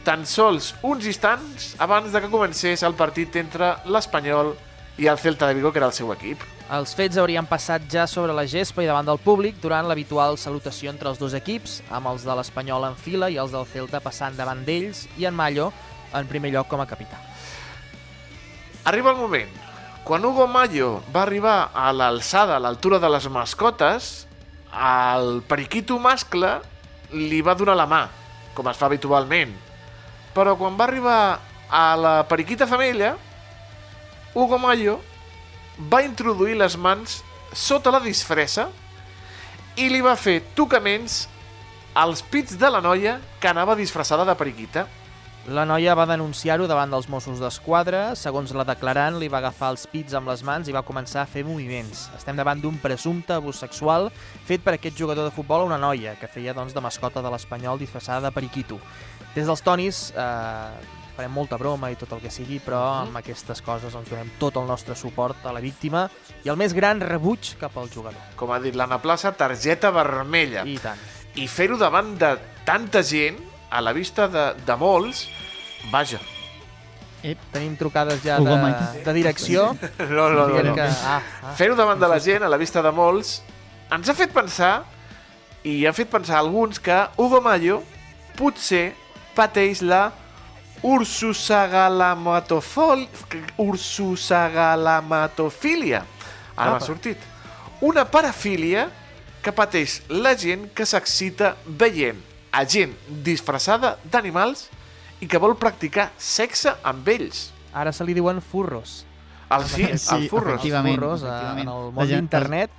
tan 0.07 0.23
sols 0.23 0.71
uns 0.87 1.03
instants 1.11 1.73
abans 1.83 2.15
de 2.15 2.23
que 2.23 2.31
comencés 2.31 2.87
el 2.87 2.95
partit 2.95 3.35
entre 3.43 3.75
l'Espanyol 3.91 4.55
i 5.03 5.11
el 5.11 5.19
Celta 5.19 5.51
de 5.51 5.59
Vigo, 5.59 5.75
que 5.75 5.83
era 5.83 5.91
el 5.91 5.99
seu 5.99 6.15
equip. 6.15 6.52
Els 6.71 6.93
fets 6.95 7.17
haurien 7.19 7.43
passat 7.43 7.83
ja 7.91 8.05
sobre 8.07 8.31
la 8.31 8.45
gespa 8.47 8.83
i 8.83 8.87
davant 8.87 9.05
del 9.05 9.19
públic 9.19 9.57
durant 9.59 9.83
l'habitual 9.83 10.37
salutació 10.39 10.93
entre 10.93 11.09
els 11.11 11.19
dos 11.19 11.35
equips, 11.35 11.81
amb 11.91 12.07
els 12.13 12.23
de 12.23 12.35
l'Espanyol 12.39 12.87
en 12.87 12.95
fila 12.95 13.27
i 13.29 13.35
els 13.41 13.51
del 13.51 13.67
Celta 13.67 13.99
passant 13.99 14.37
davant 14.39 14.63
d'ells 14.63 15.03
i 15.19 15.27
en 15.27 15.35
Mallo 15.35 15.73
en 16.15 16.29
primer 16.29 16.53
lloc 16.55 16.71
com 16.71 16.79
a 16.79 16.87
capità. 16.87 17.19
Arriba 18.87 19.11
el 19.11 19.19
moment. 19.19 19.51
Quan 20.07 20.23
Hugo 20.25 20.47
Mayo 20.47 21.01
va 21.15 21.21
arribar 21.23 21.71
a 21.75 21.91
l'alçada, 21.95 22.57
a 22.57 22.63
l'altura 22.63 22.99
de 22.99 23.11
les 23.11 23.27
mascotes, 23.31 24.25
el 24.73 25.43
periquito 25.47 25.99
mascle 25.99 26.57
li 27.11 27.39
va 27.43 27.55
donar 27.55 27.75
la 27.79 27.87
mà, 27.87 28.03
com 28.55 28.67
es 28.71 28.79
fa 28.79 28.87
habitualment. 28.87 29.53
Però 30.35 30.55
quan 30.59 30.79
va 30.79 30.87
arribar 30.87 31.39
a 31.69 31.87
la 31.95 32.13
periquita 32.27 32.67
femella, 32.67 33.17
Hugo 34.33 34.59
Mayo 34.59 34.99
va 35.77 36.03
introduir 36.05 36.57
les 36.59 36.77
mans 36.77 37.21
sota 37.53 37.91
la 37.93 38.01
disfressa 38.03 38.69
i 39.77 39.89
li 39.89 40.01
va 40.05 40.15
fer 40.17 40.39
tocaments 40.57 41.23
als 41.93 42.21
pits 42.25 42.57
de 42.57 42.69
la 42.69 42.81
noia 42.81 43.19
que 43.39 43.49
anava 43.49 43.77
disfressada 43.77 44.25
de 44.25 44.35
periquita. 44.37 44.87
La 45.43 45.65
noia 45.67 45.91
va 45.91 46.05
denunciar-ho 46.07 46.69
davant 46.71 46.93
dels 46.93 47.09
Mossos 47.11 47.41
d'Esquadra. 47.43 48.13
Segons 48.15 48.53
la 48.55 48.63
declarant, 48.63 49.17
li 49.19 49.27
va 49.27 49.41
agafar 49.41 49.73
els 49.73 49.83
pits 49.91 50.15
amb 50.15 50.31
les 50.31 50.43
mans 50.47 50.69
i 50.69 50.75
va 50.75 50.85
començar 50.87 51.21
a 51.23 51.29
fer 51.29 51.43
moviments. 51.43 52.07
Estem 52.15 52.37
davant 52.39 52.61
d'un 52.61 52.77
presumpte 52.79 53.35
abús 53.35 53.59
sexual 53.59 54.07
fet 54.47 54.63
per 54.63 54.77
aquest 54.77 54.97
jugador 54.97 55.27
de 55.27 55.35
futbol 55.35 55.65
a 55.65 55.67
una 55.67 55.81
noia 55.81 56.15
que 56.15 56.31
feia 56.31 56.55
doncs, 56.55 56.73
de 56.73 56.81
mascota 56.81 57.21
de 57.21 57.33
l'Espanyol 57.33 57.81
disfressada 57.81 58.29
de 58.29 58.31
periquito. 58.33 58.79
Des 59.35 59.49
dels 59.49 59.65
tonis 59.65 60.05
eh, 60.15 61.02
farem 61.15 61.33
molta 61.33 61.57
broma 61.61 61.91
i 61.93 61.97
tot 61.99 62.11
el 62.15 62.21
que 62.23 62.31
sigui, 62.33 62.59
però 62.63 62.81
amb 63.03 63.17
aquestes 63.19 63.61
coses 63.65 63.93
ens 63.93 64.09
donem 64.09 64.31
tot 64.41 64.57
el 64.57 64.67
nostre 64.69 64.95
suport 64.97 65.45
a 65.45 65.53
la 65.53 65.61
víctima 65.61 66.07
i 66.43 66.49
el 66.49 66.57
més 66.59 66.73
gran 66.73 67.01
rebuig 67.03 67.53
cap 67.61 67.77
al 67.77 67.89
jugador. 67.93 68.19
Com 68.39 68.53
ha 68.53 68.59
dit 68.63 68.75
l'Anna 68.75 68.99
Plaça, 69.03 69.33
targeta 69.37 69.93
vermella. 69.93 70.65
I 70.65 70.79
tant. 70.81 71.01
I 71.37 71.47
fer-ho 71.49 71.77
davant 71.81 72.13
de 72.21 72.35
tanta 72.65 73.03
gent, 73.05 73.39
a 73.73 73.81
la 73.81 73.93
vista 73.93 74.27
de, 74.29 74.51
de 74.65 74.77
molts, 74.77 75.27
vaja. 75.91 76.19
Tenim 77.53 77.77
trucades 77.79 78.19
ja 78.21 78.39
de, 78.43 78.55
de 79.05 79.13
direcció. 79.15 79.71
No, 80.09 80.27
no, 80.29 80.47
no. 80.49 80.59
No. 80.61 80.73
Que, 80.75 80.81
ah, 80.83 81.21
ah. 81.21 81.53
Fer-ho 81.57 81.77
davant 81.79 82.01
de 82.01 82.09
la 82.09 82.19
gent, 82.21 82.43
a 82.43 82.51
la 82.51 82.59
vista 82.61 82.83
de 82.83 82.91
molts, 82.93 83.39
ens 83.93 84.09
ha 84.09 84.17
fet 84.17 84.33
pensar, 84.35 84.83
i 85.63 85.85
ha 85.87 85.93
fet 85.95 86.11
pensar 86.11 86.41
alguns, 86.41 86.81
que 86.83 86.97
Hugo 87.17 87.39
Mayo 87.41 87.81
potser 88.37 88.91
pateix 89.37 89.81
la 89.81 90.09
ursusagalamatofol... 90.83 93.07
ursusagalamatofília. 93.57 96.03
Ara 96.55 96.71
m'ha 96.75 96.79
sortit. 96.83 97.17
Una 97.83 98.05
parafília 98.05 98.89
que 99.43 99.51
pateix 99.51 100.01
la 100.09 100.35
gent 100.39 100.69
que 100.75 100.85
s'excita 100.87 101.55
veient 101.65 102.19
a 102.53 102.61
gent 102.69 102.93
disfressada 103.25 103.97
d'animals 104.05 104.69
i 105.23 105.27
que 105.27 105.37
vol 105.41 105.55
practicar 105.59 106.11
sexe 106.17 106.75
amb 106.83 107.07
ells. 107.09 107.49
Ara 107.73 107.91
se 107.91 108.03
li 108.05 108.13
diuen 108.13 108.41
furros. 108.41 109.05
El, 109.53 109.63
fi, 109.65 109.85
Sí, 109.97 110.15
el 110.15 110.29
furros. 110.29 110.53
efectivament. 110.53 110.95
Furros, 110.95 111.21
efectivament. 111.23 111.67
en 111.67 111.73
el 111.73 111.91
món 111.91 112.07
gent- 112.07 112.15
d'internet. 112.21 112.69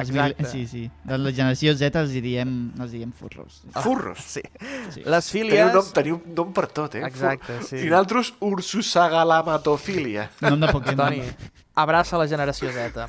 Els 0.00 0.10
mil... 0.10 0.22
Exacte. 0.22 0.48
Sí, 0.48 0.62
sí. 0.66 0.82
De 1.04 1.18
la 1.20 1.32
generació 1.36 1.74
Z 1.76 1.98
els 2.00 2.14
hi 2.16 2.22
diem, 2.24 2.52
els 2.80 2.94
hi 2.94 3.02
diem 3.02 3.12
furros. 3.12 3.60
Furros. 3.84 4.22
Sí. 4.24 4.42
Sí. 4.94 5.02
Les 5.04 5.28
Teniu 5.28 5.44
fílies... 5.44 5.72
nom, 5.74 5.90
teniu 5.98 6.20
nom 6.38 6.52
per 6.56 6.66
tot, 6.72 6.96
eh? 6.96 7.04
Exacte, 7.08 7.58
sí. 7.68 7.82
I 7.84 7.90
d'altres, 7.92 8.32
ursusagalamatofília. 8.40 10.30
Nom 10.46 10.60
de 10.64 10.72
Pokémon. 10.72 11.12
Toni, 11.12 11.26
abraça 11.74 12.18
la 12.20 12.26
generació 12.28 12.70
Z. 12.72 13.06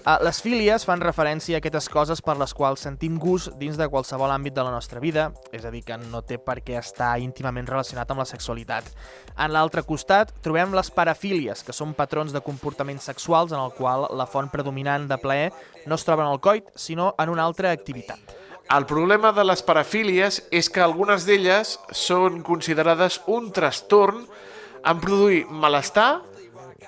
Uh, 0.00 0.16
les 0.24 0.40
fílies 0.42 0.84
fan 0.88 1.02
referència 1.04 1.58
a 1.58 1.60
aquestes 1.60 1.88
coses 1.92 2.22
per 2.24 2.36
les 2.40 2.54
quals 2.56 2.84
sentim 2.86 3.18
gust 3.20 3.52
dins 3.60 3.76
de 3.76 3.88
qualsevol 3.92 4.32
àmbit 4.32 4.56
de 4.56 4.64
la 4.64 4.72
nostra 4.74 5.00
vida, 5.02 5.30
és 5.52 5.64
a 5.64 5.72
dir, 5.72 5.82
que 5.84 5.98
no 6.00 6.22
té 6.26 6.40
per 6.40 6.60
què 6.64 6.78
estar 6.80 7.12
íntimament 7.20 7.68
relacionat 7.68 8.10
amb 8.10 8.24
la 8.24 8.28
sexualitat. 8.28 8.88
En 9.36 9.52
l'altre 9.52 9.84
costat 9.86 10.32
trobem 10.44 10.74
les 10.76 10.90
parafílies, 10.94 11.64
que 11.64 11.76
són 11.76 11.94
patrons 11.94 12.32
de 12.32 12.44
comportaments 12.44 13.10
sexuals 13.10 13.52
en 13.52 13.60
el 13.60 13.74
qual 13.76 14.08
la 14.16 14.28
font 14.28 14.50
predominant 14.52 15.08
de 15.10 15.18
plaer 15.20 15.50
no 15.86 15.96
es 15.96 16.06
troba 16.06 16.26
en 16.26 16.32
el 16.32 16.40
coit, 16.40 16.70
sinó 16.74 17.14
en 17.18 17.32
una 17.32 17.44
altra 17.44 17.72
activitat. 17.72 18.36
El 18.70 18.84
problema 18.86 19.32
de 19.34 19.42
les 19.42 19.64
parafílies 19.66 20.44
és 20.54 20.68
que 20.70 20.82
algunes 20.84 21.24
d'elles 21.26 21.72
són 21.90 22.38
considerades 22.46 23.16
un 23.26 23.48
trastorn 23.50 24.20
en 24.86 25.00
produir 25.02 25.40
malestar, 25.50 26.20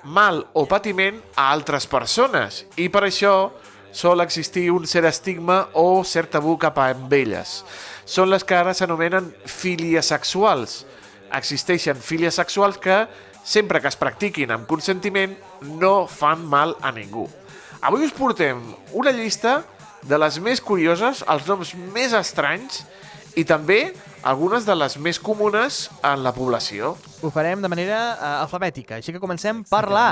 mal 0.03 0.43
o 0.53 0.65
patiment 0.67 1.19
a 1.35 1.49
altres 1.51 1.87
persones 1.87 2.63
i 2.77 2.89
per 2.91 3.05
això 3.07 3.51
sol 3.93 4.23
existir 4.23 4.69
un 4.73 4.87
cert 4.89 5.07
estigma 5.07 5.67
o 5.77 6.03
cert 6.03 6.33
tabú 6.33 6.57
cap 6.59 6.79
a 6.81 6.89
amb 6.91 7.11
elles. 7.13 7.61
Són 8.05 8.31
les 8.31 8.43
que 8.43 8.57
ara 8.57 8.73
s'anomenen 8.73 9.29
fílies 9.45 10.09
sexuals. 10.09 10.81
Existeixen 11.33 12.01
fílies 12.01 12.35
sexuals 12.41 12.79
que, 12.81 13.03
sempre 13.45 13.79
que 13.79 13.91
es 13.91 13.99
practiquin 13.99 14.51
amb 14.51 14.67
consentiment, 14.67 15.37
no 15.61 16.07
fan 16.09 16.43
mal 16.49 16.75
a 16.81 16.91
ningú. 16.91 17.27
Avui 17.83 18.05
us 18.07 18.15
portem 18.15 18.59
una 18.95 19.11
llista 19.11 19.61
de 20.03 20.17
les 20.19 20.39
més 20.43 20.61
curioses, 20.61 21.23
els 21.29 21.47
noms 21.47 21.73
més 21.93 22.13
estranys 22.17 22.81
i 23.39 23.45
també 23.47 23.93
algunes 24.23 24.65
de 24.65 24.75
les 24.75 24.95
més 25.03 25.19
comunes 25.19 25.89
en 26.03 26.23
la 26.23 26.31
població. 26.35 26.95
Ho 27.21 27.31
farem 27.33 27.61
de 27.63 27.71
manera 27.71 27.99
uh, 28.13 28.29
alfabètica, 28.43 28.97
així 28.99 29.13
que 29.15 29.21
comencem 29.23 29.63
per 29.67 29.85
la 29.91 30.07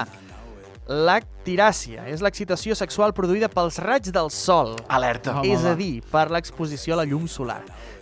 Lactiràcia 0.91 2.03
és 2.11 2.23
l'excitació 2.25 2.75
sexual 2.75 3.13
produïda 3.15 3.47
pels 3.53 3.77
raigs 3.79 4.11
del 4.11 4.31
sol. 4.33 4.73
Alerta. 4.91 5.37
és 5.47 5.63
a 5.63 5.75
dir, 5.77 6.01
per 6.11 6.27
l'exposició 6.33 6.95
a 6.95 7.01
la 7.01 7.05
llum 7.07 7.27
solar. 7.31 7.61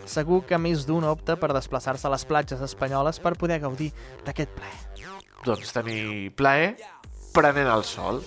Segur 0.09 0.41
que 0.47 0.57
més 0.57 0.87
d'un 0.87 1.05
opta 1.05 1.35
per 1.37 1.51
desplaçar-se 1.53 2.07
a 2.07 2.13
les 2.15 2.25
platges 2.25 2.63
espanyoles 2.65 3.19
per 3.21 3.35
poder 3.37 3.59
gaudir 3.61 3.91
d'aquest 4.25 4.55
ple. 4.57 4.71
Doncs 5.45 5.75
tenir 5.75 6.31
plaer 6.35 6.77
prenent 7.35 7.69
el 7.69 7.85
sol. 7.85 8.23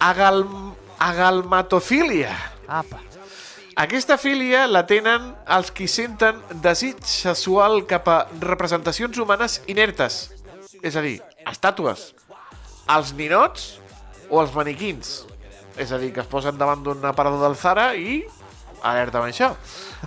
Agal... 0.00 0.46
Agalmatofília. 1.00 2.34
Apa. 2.68 3.09
Aquesta 3.80 4.18
filia 4.20 4.66
la 4.68 4.82
tenen 4.84 5.30
els 5.56 5.70
qui 5.72 5.86
senten 5.88 6.42
desig 6.60 6.98
sexual 7.08 7.78
cap 7.88 8.10
a 8.12 8.16
representacions 8.42 9.16
humanes 9.22 9.54
inertes. 9.72 10.18
És 10.84 10.98
a 11.00 11.04
dir, 11.06 11.14
estàtues, 11.48 12.10
els 12.92 13.14
ninots 13.16 13.70
o 14.28 14.42
els 14.42 14.52
maniquins. 14.52 15.14
És 15.80 15.94
a 15.96 16.00
dir, 16.02 16.10
que 16.12 16.20
es 16.20 16.28
posen 16.28 16.60
davant 16.60 16.84
d'un 16.84 17.08
aparador 17.08 17.40
del 17.40 17.56
Zara 17.56 17.94
i 17.96 18.18
alerta 18.84 19.22
amb 19.22 19.30
això. 19.30 19.54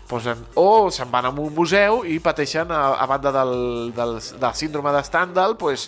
Posen, 0.10 0.46
o 0.54 0.92
se'n 0.94 1.10
van 1.10 1.32
a 1.32 1.34
un 1.34 1.50
museu 1.58 2.04
i 2.06 2.20
pateixen 2.22 2.70
a, 2.70 2.84
a 2.94 3.10
banda 3.10 3.34
del, 3.34 3.56
del, 3.98 4.20
del 4.22 4.54
síndrome 4.60 4.94
de 4.94 5.02
Stendhal, 5.10 5.58
pues, 5.58 5.88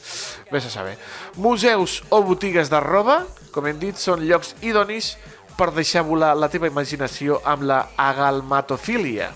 vés 0.50 0.66
a 0.66 0.74
saber. 0.74 0.98
Museus 1.38 2.02
o 2.10 2.24
botigues 2.26 2.74
de 2.74 2.82
roba, 2.82 3.22
com 3.54 3.70
hem 3.70 3.78
dit, 3.78 4.02
són 4.02 4.26
llocs 4.26 4.56
idonis 4.66 5.14
per 5.58 5.72
deixar 5.74 6.04
volar 6.04 6.34
la 6.38 6.50
teva 6.52 6.68
imaginació 6.68 7.40
amb 7.46 7.64
la 7.64 7.80
agalmatofília. 7.98 9.32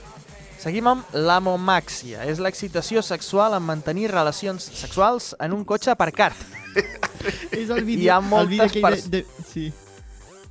Seguim 0.59 0.87
amb 0.91 1.13
l'amomàxia. 1.15 2.25
És 2.27 2.39
l'excitació 2.43 3.01
sexual 3.01 3.53
en 3.55 3.63
mantenir 3.63 4.09
relacions 4.11 4.63
sexuals 4.75 5.33
en 5.39 5.53
un 5.55 5.63
cotxe 5.63 5.91
aparcat. 5.91 6.33
És 7.51 7.69
el 7.69 7.83
vídeo, 7.87 8.03
Hi 8.03 8.09
ha 8.09 8.17
el 8.19 8.25
moltes 8.27 8.49
vídeo 8.49 8.65
aquell 8.65 8.83
pers- 8.83 9.07
de, 9.09 9.21
de, 9.23 9.45
sí. 9.53 9.71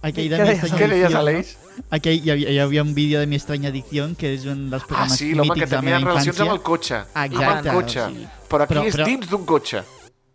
Aquell 0.00 0.28
de 0.30 0.38
Què 0.38 0.44
deies, 0.48 0.72
què 0.78 0.88
deies, 0.88 1.14
Aleix? 1.18 1.52
Aquell, 1.94 2.18
hi, 2.24 2.30
havia, 2.30 2.50
hi 2.54 2.58
havia 2.62 2.82
un 2.82 2.94
vídeo 2.94 3.20
de 3.20 3.26
mi 3.26 3.36
extraña 3.36 3.68
adicción 3.68 4.14
que 4.18 4.32
és 4.34 4.44
un 4.46 4.68
dels 4.70 4.82
Ah, 4.84 4.86
programes 4.88 5.18
sí, 5.18 5.32
l'home 5.34 5.54
que 5.54 5.60
mítics 5.60 5.70
de 5.70 5.76
la 5.76 5.80
tenia 5.82 5.98
meva 5.98 6.10
relacions 6.12 6.36
infància. 6.38 6.48
amb 6.48 6.56
el 6.56 6.62
cotxe. 6.62 6.96
Exacte, 6.98 7.44
amb 7.58 7.66
el 7.68 7.74
cotxe. 7.74 8.04
sigui, 8.08 8.26
però 8.48 8.62
aquí 8.64 8.74
però- 8.74 8.84
és 8.88 8.94
però- 8.96 9.06
dins 9.06 9.28
d'un 9.30 9.44
cotxe. 9.44 9.82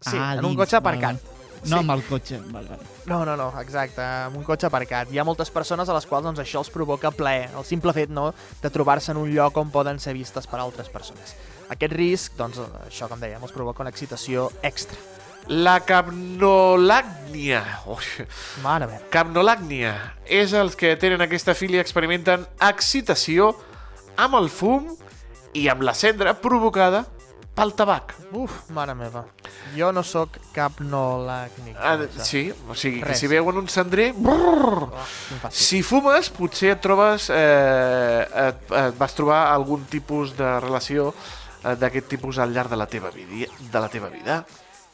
Sí, 0.04 0.18
Ah, 0.20 0.34
en 0.34 0.40
un 0.46 0.52
dins, 0.52 0.58
cotxe 0.62 0.76
val, 0.76 0.82
aparcat. 0.84 1.22
val. 1.24 1.70
No 1.72 1.78
amb 1.80 1.92
el 1.98 2.04
cotxe. 2.04 2.40
Val, 2.52 2.68
val. 2.68 2.80
No, 3.06 3.26
no, 3.26 3.36
no, 3.36 3.50
exacte, 3.60 4.00
amb 4.02 4.38
un 4.40 4.46
cotxe 4.48 4.70
aparcat. 4.70 5.10
Hi 5.12 5.20
ha 5.20 5.26
moltes 5.28 5.50
persones 5.52 5.90
a 5.90 5.96
les 5.96 6.06
quals 6.08 6.24
doncs, 6.24 6.40
això 6.40 6.62
els 6.64 6.72
provoca 6.72 7.12
plaer, 7.12 7.50
el 7.58 7.66
simple 7.68 7.92
fet 7.96 8.10
no, 8.14 8.30
de 8.62 8.72
trobar-se 8.72 9.12
en 9.12 9.20
un 9.20 9.28
lloc 9.34 9.58
on 9.60 9.74
poden 9.74 10.00
ser 10.00 10.14
vistes 10.16 10.48
per 10.48 10.62
altres 10.64 10.88
persones. 10.94 11.36
Aquest 11.74 11.94
risc, 11.98 12.38
doncs, 12.40 12.62
això, 12.88 13.10
com 13.12 13.20
dèiem, 13.20 13.44
els 13.44 13.52
provoca 13.52 13.84
una 13.84 13.92
excitació 13.92 14.48
extra. 14.64 14.96
La 15.52 15.82
capnolàgnia. 15.84 17.60
Ui, 17.92 18.28
Mare 18.64 18.88
meva. 18.88 19.02
capnolàgnia 19.12 19.92
és 20.24 20.54
els 20.56 20.78
que 20.80 20.94
tenen 20.96 21.20
aquesta 21.26 21.52
filia 21.54 21.84
experimenten 21.84 22.46
excitació 22.64 23.52
amb 24.16 24.40
el 24.40 24.48
fum 24.48 24.88
i 25.54 25.68
amb 25.68 25.84
la 25.84 25.94
cendra 25.94 26.38
provocada 26.40 27.04
pel 27.54 27.72
tabac. 27.78 28.16
Uf, 28.34 28.70
mare 28.74 28.96
meva. 28.98 29.24
Jo 29.78 29.92
no 29.94 30.02
sóc 30.04 30.40
cap 30.56 30.80
no 30.82 31.20
làcnic. 31.26 31.76
Ah, 31.78 31.98
sí, 32.26 32.48
o 32.70 32.74
sigui, 32.76 33.02
que 33.04 33.12
Res. 33.14 33.20
si 33.22 33.28
veuen 33.30 33.58
un 33.62 33.68
cendrer... 33.70 34.12
Brrr, 34.18 34.88
si 35.54 35.84
fumes, 35.86 36.30
potser 36.34 36.74
et 36.74 36.82
trobes... 36.82 37.30
Eh, 37.30 38.26
et, 38.48 38.68
et 38.82 38.98
vas 39.00 39.14
trobar 39.18 39.44
algun 39.54 39.86
tipus 39.90 40.34
de 40.38 40.50
relació 40.66 41.12
eh, 41.14 41.76
d'aquest 41.78 42.10
tipus 42.18 42.42
al 42.42 42.54
llarg 42.54 42.74
de 42.74 42.80
la 42.82 42.88
teva 42.90 43.14
vida. 43.14 43.50
De 43.60 43.80
la 43.86 43.90
teva 43.94 44.10
vida. 44.14 44.42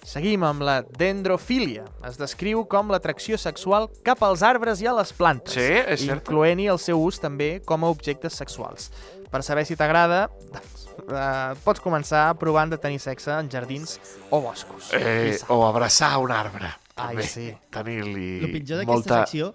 Seguim 0.10 0.44
amb 0.48 0.64
la 0.64 0.78
dendrofília. 0.96 1.84
Es 2.08 2.16
descriu 2.18 2.64
com 2.72 2.88
l'atracció 2.92 3.38
sexual 3.38 3.90
cap 4.08 4.22
als 4.24 4.42
arbres 4.48 4.80
i 4.82 4.88
a 4.88 4.94
les 4.96 5.12
plantes, 5.14 5.54
Sí, 5.54 5.66
és 5.84 6.06
cert. 6.06 6.22
incloent-hi 6.24 6.70
el 6.72 6.80
seu 6.80 7.02
ús 7.04 7.20
també 7.20 7.58
com 7.68 7.84
a 7.84 7.90
objectes 7.92 8.34
sexuals. 8.40 8.88
Per 9.30 9.44
saber 9.46 9.66
si 9.68 9.76
t'agrada, 9.78 10.24
doncs, 10.54 10.79
eh, 11.08 11.56
pots 11.64 11.82
començar 11.84 12.26
provant 12.42 12.70
de 12.72 12.78
tenir 12.82 13.00
sexe 13.04 13.32
en 13.36 13.50
jardins 13.52 13.98
o 14.30 14.42
boscos. 14.44 14.92
Eh, 14.94 15.38
o 15.50 15.64
abraçar 15.68 16.18
un 16.20 16.32
arbre. 16.36 16.70
Ai, 16.96 17.16
També. 17.16 17.26
sí. 17.28 17.48
Tenir-li 17.72 18.30
El 18.44 18.54
pitjor 18.54 18.82
d'aquesta 18.82 18.94
molta... 18.94 19.26
secció... 19.26 19.54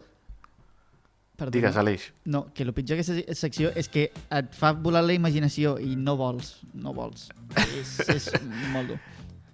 Perdona. 1.35 1.51
Digues, 1.57 1.77
Aleix. 1.77 2.03
No, 2.31 2.45
que 2.55 2.63
el 2.63 2.71
pitjor 2.73 3.01
d'aquesta 3.01 3.35
secció 3.35 3.73
és 3.75 3.89
que 3.91 4.05
et 4.15 4.53
fa 4.55 4.71
volar 4.71 5.03
la 5.03 5.17
imaginació 5.17 5.75
i 5.83 5.97
no 5.99 6.15
vols, 6.15 6.61
no 6.79 6.93
vols. 6.95 7.27
És, 7.75 7.97
és 8.07 8.29
molt 8.71 8.93
dur. 8.93 9.01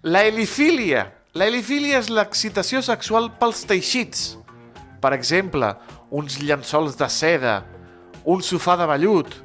La 0.04 0.26
helifília. 0.28 1.06
La 1.32 1.48
helifília 1.48 2.02
és 2.02 2.10
l'excitació 2.12 2.82
sexual 2.84 3.30
pels 3.40 3.64
teixits. 3.64 4.34
Per 5.00 5.14
exemple, 5.16 5.72
uns 6.12 6.36
llençols 6.44 6.98
de 7.00 7.08
seda, 7.08 7.62
un 8.28 8.44
sofà 8.44 8.76
de 8.76 8.88
vellut, 8.90 9.38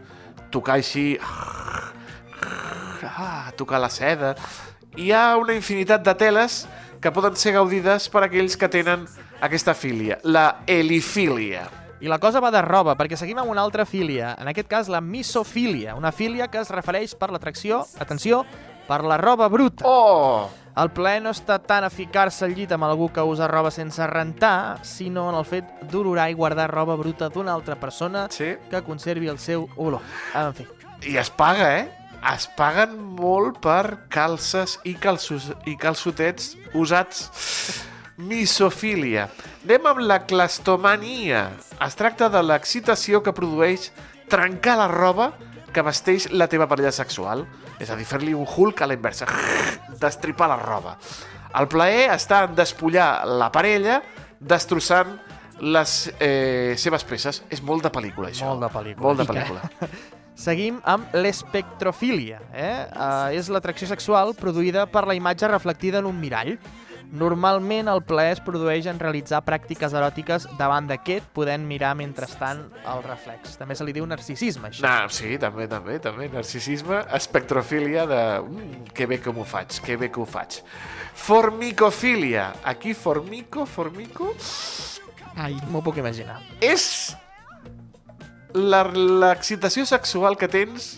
tocar 0.52 0.76
així... 0.82 1.14
Ah, 1.24 1.55
tocar 3.56 3.82
la 3.82 3.91
seda... 3.93 4.36
Hi 4.95 5.10
ha 5.12 5.36
una 5.36 5.51
infinitat 5.51 6.06
de 6.06 6.14
teles 6.16 6.62
que 7.03 7.12
poden 7.12 7.36
ser 7.36 7.51
gaudides 7.58 8.06
per 8.08 8.22
aquells 8.24 8.56
que 8.56 8.70
tenen 8.72 9.01
aquesta 9.43 9.74
filia, 9.76 10.22
la 10.24 10.62
helifília. 10.72 11.66
I 11.99 12.08
la 12.08 12.20
cosa 12.24 12.39
va 12.39 12.51
de 12.51 12.62
roba, 12.64 12.95
perquè 12.95 13.18
seguim 13.20 13.41
amb 13.41 13.51
una 13.51 13.64
altra 13.66 13.84
filia, 13.84 14.34
en 14.39 14.47
aquest 14.47 14.70
cas 14.72 14.88
la 14.88 15.01
misofília, 15.01 15.97
una 15.99 16.14
filia 16.16 16.47
que 16.47 16.64
es 16.64 16.72
refereix 16.72 17.16
per 17.20 17.30
l'atracció, 17.34 17.84
atenció, 17.99 18.45
per 18.88 19.03
la 19.03 19.18
roba 19.18 19.49
bruta. 19.51 19.84
Oh! 19.88 20.47
El 20.76 20.89
plaer 20.91 21.22
no 21.24 21.32
està 21.32 21.56
tant 21.64 21.86
a 21.88 21.89
ficar-se 21.89 22.43
al 22.43 22.56
llit 22.58 22.74
amb 22.76 22.84
algú 22.84 23.08
que 23.16 23.24
usa 23.24 23.47
roba 23.47 23.72
sense 23.72 24.03
rentar, 24.12 24.84
sinó 24.84 25.30
en 25.32 25.38
el 25.39 25.45
fet 25.47 25.70
d'olorar 25.91 26.28
i 26.30 26.36
guardar 26.36 26.68
roba 26.72 26.97
bruta 26.99 27.30
d'una 27.32 27.53
altra 27.56 27.78
persona 27.80 28.26
sí. 28.30 28.58
que 28.70 28.84
conservi 28.84 29.32
el 29.32 29.39
seu 29.39 29.70
olor. 29.78 30.03
En 30.36 30.51
fi. 30.58 30.68
I 31.08 31.16
es 31.22 31.30
paga, 31.32 31.70
eh? 31.80 31.88
Es 32.26 32.47
paguen 32.57 32.95
molt 33.19 33.59
per 33.61 34.07
calces 34.09 34.80
i, 34.88 34.95
calços, 34.97 35.51
i 35.69 35.76
calçotets 35.78 36.55
usats. 36.73 37.28
Misofília. 38.17 39.28
Anem 39.65 39.89
amb 39.91 40.01
la 40.07 40.21
clastomania. 40.26 41.49
Es 41.86 41.97
tracta 41.99 42.32
de 42.34 42.41
l'excitació 42.41 43.21
que 43.21 43.36
produeix 43.36 43.91
trencar 44.32 44.78
la 44.80 44.89
roba 44.89 45.30
que 45.76 45.84
vesteix 45.86 46.30
la 46.32 46.49
teva 46.49 46.69
parella 46.71 46.93
sexual. 46.95 47.45
És 47.78 47.91
a 47.91 47.99
dir, 47.99 48.07
fer-li 48.09 48.34
un 48.34 48.47
hulk 48.47 48.82
a 48.82 48.89
la 48.89 48.97
inversa. 48.97 49.30
Destripar 50.05 50.49
la 50.49 50.59
roba. 50.63 50.97
El 51.55 51.69
plaer 51.69 52.09
està 52.15 52.45
en 52.47 52.57
despullar 52.57 53.09
la 53.30 53.51
parella 53.53 54.01
destrossant 54.39 55.13
les 55.61 55.97
eh, 56.19 56.73
seves 56.80 57.05
peces. 57.05 57.43
És 57.53 57.61
molt 57.61 57.86
de 57.86 57.93
pel·lícula, 57.93 58.34
això. 58.34 58.49
Molt 58.49 58.65
de 58.65 58.73
pel·lícula. 58.80 59.05
Molt 59.11 59.21
de 59.21 59.30
pel·lícula. 59.30 59.91
Seguim 60.36 60.82
amb 60.84 61.14
l'espectrofília. 61.16 62.42
Eh? 62.52 62.74
Uh, 62.92 63.36
és 63.36 63.48
l'atracció 63.52 63.88
sexual 63.88 64.36
produïda 64.38 64.84
per 64.92 65.06
la 65.08 65.16
imatge 65.16 65.48
reflectida 65.48 66.04
en 66.04 66.10
un 66.12 66.20
mirall. 66.20 66.58
Normalment 67.16 67.88
el 67.88 68.02
plaer 68.04 68.34
es 68.36 68.42
produeix 68.44 68.88
en 68.90 69.00
realitzar 69.00 69.40
pràctiques 69.46 69.94
eròtiques 69.96 70.48
davant 70.60 70.90
d'aquest, 70.90 71.28
podent 71.38 71.64
mirar 71.68 71.94
mentrestant 71.96 72.66
el 72.92 73.04
reflex. 73.06 73.56
També 73.60 73.78
se 73.78 73.86
li 73.88 73.94
diu 73.96 74.08
narcisisme, 74.10 74.72
això. 74.72 74.84
No, 74.84 75.10
sí, 75.14 75.38
també, 75.42 75.70
també, 75.72 76.00
també. 76.04 76.28
Narcisisme, 76.34 77.04
espectrofília 77.16 78.08
de... 78.10 78.22
Mm, 78.42 78.88
que 78.96 79.08
bé 79.08 79.22
que 79.24 79.34
m'ho 79.36 79.46
faig, 79.48 79.80
que 79.86 80.00
bé 80.02 80.12
que 80.12 80.20
ho 80.20 80.28
faig. 80.28 80.60
Formicofília. 81.14 82.52
Aquí 82.64 82.94
formico, 82.98 83.66
formico... 83.66 84.34
Ai. 85.36 85.56
M'ho 85.70 85.84
puc 85.84 86.00
imaginar. 86.00 86.40
És 86.64 87.16
l'excitació 88.56 89.86
sexual 89.88 90.38
que 90.39 90.47
tens 90.51 90.95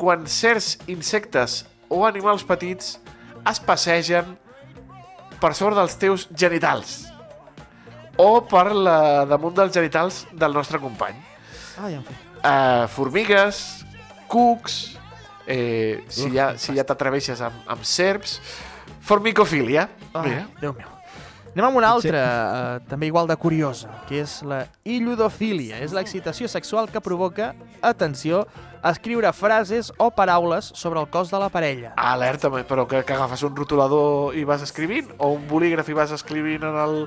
quan 0.00 0.26
certs 0.28 0.76
insectes 0.92 1.64
o 1.88 2.04
animals 2.08 2.44
petits 2.46 2.98
es 3.48 3.60
passegen 3.64 4.36
per 5.40 5.54
sobre 5.56 5.78
dels 5.78 5.96
teus 6.00 6.26
genitals 6.36 6.98
o 8.20 8.42
per 8.44 8.66
la, 8.76 9.24
damunt 9.28 9.56
dels 9.56 9.72
genitals 9.72 10.26
del 10.36 10.52
nostre 10.52 10.80
company. 10.82 11.16
Ai, 11.80 11.94
en 11.96 12.04
fi. 12.04 12.16
Uh, 12.40 12.84
formigues, 12.92 13.62
cucs, 14.28 14.78
eh, 15.46 16.04
si, 16.08 16.28
Uf, 16.28 16.34
ja, 16.36 16.52
si 16.60 16.76
ja 16.76 16.84
t'atreveixes 16.84 17.40
amb, 17.44 17.64
amb 17.72 17.84
serps, 17.88 18.38
formicofília. 19.00 19.88
Ai, 20.12 20.28
Mira. 20.28 20.48
Déu 20.60 20.76
meu. 20.76 20.99
Anem 21.50 21.64
amb 21.66 21.76
una 21.80 21.88
altra, 21.90 22.18
eh, 22.78 22.80
també 22.88 23.08
igual 23.10 23.26
de 23.26 23.34
curiosa, 23.36 23.88
que 24.06 24.20
és 24.22 24.36
la 24.46 24.60
illudofília. 24.86 25.80
És 25.82 25.90
l'excitació 25.92 26.46
sexual 26.48 26.86
que 26.88 27.00
provoca, 27.02 27.54
atenció, 27.82 28.44
escriure 28.86 29.32
frases 29.34 29.90
o 29.98 30.10
paraules 30.14 30.70
sobre 30.78 31.00
el 31.00 31.08
cos 31.10 31.30
de 31.32 31.40
la 31.42 31.48
parella. 31.50 31.92
Alerta, 31.96 32.48
però 32.64 32.86
que, 32.86 33.02
que 33.04 33.12
agafes 33.16 33.42
un 33.42 33.56
rotulador 33.56 34.36
i 34.38 34.44
vas 34.46 34.62
escrivint? 34.62 35.10
O 35.18 35.32
un 35.34 35.48
bolígraf 35.50 35.88
i 35.90 35.98
vas 35.98 36.14
escrivint 36.14 36.62
en 36.70 36.78
el... 36.86 37.02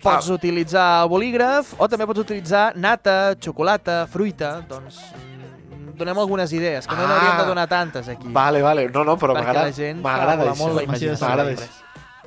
Pots 0.00 0.30
utilitzar 0.32 1.02
el 1.02 1.10
bolígraf 1.12 1.74
o 1.76 1.88
també 1.90 2.06
pots 2.08 2.22
utilitzar 2.22 2.70
nata, 2.80 3.34
xocolata, 3.36 4.06
fruita, 4.08 4.54
doncs 4.70 5.02
mm, 5.12 5.90
donem 5.98 6.16
algunes 6.22 6.54
idees, 6.56 6.86
que 6.88 6.94
no 6.96 7.02
Ah. 7.04 7.10
n'hauríem 7.10 7.36
de 7.42 7.44
donar 7.50 7.66
tantes 7.68 8.08
aquí. 8.08 8.30
Vale, 8.32 8.62
vale. 8.64 8.86
No, 8.88 9.04
no, 9.04 9.18
però 9.18 9.34
Perquè 9.34 9.44
m'agrada 9.44 9.66
la 9.68 9.72
gent 9.76 10.00
m'agrada 10.00 10.46
això. 10.54 10.56
molt 10.62 10.74
la 10.78 10.86
imaginació. 10.88 11.26
M'agrada. 11.28 11.68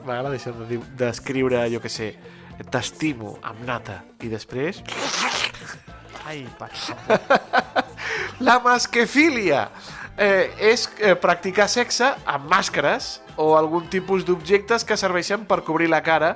M'agrada 0.04 0.36
això 0.36 0.52
de 0.68 0.80
d'escriure, 1.00 1.64
jo 1.72 1.80
que 1.84 1.92
sé, 1.92 2.14
t'estimo 2.72 3.38
amb 3.42 3.64
nata 3.66 4.02
i 4.22 4.30
després 4.32 4.84
Ai, 6.24 6.44
per 6.60 6.70
la 8.48 8.60
masquefília 8.64 9.66
eh, 10.18 10.52
és 10.72 10.86
eh, 11.00 11.16
practicar 11.20 11.68
sexe 11.72 12.14
amb 12.30 12.48
màscares 12.52 13.18
o 13.36 13.54
algun 13.58 13.90
tipus 13.92 14.24
d'objectes 14.28 14.86
que 14.88 14.98
serveixen 15.00 15.48
per 15.50 15.64
cobrir 15.68 15.90
la 15.92 16.04
cara 16.06 16.36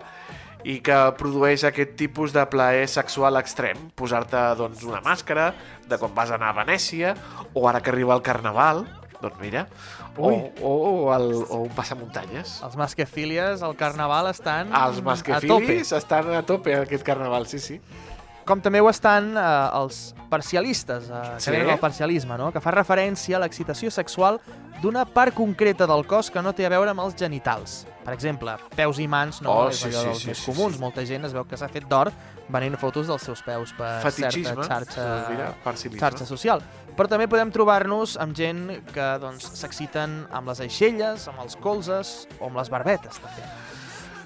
i 0.67 0.79
que 0.83 0.97
produeix 1.19 1.63
aquest 1.67 1.95
tipus 1.99 2.33
de 2.35 2.43
plaer 2.51 2.87
sexual 2.91 3.37
extrem. 3.39 3.77
Posar-te 3.95 4.41
doncs, 4.59 4.83
una 4.83 4.99
màscara 5.05 5.51
de 5.87 5.99
quan 6.01 6.15
vas 6.17 6.33
anar 6.35 6.51
a 6.51 6.57
Venècia 6.57 7.13
o 7.53 7.67
ara 7.69 7.79
que 7.79 7.93
arriba 7.93 8.17
el 8.17 8.25
Carnaval, 8.25 8.83
doncs 9.21 9.39
mira, 9.39 9.67
Ui. 10.17 10.35
o, 10.61 10.71
o, 10.71 11.13
el, 11.15 11.33
o 11.49 11.61
un 11.67 11.69
passamuntanyes. 11.75 12.57
Els 12.65 12.75
masquefílies 12.79 13.61
al 13.63 13.75
Carnaval 13.79 14.29
estan 14.31 14.73
Els 14.73 14.97
a 14.99 15.39
tope. 15.41 15.79
estan 15.79 16.33
a 16.33 16.43
tope 16.45 16.75
aquest 16.75 17.03
Carnaval, 17.03 17.47
sí, 17.47 17.59
sí. 17.59 17.81
Com 18.47 18.61
també 18.63 18.79
ho 18.79 18.87
estan 18.87 19.33
eh, 19.35 19.41
els 19.75 20.13
parcialistes, 20.31 21.09
eh, 21.09 21.21
que 21.35 21.41
Sí. 21.43 21.51
venen 21.51 21.67
del 21.67 21.79
parcialisme, 21.79 22.37
no? 22.39 22.51
que 22.53 22.61
fa 22.63 22.71
referència 22.71 23.35
a 23.35 23.41
l'excitació 23.43 23.91
sexual 23.91 24.39
d'una 24.81 25.03
part 25.05 25.33
concreta 25.35 25.87
del 25.89 26.05
cos 26.07 26.29
que 26.31 26.41
no 26.41 26.53
té 26.55 26.65
a 26.65 26.69
veure 26.71 26.91
amb 26.93 27.01
els 27.03 27.15
genitals. 27.19 27.85
Per 28.05 28.13
exemple, 28.13 28.53
peus 28.75 28.99
i 29.03 29.07
mans 29.07 29.41
no 29.41 29.51
Oh, 29.51 29.67
és 29.69 29.81
sí, 29.81 29.89
allò 29.89 29.99
sí, 29.99 30.07
dels 30.07 30.21
sí, 30.21 30.27
més 30.29 30.37
sí, 30.37 30.45
comuns. 30.51 30.75
sí. 30.75 30.79
Molta 30.79 31.03
gent 31.05 31.25
es 31.25 31.33
veu 31.33 31.43
que 31.43 31.57
s'ha 31.59 31.67
fet 31.67 31.83
d'or 31.89 32.11
venint 32.47 32.77
fotos 32.79 33.07
dels 33.07 33.21
seus 33.21 33.41
peus 33.43 33.73
per 33.75 33.99
Fetichisme, 34.05 34.63
certa 34.63 34.85
xarxa, 34.85 35.07
doncs 35.65 35.99
xarxa 35.99 36.25
social. 36.25 36.61
Però 36.95 37.07
també 37.09 37.27
podem 37.27 37.51
trobar-nos 37.51 38.15
amb 38.17 38.33
gent 38.33 38.69
que 38.93 39.07
doncs, 39.19 39.51
s'exciten 39.59 40.25
amb 40.31 40.47
les 40.47 40.61
aixelles, 40.61 41.27
amb 41.27 41.39
els 41.43 41.57
colzes 41.57 42.27
o 42.39 42.45
amb 42.47 42.55
les 42.57 42.69
barbetes, 42.69 43.19
també. 43.19 43.43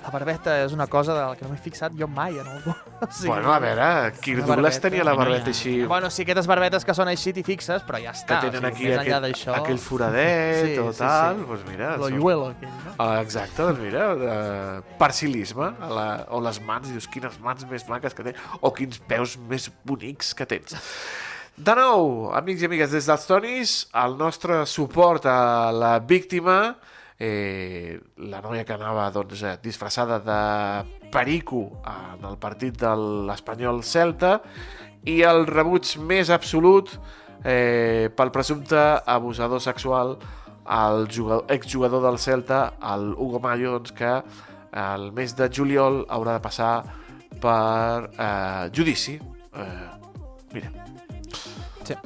La 0.02 0.10
barbeta 0.10 0.56
és 0.64 0.72
una 0.74 0.88
cosa 0.90 1.14
de 1.14 1.22
la 1.22 1.36
que 1.38 1.46
no 1.46 1.52
m'he 1.52 1.60
fixat 1.62 1.94
jo 1.94 2.08
mai 2.10 2.34
en 2.42 2.48
algú. 2.48 2.74
O 3.02 3.08
sigui, 3.10 3.30
Bueno, 3.32 3.52
a 3.54 3.60
veure, 3.62 3.86
Kirk 4.22 4.40
una 4.44 4.48
Douglas 4.48 4.76
barbeta. 4.76 4.90
tenia 4.90 5.04
la 5.06 5.14
barbeta 5.18 5.46
ja. 5.46 5.54
així... 5.56 5.72
Bueno, 5.90 6.10
sí, 6.14 6.22
aquestes 6.26 6.48
barbetes 6.50 6.86
que 6.86 6.94
són 6.98 7.10
així 7.10 7.34
t'hi 7.34 7.44
fixes, 7.46 7.82
però 7.88 7.98
ja 8.02 8.12
que 8.14 8.20
està. 8.20 8.40
tenen 8.46 8.66
o 8.66 8.70
aquí 8.70 8.84
sigui, 8.86 8.92
enllà 8.98 9.18
aquell, 9.22 9.56
aquell 9.62 9.80
foradet 9.82 10.66
Sí, 10.66 10.76
o 10.82 10.92
sí, 10.94 11.00
tal, 11.00 11.40
sí. 11.40 11.48
doncs 11.50 11.66
mira... 11.70 11.92
són- 11.96 12.04
L'hoyuelo 12.06 12.48
aquell, 12.52 12.76
no? 12.86 12.94
Ah, 12.98 13.22
exacte, 13.22 13.58
doncs 13.62 13.82
mira, 13.82 14.06
uh, 14.14 14.96
parcilisme, 15.02 15.72
a 15.82 15.90
la, 15.98 16.08
o 16.30 16.42
les 16.46 16.62
mans, 16.66 16.90
dius, 16.94 17.08
quines 17.10 17.38
mans 17.42 17.66
més 17.70 17.86
blanques 17.90 18.14
que 18.18 18.26
tens, 18.30 18.42
o 18.62 18.74
quins 18.78 19.02
peus 19.10 19.38
més 19.50 19.70
bonics 19.86 20.34
que 20.38 20.46
tens. 20.50 20.78
De 21.58 21.74
nou, 21.78 22.30
amics 22.38 22.62
i 22.64 22.70
amigues, 22.70 22.94
des 22.94 23.06
dels 23.10 23.26
Tonis, 23.30 23.74
el 24.06 24.16
nostre 24.18 24.64
suport 24.70 25.26
a 25.30 25.70
la 25.74 25.98
víctima, 26.00 26.76
eh, 27.22 28.02
la 28.18 28.42
noia 28.42 28.66
que 28.66 28.74
anava 28.74 29.06
doncs, 29.14 29.44
eh, 29.46 29.58
disfressada 29.62 30.18
de 30.26 31.10
perico 31.14 31.68
en 31.86 32.26
el 32.26 32.38
partit 32.42 32.80
de 32.82 32.92
l'Espanyol 33.28 33.84
Celta, 33.86 34.40
i 35.06 35.22
el 35.26 35.46
rebuig 35.50 35.86
més 36.02 36.32
absolut 36.34 36.90
eh, 37.46 38.10
pel 38.18 38.32
presumpte 38.34 38.80
abusador 39.06 39.62
sexual 39.62 40.16
al 40.66 41.06
jugador, 41.14 41.46
exjugador 41.54 42.06
del 42.08 42.18
Celta, 42.18 42.74
el 42.94 43.12
Hugo 43.14 43.42
Mayo, 43.44 43.78
doncs, 43.78 43.94
que 43.94 44.16
el 44.82 45.12
mes 45.12 45.36
de 45.38 45.50
juliol 45.54 46.06
haurà 46.10 46.40
de 46.40 46.46
passar 46.48 46.74
per 47.42 48.10
eh, 48.18 48.72
judici. 48.74 49.20
Eh, 49.54 49.90
mira. 50.54 50.74
Sí. 51.84 51.98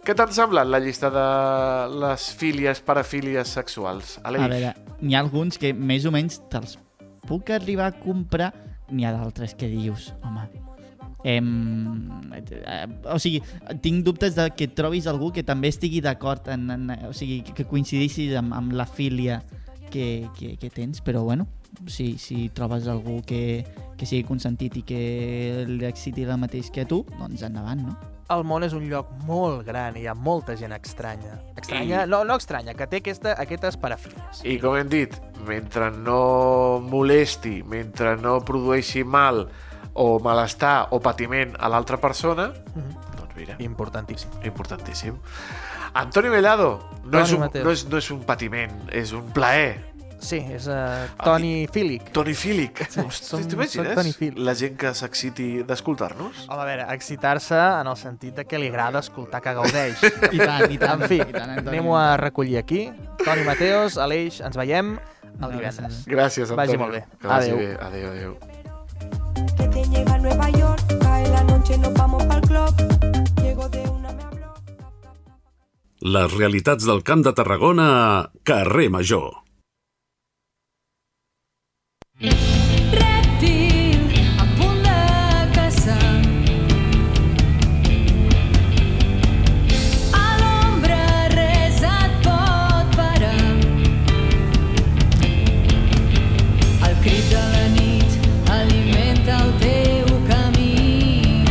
Què 0.00 0.14
t'han 0.16 0.30
semblat 0.32 0.68
la 0.68 0.80
llista 0.80 1.10
de 1.12 1.24
les 2.00 2.30
fílies, 2.40 2.80
parafílies 2.84 3.52
sexuals? 3.52 4.16
Aleix? 4.24 4.44
A 4.46 4.48
veure, 4.48 4.96
n'hi 5.02 5.16
ha 5.16 5.20
alguns 5.20 5.60
que 5.60 5.74
més 5.76 6.06
o 6.08 6.12
menys 6.14 6.40
te'ls 6.52 6.78
puc 7.28 7.52
arribar 7.52 7.90
a 7.90 7.96
comprar, 8.00 8.50
n'hi 8.90 9.04
ha 9.04 9.14
d'altres 9.16 9.54
que 9.54 9.68
dius, 9.70 10.10
home... 10.24 10.48
Em, 11.20 11.48
eh, 12.32 12.86
o 13.12 13.18
sigui, 13.20 13.42
tinc 13.84 14.06
dubtes 14.06 14.38
de 14.38 14.46
que 14.56 14.70
trobis 14.72 15.04
algú 15.10 15.28
que 15.36 15.44
també 15.44 15.68
estigui 15.68 16.00
d'acord 16.00 16.48
en, 16.48 16.62
en, 16.72 16.86
o 17.04 17.12
sigui, 17.12 17.42
que 17.44 17.66
coincidissis 17.68 18.32
amb, 18.40 18.54
amb 18.56 18.72
la 18.72 18.86
filia 18.88 19.42
que, 19.92 20.30
que, 20.38 20.54
que 20.56 20.70
tens, 20.72 21.02
però 21.04 21.20
bueno, 21.26 21.44
si, 21.92 22.14
si 22.16 22.48
trobes 22.56 22.88
algú 22.88 23.18
que, 23.28 23.66
que 24.00 24.08
sigui 24.08 24.24
consentit 24.24 24.80
i 24.80 24.86
que 24.88 25.02
li 25.68 25.84
exciti 25.90 26.24
el 26.24 26.40
mateix 26.40 26.72
que 26.72 26.86
a 26.86 26.88
tu, 26.88 27.02
doncs 27.18 27.44
endavant, 27.44 27.84
no? 27.90 28.09
El 28.30 28.44
món 28.46 28.62
és 28.62 28.72
un 28.76 28.84
lloc 28.88 29.08
molt 29.26 29.64
gran 29.66 29.96
i 29.98 30.04
hi 30.04 30.06
ha 30.06 30.14
molta 30.14 30.54
gent 30.56 30.72
estranya. 30.76 31.40
Estranya? 31.58 32.04
I- 32.04 32.08
No, 32.08 32.22
no 32.24 32.36
estranya, 32.38 32.74
que 32.74 32.86
té 32.86 33.00
aquesta, 33.02 33.32
aquestes 33.42 33.76
parafílies. 33.76 34.44
I 34.44 34.58
com 34.62 34.76
hem 34.78 34.88
dit, 34.88 35.16
mentre 35.46 35.90
no 35.90 36.80
molesti, 36.80 37.62
mentre 37.66 38.16
no 38.16 38.38
produeixi 38.46 39.02
mal 39.04 39.48
o 39.94 40.20
malestar 40.22 40.86
o 40.94 41.00
patiment 41.00 41.56
a 41.58 41.68
l'altra 41.68 41.98
persona, 41.98 42.52
doncs 43.16 43.34
mira, 43.36 43.56
Importantíssim. 43.58 44.30
importantíssim. 44.44 45.16
Antonio 45.94 46.30
Mellado, 46.30 46.78
no, 47.02 47.10
Toni 47.10 47.22
és 47.24 47.32
un, 47.32 47.40
no, 47.64 47.70
és, 47.72 47.88
no 47.90 47.98
és 47.98 48.10
un 48.12 48.22
patiment, 48.22 48.76
és 48.92 49.10
un 49.12 49.26
plaer. 49.34 49.89
Sí, 50.20 50.36
és 50.52 50.66
uh, 50.68 51.08
Toni 51.24 51.66
Fílic. 51.72 52.10
Toni 52.12 52.34
Fílic. 52.36 52.82
Sí, 52.92 53.00
Hosti, 53.00 53.24
som- 53.26 53.44
t'imagines? 53.48 53.86
soc 53.88 53.94
Toni 53.96 54.12
Fílic. 54.12 54.38
La 54.44 54.52
gent 54.54 54.76
que 54.76 54.92
s'exciti 54.94 55.62
d'escoltar-nos? 55.64 56.42
Home, 56.48 56.60
a 56.60 56.66
veure, 56.68 56.84
excitar-se 56.94 57.56
en 57.56 57.88
el 57.88 57.96
sentit 57.96 58.36
de 58.36 58.44
que 58.44 58.58
li 58.60 58.68
agrada 58.68 59.00
escoltar 59.00 59.40
que 59.40 59.54
gaudeix. 59.56 60.02
I 60.36 60.38
tant, 60.42 60.66
i 60.70 60.78
tant, 60.78 61.00
En 61.02 61.08
fi, 61.08 61.20
Antoni. 61.24 61.64
anem-ho 61.64 61.96
a 61.96 62.18
recollir 62.20 62.58
aquí. 62.60 62.90
Toni 63.24 63.42
Mateos, 63.48 63.96
Aleix, 63.96 64.40
ens 64.44 64.56
veiem 64.60 64.98
el 65.40 65.52
divendres. 65.56 66.04
Gràcies, 66.06 66.50
Antonio. 66.52 66.56
Vagi 66.60 66.76
molt 66.76 66.92
bé. 66.98 67.04
Adéu. 67.24 67.56
bé. 67.56 67.70
Adéu, 67.80 68.08
adéu. 68.12 68.38
Que 69.56 69.68
te 69.72 69.84
llega 69.88 70.14
a 70.14 70.18
Nueva 70.18 70.50
York, 70.50 70.84
cae 71.00 71.28
la 71.30 71.42
noche, 71.44 71.78
nos 71.78 71.94
vamos 71.94 72.24
pa'l 72.26 72.42
club. 72.42 72.74
Llego 73.42 73.68
de 73.70 73.80
una. 73.88 74.10
Les 76.02 76.32
realitats 76.32 76.84
del 76.88 77.02
Camp 77.04 77.24
de 77.26 77.32
Tarragona 77.36 77.86
a 78.20 78.30
Carrer 78.42 78.88
Major. 78.90 79.32
Rèptil 82.22 84.12
a 84.36 84.44
punt 84.58 84.82
de 84.84 84.96
caçar. 85.54 85.96
A 90.12 90.26
l'ombra 90.42 91.00
res 91.32 91.80
et 91.80 92.12
pot 92.26 92.92
parar. 92.98 93.56
El 96.90 96.94
crit 97.00 97.32
de 97.32 97.42
la 97.56 97.66
nit 97.78 98.10
alimenta 98.58 99.40
el 99.40 99.50
teu 99.64 100.06
camí. 100.28 101.42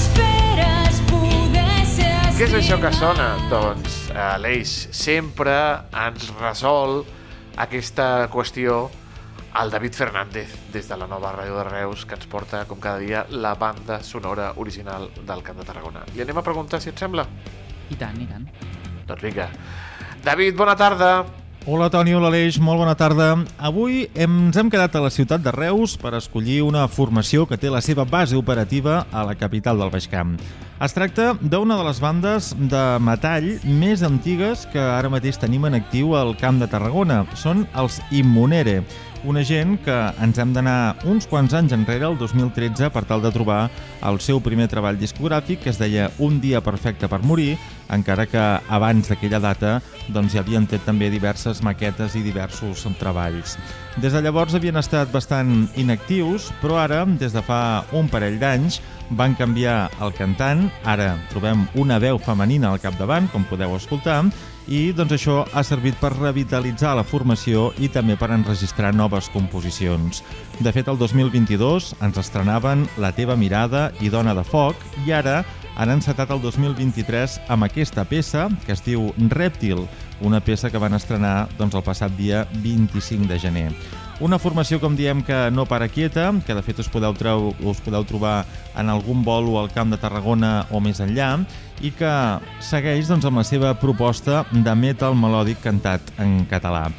Esperes 0.00 1.04
poder 1.12 1.80
ser 1.84 2.14
Què 2.38 2.48
és 2.48 2.62
això 2.64 2.80
que 2.80 2.96
sona? 2.96 3.34
Doncs 3.52 3.99
l'Eix 4.40 4.88
sempre 4.96 5.54
ens 5.96 6.30
resol 6.40 7.02
aquesta 7.60 8.28
qüestió 8.32 8.88
al 9.52 9.70
David 9.70 9.96
Fernández, 9.98 10.52
des 10.72 10.86
de 10.88 10.96
la 10.96 11.08
nova 11.10 11.32
ràdio 11.34 11.56
de 11.58 11.64
Reus, 11.66 12.04
que 12.06 12.14
ens 12.14 12.28
porta, 12.30 12.62
com 12.70 12.78
cada 12.78 13.02
dia, 13.02 13.24
la 13.30 13.56
banda 13.58 13.98
sonora 14.06 14.52
original 14.56 15.08
del 15.26 15.42
Camp 15.42 15.58
de 15.58 15.66
Tarragona. 15.66 16.04
Li 16.14 16.22
anem 16.22 16.38
a 16.38 16.46
preguntar 16.46 16.80
si 16.80 16.92
et 16.92 17.02
sembla? 17.02 17.26
I 17.90 17.98
tant, 17.98 18.20
i 18.22 18.28
tant. 18.30 18.46
Doncs 19.08 19.26
vinga. 19.26 19.50
David, 20.22 20.54
bona 20.56 20.76
tarda. 20.78 21.10
Hola 21.66 21.90
Toni, 21.92 22.14
hola 22.16 22.30
Aleix, 22.30 22.56
molt 22.62 22.80
bona 22.80 22.94
tarda. 22.96 23.34
Avui 23.58 24.06
hem, 24.14 24.38
ens 24.46 24.56
hem 24.56 24.70
quedat 24.72 24.94
a 24.96 25.02
la 25.04 25.10
ciutat 25.12 25.42
de 25.44 25.52
Reus 25.52 25.98
per 26.00 26.14
escollir 26.16 26.62
una 26.64 26.86
formació 26.88 27.44
que 27.44 27.58
té 27.60 27.68
la 27.68 27.82
seva 27.84 28.06
base 28.08 28.38
operativa 28.38 29.02
a 29.12 29.26
la 29.28 29.36
capital 29.36 29.82
del 29.82 29.92
Baix 29.92 30.08
Camp. 30.08 30.38
Es 30.80 30.94
tracta 30.96 31.34
d'una 31.36 31.76
de 31.76 31.82
les 31.84 31.98
bandes 32.00 32.46
de 32.56 32.82
metall 33.04 33.50
més 33.68 34.00
antigues 34.06 34.62
que 34.72 34.80
ara 34.80 35.10
mateix 35.12 35.36
tenim 35.36 35.66
en 35.68 35.74
actiu 35.76 36.14
al 36.16 36.32
Camp 36.40 36.56
de 36.56 36.70
Tarragona. 36.72 37.18
Són 37.36 37.66
els 37.76 37.98
Immunere, 38.16 38.78
una 39.28 39.42
gent 39.44 39.74
que 39.84 39.96
ens 40.24 40.38
hem 40.40 40.54
d'anar 40.56 40.96
uns 41.04 41.26
quants 41.28 41.52
anys 41.52 41.74
enrere, 41.76 42.06
el 42.08 42.16
2013, 42.16 42.88
per 42.94 43.02
tal 43.04 43.20
de 43.20 43.28
trobar 43.34 43.66
el 44.08 44.16
seu 44.24 44.40
primer 44.40 44.70
treball 44.72 44.96
discogràfic, 44.96 45.60
que 45.60 45.68
es 45.68 45.76
deia 45.76 46.08
Un 46.16 46.40
dia 46.40 46.62
perfecte 46.64 47.12
per 47.12 47.20
morir, 47.28 47.58
encara 47.92 48.24
que 48.24 48.40
abans 48.72 49.10
d'aquella 49.12 49.42
data 49.42 49.74
doncs, 50.08 50.32
hi 50.32 50.40
havien 50.40 50.64
fet 50.64 50.86
també 50.88 51.10
diverses 51.12 51.60
maquetes 51.60 52.16
i 52.16 52.24
diversos 52.24 52.86
treballs. 52.96 53.58
Des 54.00 54.16
de 54.16 54.24
llavors 54.24 54.56
havien 54.56 54.80
estat 54.80 55.12
bastant 55.12 55.68
inactius, 55.76 56.48
però 56.62 56.80
ara, 56.80 57.04
des 57.04 57.36
de 57.36 57.44
fa 57.44 57.84
un 57.92 58.08
parell 58.08 58.40
d'anys, 58.40 58.80
van 59.18 59.34
canviar 59.34 59.90
el 60.02 60.12
cantant, 60.14 60.68
ara 60.84 61.14
trobem 61.32 61.66
una 61.80 61.98
veu 62.02 62.18
femenina 62.22 62.70
al 62.70 62.80
capdavant, 62.82 63.28
com 63.32 63.46
podeu 63.48 63.74
escoltar, 63.76 64.22
i 64.70 64.92
doncs, 64.94 65.14
això 65.16 65.40
ha 65.52 65.62
servit 65.66 65.96
per 65.98 66.12
revitalitzar 66.14 66.92
la 66.94 67.04
formació 67.06 67.70
i 67.82 67.88
també 67.90 68.14
per 68.16 68.30
enregistrar 68.30 68.92
noves 68.94 69.30
composicions. 69.34 70.22
De 70.60 70.72
fet, 70.72 70.88
el 70.88 70.98
2022 71.00 71.94
ens 72.00 72.20
estrenaven 72.20 72.86
La 73.02 73.10
teva 73.16 73.36
mirada 73.36 73.88
i 74.00 74.12
Dona 74.12 74.34
de 74.36 74.44
foc 74.46 74.78
i 75.06 75.10
ara 75.16 75.40
han 75.80 75.90
encetat 75.90 76.30
el 76.30 76.42
2023 76.42 77.40
amb 77.48 77.66
aquesta 77.66 78.04
peça 78.04 78.48
que 78.66 78.74
es 78.76 78.84
diu 78.84 79.10
Rèptil, 79.32 79.86
una 80.20 80.42
peça 80.44 80.70
que 80.70 80.82
van 80.82 80.94
estrenar 80.94 81.48
doncs, 81.58 81.74
el 81.74 81.86
passat 81.86 82.14
dia 82.18 82.44
25 82.60 83.26
de 83.30 83.40
gener. 83.40 83.72
Una 84.20 84.36
formació, 84.36 84.76
com 84.82 84.92
diem, 84.92 85.22
que 85.24 85.36
no 85.48 85.64
para 85.64 85.86
quieta, 85.88 86.26
que 86.44 86.52
de 86.52 86.60
fet 86.60 86.82
us 86.82 86.90
podeu, 86.92 87.14
treu, 87.16 87.54
us 87.64 87.78
podeu 87.80 88.04
trobar 88.04 88.42
en 88.76 88.90
algun 88.92 89.22
bolo 89.24 89.54
al 89.56 89.70
Camp 89.72 89.88
de 89.88 89.96
Tarragona 89.96 90.66
o 90.68 90.80
més 90.84 91.00
enllà, 91.00 91.38
i 91.80 91.88
que 91.96 92.10
segueix 92.60 93.08
doncs, 93.08 93.24
amb 93.24 93.40
la 93.40 93.46
seva 93.48 93.72
proposta 93.80 94.42
de 94.52 94.74
metal 94.76 95.16
melòdic 95.16 95.62
cantat 95.64 96.12
en 96.20 96.42
català. 96.50 96.90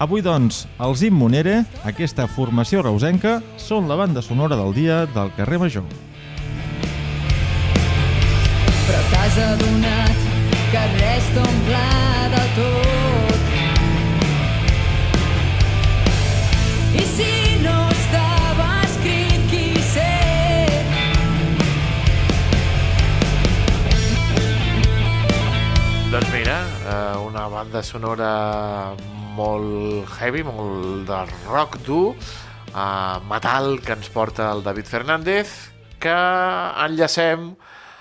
Avui, 0.00 0.24
doncs, 0.24 0.62
els 0.80 1.02
Immunere, 1.04 1.58
aquesta 1.84 2.24
formació 2.24 2.80
reusenca, 2.86 3.42
són 3.60 3.84
la 3.90 4.00
banda 4.00 4.24
sonora 4.24 4.56
del 4.56 4.72
dia 4.72 5.02
del 5.12 5.34
carrer 5.36 5.60
Major. 5.60 5.84
Però 8.88 9.04
t'has 9.12 9.36
adonat 9.50 10.24
que 10.72 10.88
res 10.96 11.30
t'omple 11.36 11.84
del 12.32 12.50
tot. 12.56 12.99
Doncs 26.10 26.32
mira, 26.34 26.56
eh, 26.90 27.18
una 27.22 27.46
banda 27.46 27.84
sonora 27.86 28.30
molt 29.38 30.08
heavy, 30.18 30.42
molt 30.42 31.06
de 31.06 31.20
rock 31.46 31.78
dur, 31.86 32.16
eh, 32.74 33.18
metal 33.30 33.78
que 33.84 33.94
ens 33.94 34.10
porta 34.10 34.50
el 34.50 34.64
David 34.66 34.90
Fernández, 34.90 35.52
que 36.02 36.16
enllacem 36.84 37.52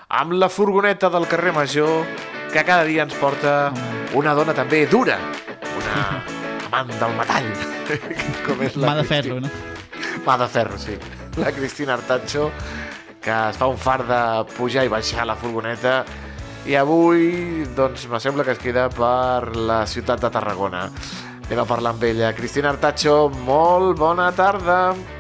amb 0.10 0.34
la 0.42 0.50
furgoneta 0.50 1.12
del 1.14 1.28
carrer 1.30 1.54
Major, 1.54 2.02
que 2.50 2.66
cada 2.66 2.84
dia 2.90 3.06
ens 3.06 3.14
porta 3.22 3.72
una 4.18 4.34
dona 4.34 4.58
també 4.58 4.88
dura, 4.90 5.20
una 6.70 6.82
amant 6.84 7.00
del 7.02 7.16
metall, 7.18 7.50
com 8.46 8.62
és 8.66 8.78
la 8.78 8.92
Mà 8.92 8.96
de 9.00 9.06
ferro, 9.08 9.40
no? 9.42 9.50
Mà 10.26 10.38
de 10.38 10.48
ferro, 10.48 10.78
sí. 10.78 10.98
La 11.40 11.52
Cristina 11.52 11.96
Artacho, 11.96 12.50
que 13.22 13.36
es 13.50 13.58
fa 13.58 13.68
un 13.68 13.78
far 13.78 14.04
de 14.08 14.22
pujar 14.56 14.86
i 14.86 14.92
baixar 14.92 15.26
la 15.28 15.38
furgoneta 15.40 16.04
i 16.70 16.76
avui, 16.76 17.66
doncs, 17.76 18.06
me 18.12 18.20
sembla 18.20 18.46
que 18.46 18.54
es 18.54 18.62
queda 18.62 18.90
per 18.94 19.56
la 19.56 19.86
ciutat 19.88 20.22
de 20.22 20.30
Tarragona. 20.34 20.90
Anem 21.48 21.64
a 21.64 21.66
parlar 21.66 21.96
amb 21.96 22.04
ella. 22.06 22.34
Cristina 22.38 22.70
Artacho, 22.76 23.30
molt 23.48 23.98
bona 23.98 24.30
tarda. 24.38 24.82
Bona 24.94 25.00
tarda, 25.00 25.19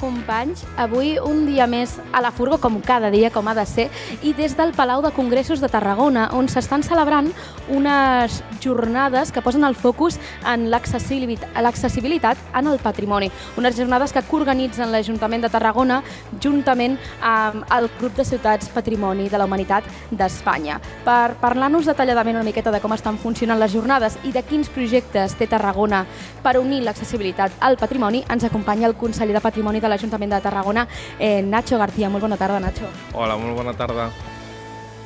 companys. 0.00 0.64
Avui 0.76 1.18
un 1.18 1.46
dia 1.46 1.66
més 1.66 1.98
a 2.12 2.20
la 2.20 2.30
furgo, 2.30 2.58
com 2.58 2.80
cada 2.80 3.10
dia, 3.10 3.30
com 3.30 3.46
ha 3.48 3.54
de 3.54 3.64
ser, 3.66 3.88
i 4.22 4.32
des 4.34 4.56
del 4.56 4.72
Palau 4.72 5.02
de 5.02 5.12
Congressos 5.12 5.60
de 5.60 5.68
Tarragona, 5.68 6.30
on 6.34 6.48
s'estan 6.48 6.82
celebrant 6.82 7.30
unes 7.68 8.42
jornades 8.60 9.32
que 9.32 9.42
posen 9.42 9.64
el 9.64 9.74
focus 9.74 10.18
en 10.44 10.70
l'accessibilitat 10.70 12.38
en 12.54 12.66
el 12.66 12.78
patrimoni. 12.78 13.30
Unes 13.56 13.76
jornades 13.76 14.12
que 14.12 14.22
coorganitzen 14.22 14.90
l'Ajuntament 14.92 15.42
de 15.42 15.50
Tarragona 15.50 16.02
juntament 16.42 16.98
amb 17.22 17.64
el 17.72 17.88
Grup 18.00 18.16
de 18.16 18.24
Ciutats 18.24 18.68
Patrimoni 18.68 19.28
de 19.28 19.38
la 19.38 19.46
Humanitat 19.46 19.84
d'Espanya. 20.10 20.80
Per 21.04 21.36
parlar-nos 21.40 21.86
detalladament 21.86 22.36
una 22.36 22.46
miqueta 22.46 22.70
de 22.70 22.80
com 22.80 22.92
estan 22.92 23.18
funcionant 23.18 23.60
les 23.60 23.72
jornades 23.72 24.18
i 24.24 24.32
de 24.32 24.42
quins 24.42 24.68
projectes 24.68 25.36
té 25.38 25.46
Tarragona 25.46 26.04
per 26.42 26.58
unir 26.58 26.82
l'accessibilitat 26.84 27.60
al 27.60 27.78
patrimoni, 27.78 28.24
ens 28.28 28.44
acompanya 28.44 28.88
el 28.88 28.96
conseller 28.98 29.34
de 29.36 29.40
Patrimoni 29.40 29.59
de 29.60 29.88
l'Ajuntament 29.88 30.30
de 30.30 30.40
Tarragona, 30.40 30.86
eh, 31.18 31.42
Nacho 31.42 31.78
García. 31.78 32.08
Molt 32.08 32.22
bona 32.22 32.36
tarda, 32.36 32.60
Nacho. 32.60 32.86
Hola, 33.14 33.36
molt 33.36 33.56
bona 33.56 33.74
tarda. 33.74 34.10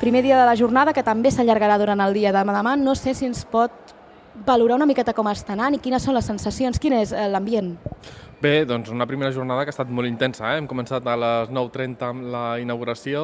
Primer 0.00 0.22
dia 0.22 0.38
de 0.38 0.46
la 0.46 0.56
jornada, 0.56 0.92
que 0.92 1.02
també 1.02 1.30
s'allargarà 1.30 1.78
durant 1.78 2.00
el 2.00 2.14
dia 2.14 2.32
de 2.32 2.38
demà. 2.38 2.76
No 2.76 2.94
sé 2.94 3.14
si 3.14 3.26
ens 3.26 3.44
pot 3.44 3.70
valorar 4.46 4.76
una 4.76 4.86
miqueta 4.86 5.12
com 5.12 5.26
està 5.26 5.52
anant 5.54 5.74
i 5.74 5.78
quines 5.78 6.02
són 6.02 6.14
les 6.14 6.24
sensacions, 6.24 6.78
quin 6.78 6.92
és 6.92 7.12
eh, 7.12 7.28
l'ambient. 7.28 7.76
Bé, 8.44 8.66
doncs 8.68 8.90
una 8.92 9.06
primera 9.06 9.32
jornada 9.32 9.62
que 9.64 9.70
ha 9.70 9.72
estat 9.72 9.88
molt 9.88 10.04
intensa. 10.04 10.50
Eh? 10.52 10.58
Hem 10.60 10.66
començat 10.68 11.06
a 11.08 11.14
les 11.16 11.52
9.30 11.54 12.02
amb 12.04 12.26
la 12.28 12.42
inauguració, 12.60 13.20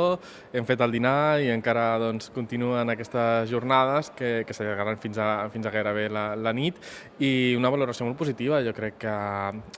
hem 0.56 0.64
fet 0.64 0.80
el 0.80 0.94
dinar 0.94 1.42
i 1.44 1.50
encara 1.52 1.98
doncs, 2.00 2.30
continuen 2.32 2.88
aquestes 2.88 3.50
jornades 3.50 4.08
que, 4.16 4.30
que 4.48 4.56
s'allargaran 4.56 4.96
fins, 5.02 5.18
a, 5.20 5.26
fins 5.52 5.68
a 5.68 5.72
gairebé 5.74 6.06
la, 6.08 6.22
la 6.40 6.54
nit 6.56 6.78
i 7.20 7.52
una 7.58 7.68
valoració 7.68 8.06
molt 8.08 8.16
positiva. 8.16 8.62
Jo 8.64 8.72
crec 8.72 8.96
que, 9.02 9.16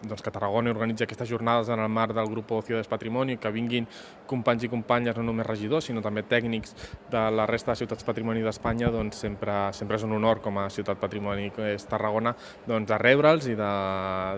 doncs, 0.05 0.23
que 0.23 0.31
Tarragona 0.37 0.71
organitza 0.71 1.09
aquestes 1.09 1.33
jornades 1.33 1.73
en 1.75 1.83
el 1.83 1.91
marc 1.91 2.15
del 2.15 2.31
grup 2.31 2.55
Ciudades 2.63 2.87
Patrimoni, 2.87 3.41
que 3.43 3.51
vinguin 3.51 3.91
companys 4.31 4.69
i 4.69 4.71
companyes, 4.71 5.19
no 5.19 5.27
només 5.27 5.51
regidors, 5.51 5.91
sinó 5.91 6.05
també 6.07 6.23
tècnics 6.23 6.79
de 7.11 7.25
la 7.35 7.49
resta 7.51 7.75
de 7.75 7.83
ciutats 7.83 8.07
patrimoni 8.07 8.47
d'Espanya, 8.47 8.93
doncs 8.95 9.19
sempre, 9.27 9.59
sempre 9.75 9.99
és 9.99 10.07
un 10.07 10.15
honor 10.21 10.39
com 10.45 10.63
a 10.63 10.69
ciutat 10.71 11.03
patrimoni 11.03 11.51
que 11.51 11.75
és 11.75 11.91
Tarragona, 11.91 12.37
doncs, 12.71 12.87
de 12.95 13.03
rebre'ls 13.03 13.51
i 13.51 13.59
de, 13.59 13.75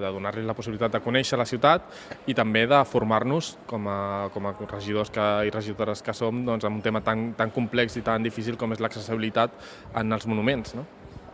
de 0.00 0.16
donar-los 0.16 0.48
la 0.48 0.56
possibilitat 0.56 0.93
de 0.94 1.02
conèixer 1.04 1.38
la 1.40 1.48
ciutat 1.48 1.86
i 2.30 2.36
també 2.38 2.64
de 2.70 2.80
formar-nos 2.88 3.54
com 3.70 3.88
a, 3.90 4.00
com 4.34 4.48
a 4.48 4.54
regidors 4.64 5.12
que, 5.14 5.28
i 5.48 5.54
regidores 5.54 6.02
que 6.02 6.14
som 6.16 6.44
doncs, 6.46 6.64
en 6.64 6.78
un 6.78 6.84
tema 6.84 7.02
tan, 7.04 7.32
tan 7.38 7.52
complex 7.54 7.98
i 8.00 8.04
tan 8.06 8.24
difícil 8.24 8.58
com 8.60 8.72
és 8.72 8.82
l'accessibilitat 8.82 9.54
en 10.00 10.14
els 10.14 10.28
monuments. 10.30 10.78
No? 10.78 10.86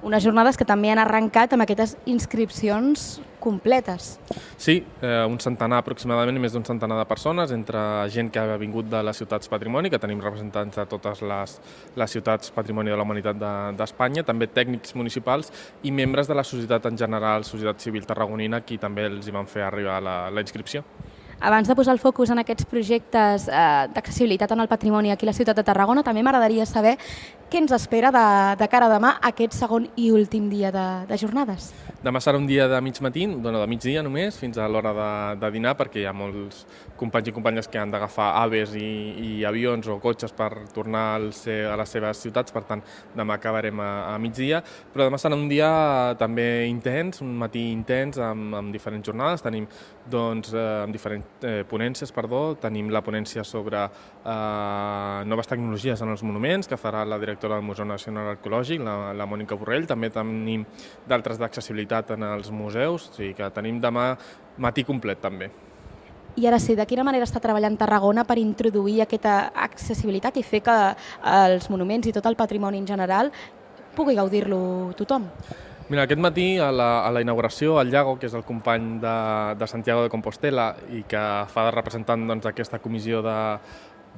Unes 0.02 0.22
jornades 0.24 0.56
que 0.56 0.64
també 0.64 0.88
han 0.90 0.98
arrencat 1.02 1.52
amb 1.52 1.62
aquestes 1.66 1.96
inscripcions 2.08 3.20
completes. 3.40 4.18
Sí, 4.56 4.78
eh, 5.02 5.24
un 5.28 5.38
centenar 5.40 5.78
aproximadament, 5.80 6.38
més 6.40 6.52
d'un 6.52 6.64
centenar 6.64 6.96
de 6.98 7.04
persones, 7.08 7.52
entre 7.52 7.78
gent 8.12 8.30
que 8.32 8.40
ha 8.40 8.56
vingut 8.60 8.88
de 8.88 9.02
les 9.02 9.16
ciutats 9.16 9.48
patrimoni, 9.48 9.90
que 9.90 9.98
tenim 9.98 10.20
representants 10.20 10.76
de 10.76 10.86
totes 10.86 11.20
les, 11.22 11.58
les 11.96 12.10
ciutats 12.16 12.50
patrimoni 12.50 12.90
de 12.90 12.96
la 12.96 13.02
humanitat 13.02 13.36
de- 13.36 13.76
d'Espanya, 13.76 14.24
també 14.24 14.46
tècnics 14.48 14.94
municipals 14.94 15.52
i 15.82 15.90
membres 15.92 16.28
de 16.28 16.34
la 16.34 16.44
societat 16.44 16.86
en 16.86 16.96
general, 16.98 17.44
societat 17.44 17.80
civil 17.80 18.04
tarragonina, 18.06 18.60
qui 18.60 18.78
també 18.78 19.06
els 19.06 19.26
hi 19.28 19.32
van 19.32 19.46
fer 19.46 19.62
arribar 19.62 20.00
la, 20.02 20.30
la 20.30 20.40
inscripció. 20.40 20.84
Abans 21.40 21.66
de 21.66 21.74
posar 21.74 21.94
el 21.94 21.98
focus 21.98 22.28
en 22.28 22.38
aquests 22.42 22.66
projectes 22.68 23.46
eh, 23.48 23.86
d'accessibilitat 23.94 24.50
en 24.52 24.60
el 24.60 24.68
patrimoni 24.68 25.10
aquí 25.10 25.24
a 25.24 25.30
la 25.30 25.32
ciutat 25.32 25.56
de 25.56 25.64
Tarragona, 25.64 26.02
també 26.04 26.20
m'agradaria 26.22 26.66
saber 26.68 26.98
què 27.50 27.58
ens 27.58 27.72
espera 27.74 28.12
de, 28.14 28.26
de 28.60 28.66
cara 28.70 28.86
a 28.86 28.92
demà 28.92 29.16
aquest 29.26 29.56
segon 29.58 29.88
i 29.98 30.10
últim 30.14 30.46
dia 30.52 30.70
de, 30.70 30.86
de 31.08 31.16
jornades. 31.18 31.72
Demà 32.00 32.20
serà 32.22 32.38
un 32.38 32.46
dia 32.46 32.68
de 32.70 32.78
mig 32.80 32.96
matí, 33.02 33.26
bueno, 33.26 33.58
de 33.58 33.66
migdia 33.68 34.04
només, 34.06 34.38
fins 34.38 34.56
a 34.56 34.68
l'hora 34.70 34.92
de, 34.96 35.08
de 35.42 35.50
dinar, 35.52 35.74
perquè 35.76 36.00
hi 36.00 36.06
ha 36.08 36.14
molts 36.16 36.62
companys 37.00 37.28
i 37.28 37.34
companyes 37.34 37.68
que 37.68 37.80
han 37.80 37.90
d'agafar 37.90 38.28
aves 38.38 38.76
i, 38.78 38.86
i 39.20 39.30
avions 39.48 39.88
o 39.90 39.98
cotxes 40.00 40.32
per 40.36 40.48
tornar 40.72 41.02
al 41.16 41.30
se, 41.36 41.58
a 41.66 41.74
les 41.80 41.92
seves 41.92 42.22
ciutats, 42.22 42.54
per 42.54 42.62
tant, 42.68 42.84
demà 43.18 43.36
acabarem 43.36 43.82
a, 43.82 43.90
a 44.14 44.16
migdia, 44.22 44.62
però 44.94 45.08
demà 45.08 45.18
serà 45.20 45.36
un 45.36 45.48
dia 45.50 45.70
també 46.20 46.46
intens, 46.70 47.20
un 47.24 47.34
matí 47.42 47.66
intens, 47.74 48.20
amb, 48.22 48.54
amb 48.62 48.72
diferents 48.72 49.10
jornades, 49.10 49.42
tenim 49.42 49.66
doncs, 50.10 50.54
eh, 50.54 50.66
amb 50.86 50.94
diferents 50.94 51.44
eh, 51.50 51.60
ponències, 51.68 52.14
perdó, 52.14 52.54
tenim 52.62 52.94
la 52.94 53.02
ponència 53.04 53.44
sobre 53.44 53.84
eh, 54.24 55.22
noves 55.26 55.48
tecnologies 55.48 56.02
en 56.02 56.12
els 56.12 56.22
monuments, 56.26 56.68
que 56.68 56.78
farà 56.80 57.04
la 57.08 57.18
directora 57.18 57.56
del 57.56 57.64
Museu 57.64 57.86
Nacional 57.88 58.34
Arqueològic, 58.34 58.82
la, 58.84 59.14
la 59.16 59.26
Mònica 59.26 59.58
Borrell, 59.58 59.88
també 59.88 60.10
tenim 60.14 60.66
d'altres 61.08 61.40
d'accessibilitat 61.40 62.14
en 62.16 62.28
els 62.34 62.52
museus, 62.52 63.10
o 63.10 63.18
sigui 63.18 63.34
que 63.38 63.50
tenim 63.54 63.80
demà 63.80 64.12
matí 64.58 64.84
complet 64.84 65.20
també. 65.22 65.50
I 66.38 66.46
ara 66.46 66.60
sí, 66.62 66.76
de 66.78 66.86
quina 66.86 67.04
manera 67.04 67.26
està 67.26 67.40
treballant 67.42 67.74
Tarragona 67.76 68.22
per 68.24 68.38
introduir 68.38 69.00
aquesta 69.02 69.50
accessibilitat 69.66 70.38
i 70.38 70.44
fer 70.46 70.60
que 70.62 70.76
els 71.26 71.66
monuments 71.72 72.06
i 72.06 72.14
tot 72.14 72.28
el 72.30 72.38
patrimoni 72.38 72.78
en 72.78 72.86
general 72.86 73.32
pugui 73.96 74.14
gaudir-lo 74.14 74.94
tothom? 74.96 75.26
Mira, 75.90 76.04
aquest 76.06 76.20
matí 76.22 76.54
a 76.62 76.68
la, 76.70 77.02
a 77.02 77.10
la 77.10 77.20
inauguració, 77.20 77.80
el 77.80 77.90
Llago, 77.90 78.12
que 78.20 78.28
és 78.28 78.34
el 78.38 78.44
company 78.46 79.00
de, 79.02 79.14
de 79.58 79.66
Santiago 79.66 80.04
de 80.04 80.12
Compostela 80.12 80.68
i 80.94 81.02
que 81.02 81.22
fa 81.50 81.64
de 81.66 81.72
representant 81.74 82.28
doncs, 82.30 82.44
d'aquesta 82.46 82.78
comissió 82.78 83.24
de 83.26 83.34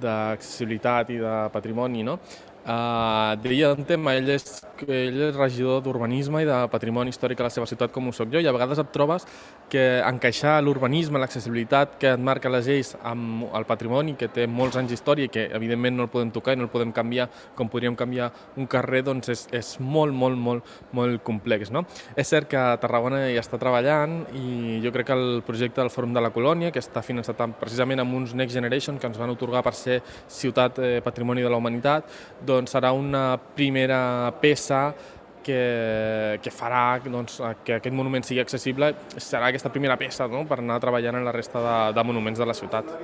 d'accessibilitat 0.00 1.10
i 1.10 1.18
de 1.20 1.34
patrimoni, 1.52 2.02
no? 2.06 2.18
Uh, 2.62 3.34
deia 3.42 3.72
un 3.74 3.82
tema, 3.82 4.12
ell 4.14 4.28
és, 4.30 4.60
ell 4.86 5.16
és 5.26 5.34
regidor 5.34 5.80
d'urbanisme 5.82 6.44
i 6.44 6.46
de 6.46 6.60
patrimoni 6.70 7.10
històric 7.10 7.40
a 7.40 7.48
la 7.48 7.50
seva 7.50 7.66
ciutat 7.66 7.90
com 7.90 8.06
ho 8.06 8.12
soc 8.14 8.30
jo 8.30 8.38
i 8.38 8.46
a 8.46 8.52
vegades 8.54 8.78
et 8.78 8.92
trobes 8.94 9.26
que 9.72 9.98
encaixar 10.06 10.60
l'urbanisme, 10.62 11.18
l'accessibilitat 11.18 11.96
que 11.98 12.12
et 12.14 12.22
marca 12.22 12.52
les 12.54 12.68
lleis 12.70 12.92
amb 13.02 13.48
el 13.50 13.66
patrimoni 13.66 14.14
que 14.20 14.28
té 14.30 14.46
molts 14.46 14.78
anys 14.78 14.92
d'història 14.92 15.26
i 15.26 15.32
que 15.34 15.48
evidentment 15.58 15.98
no 15.98 16.06
el 16.06 16.12
podem 16.12 16.30
tocar 16.30 16.54
i 16.54 16.60
no 16.60 16.68
el 16.68 16.70
podem 16.70 16.92
canviar 16.94 17.26
com 17.58 17.66
podríem 17.72 17.96
canviar 17.98 18.28
un 18.54 18.70
carrer, 18.70 19.02
doncs 19.10 19.32
és, 19.34 19.42
és 19.50 19.72
molt, 19.80 20.14
molt, 20.14 20.38
molt, 20.38 20.70
molt 20.94 21.22
complex. 21.26 21.74
No? 21.74 21.82
És 22.14 22.30
cert 22.30 22.46
que 22.52 22.62
Tarragona 22.78 23.24
hi 23.26 23.40
està 23.42 23.58
treballant 23.58 24.20
i 24.38 24.78
jo 24.84 24.94
crec 24.94 25.10
que 25.10 25.18
el 25.18 25.42
projecte 25.42 25.82
del 25.82 25.90
Fòrum 25.90 26.14
de 26.14 26.22
la 26.22 26.30
Colònia, 26.30 26.70
que 26.70 26.78
està 26.84 27.02
finançat 27.02 27.42
precisament 27.58 28.04
amb 28.04 28.14
uns 28.20 28.36
Next 28.38 28.54
Generation 28.54 29.02
que 29.02 29.10
ens 29.10 29.18
van 29.18 29.34
otorgar 29.34 29.64
per 29.66 29.74
ser 29.74 29.98
ciutat 30.30 30.78
eh, 30.78 30.94
patrimoni 31.02 31.42
de 31.42 31.50
la 31.50 31.58
humanitat, 31.58 32.06
doncs 32.38 32.51
serà 32.70 32.92
una 32.96 33.36
primera 33.56 34.32
peça 34.42 34.84
que, 35.42 36.38
que 36.42 36.52
farà 36.54 37.00
doncs, 37.04 37.40
que 37.66 37.76
aquest 37.78 37.94
monument 37.94 38.24
sigui 38.26 38.40
accessible. 38.42 38.92
Serà 39.16 39.50
aquesta 39.50 39.72
primera 39.74 39.98
peça 40.00 40.28
no? 40.30 40.44
per 40.48 40.60
anar 40.62 40.80
treballant 40.82 41.18
en 41.18 41.26
la 41.26 41.34
resta 41.34 41.62
de, 41.64 41.76
de 41.98 42.06
monuments 42.06 42.38
de 42.38 42.48
la 42.48 42.56
ciutat. 42.56 42.94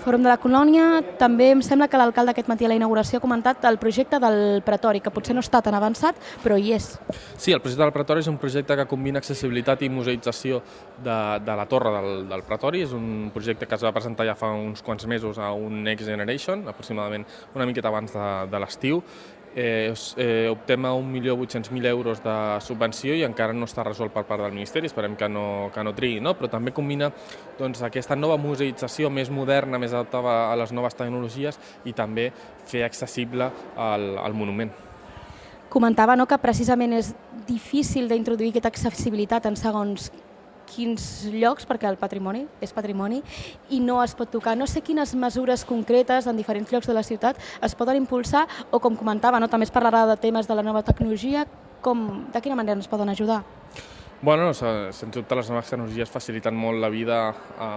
Fòrum 0.00 0.22
de 0.24 0.30
la 0.30 0.38
Colònia, 0.40 0.84
també 1.20 1.50
em 1.52 1.60
sembla 1.60 1.86
que 1.90 1.98
l'alcalde 2.00 2.32
aquest 2.32 2.48
matí 2.48 2.64
a 2.64 2.70
la 2.72 2.76
inauguració 2.78 3.18
ha 3.18 3.22
comentat 3.22 3.66
el 3.68 3.76
projecte 3.82 4.16
del 4.22 4.62
Pretori, 4.64 5.02
que 5.04 5.12
potser 5.12 5.34
no 5.36 5.42
està 5.44 5.60
tan 5.60 5.76
avançat, 5.76 6.16
però 6.40 6.56
hi 6.56 6.72
és. 6.72 6.94
Sí, 7.36 7.52
el 7.52 7.60
projecte 7.60 7.84
del 7.84 7.92
Pretori 7.92 8.24
és 8.24 8.30
un 8.32 8.38
projecte 8.40 8.78
que 8.78 8.86
combina 8.88 9.20
accessibilitat 9.20 9.84
i 9.84 9.90
museïtzació 9.92 10.62
de, 11.04 11.18
de 11.44 11.56
la 11.58 11.66
torre 11.68 11.92
del, 11.98 12.24
del 12.30 12.44
Pretori. 12.48 12.80
És 12.86 12.94
un 12.96 13.28
projecte 13.34 13.68
que 13.68 13.76
es 13.76 13.84
va 13.84 13.92
presentar 13.92 14.24
ja 14.28 14.38
fa 14.40 14.54
uns 14.56 14.80
quants 14.86 15.04
mesos 15.10 15.38
a 15.38 15.52
un 15.52 15.82
Next 15.84 16.08
Generation, 16.08 16.64
aproximadament 16.72 17.28
una 17.54 17.68
miqueta 17.68 17.92
abans 17.92 18.16
de, 18.16 18.30
de 18.48 18.62
l'estiu, 18.64 19.04
eh, 19.54 19.92
eh, 20.16 20.48
optem 20.50 20.84
a 20.86 20.92
1.800.000 20.94 21.86
euros 21.86 22.22
de 22.22 22.34
subvenció 22.60 23.14
i 23.14 23.24
encara 23.26 23.52
no 23.52 23.66
està 23.68 23.84
resolt 23.86 24.12
per 24.14 24.24
part 24.28 24.44
del 24.44 24.54
Ministeri, 24.54 24.90
esperem 24.90 25.16
que 25.16 25.28
no, 25.28 25.70
que 25.74 25.84
no 25.84 25.94
trigui, 25.96 26.20
no? 26.20 26.34
però 26.38 26.50
també 26.52 26.74
combina 26.76 27.10
doncs, 27.58 27.82
aquesta 27.86 28.16
nova 28.16 28.38
museïtzació 28.40 29.10
més 29.10 29.30
moderna, 29.30 29.78
més 29.78 29.92
adaptada 29.92 30.52
a 30.52 30.56
les 30.58 30.72
noves 30.72 30.94
tecnologies 30.94 31.58
i 31.84 31.92
també 31.92 32.30
fer 32.66 32.84
accessible 32.86 33.50
el, 33.76 34.14
el 34.18 34.38
monument. 34.38 34.72
Comentava 35.70 36.16
no, 36.18 36.26
que 36.26 36.38
precisament 36.42 36.96
és 36.98 37.12
difícil 37.46 38.08
d'introduir 38.10 38.50
aquesta 38.50 38.72
accessibilitat 38.72 39.46
en 39.46 39.58
segons 39.58 40.10
quins 40.70 41.26
llocs, 41.34 41.66
perquè 41.68 41.88
el 41.90 41.98
patrimoni 42.00 42.46
és 42.62 42.72
patrimoni, 42.72 43.20
i 43.74 43.80
no 43.82 43.98
es 44.04 44.14
pot 44.14 44.30
tocar. 44.30 44.56
No 44.56 44.66
sé 44.70 44.80
quines 44.86 45.14
mesures 45.18 45.64
concretes 45.68 46.26
en 46.30 46.38
diferents 46.38 46.70
llocs 46.72 46.86
de 46.86 46.94
la 46.94 47.02
ciutat 47.02 47.36
es 47.60 47.74
poden 47.74 47.98
impulsar, 48.00 48.46
o 48.70 48.78
com 48.80 48.96
comentava, 48.96 49.40
no, 49.40 49.48
també 49.50 49.66
es 49.68 49.74
parlarà 49.74 50.06
de 50.08 50.16
temes 50.20 50.46
de 50.48 50.54
la 50.54 50.62
nova 50.62 50.82
tecnologia, 50.86 51.46
com, 51.82 52.26
de 52.32 52.40
quina 52.44 52.56
manera 52.56 52.76
ens 52.78 52.88
poden 52.88 53.08
ajudar? 53.08 53.42
Bueno, 54.22 54.52
se- 54.52 54.92
sens 54.92 55.14
dubte 55.14 55.34
les 55.34 55.48
noves 55.48 55.70
tecnologies 55.70 56.10
faciliten 56.12 56.52
molt 56.54 56.76
la 56.78 56.90
vida 56.92 57.30
a, 57.56 57.68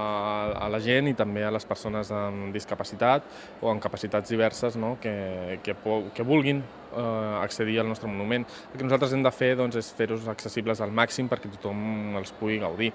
a 0.66 0.68
la 0.68 0.80
gent 0.84 1.08
i 1.08 1.14
també 1.16 1.46
a 1.48 1.52
les 1.56 1.64
persones 1.64 2.12
amb 2.12 2.52
discapacitat 2.52 3.24
o 3.64 3.70
amb 3.72 3.80
capacitats 3.80 4.28
diverses 4.30 4.76
no? 4.76 4.98
que, 5.00 5.62
que, 5.64 5.74
que 6.14 6.24
vulguin 6.28 6.60
eh, 6.96 7.38
accedir 7.41 7.80
al 7.82 7.89
nostre 7.89 8.10
monument. 8.10 8.46
El 8.72 8.80
que 8.80 8.88
nosaltres 8.88 9.14
hem 9.14 9.24
de 9.26 9.32
fer 9.34 9.54
doncs, 9.60 9.78
és 9.80 9.94
fer-los 9.98 10.28
accessibles 10.32 10.82
al 10.82 10.94
màxim 10.96 11.30
perquè 11.32 11.52
tothom 11.56 12.20
els 12.20 12.34
pugui 12.39 12.60
gaudir. 12.62 12.94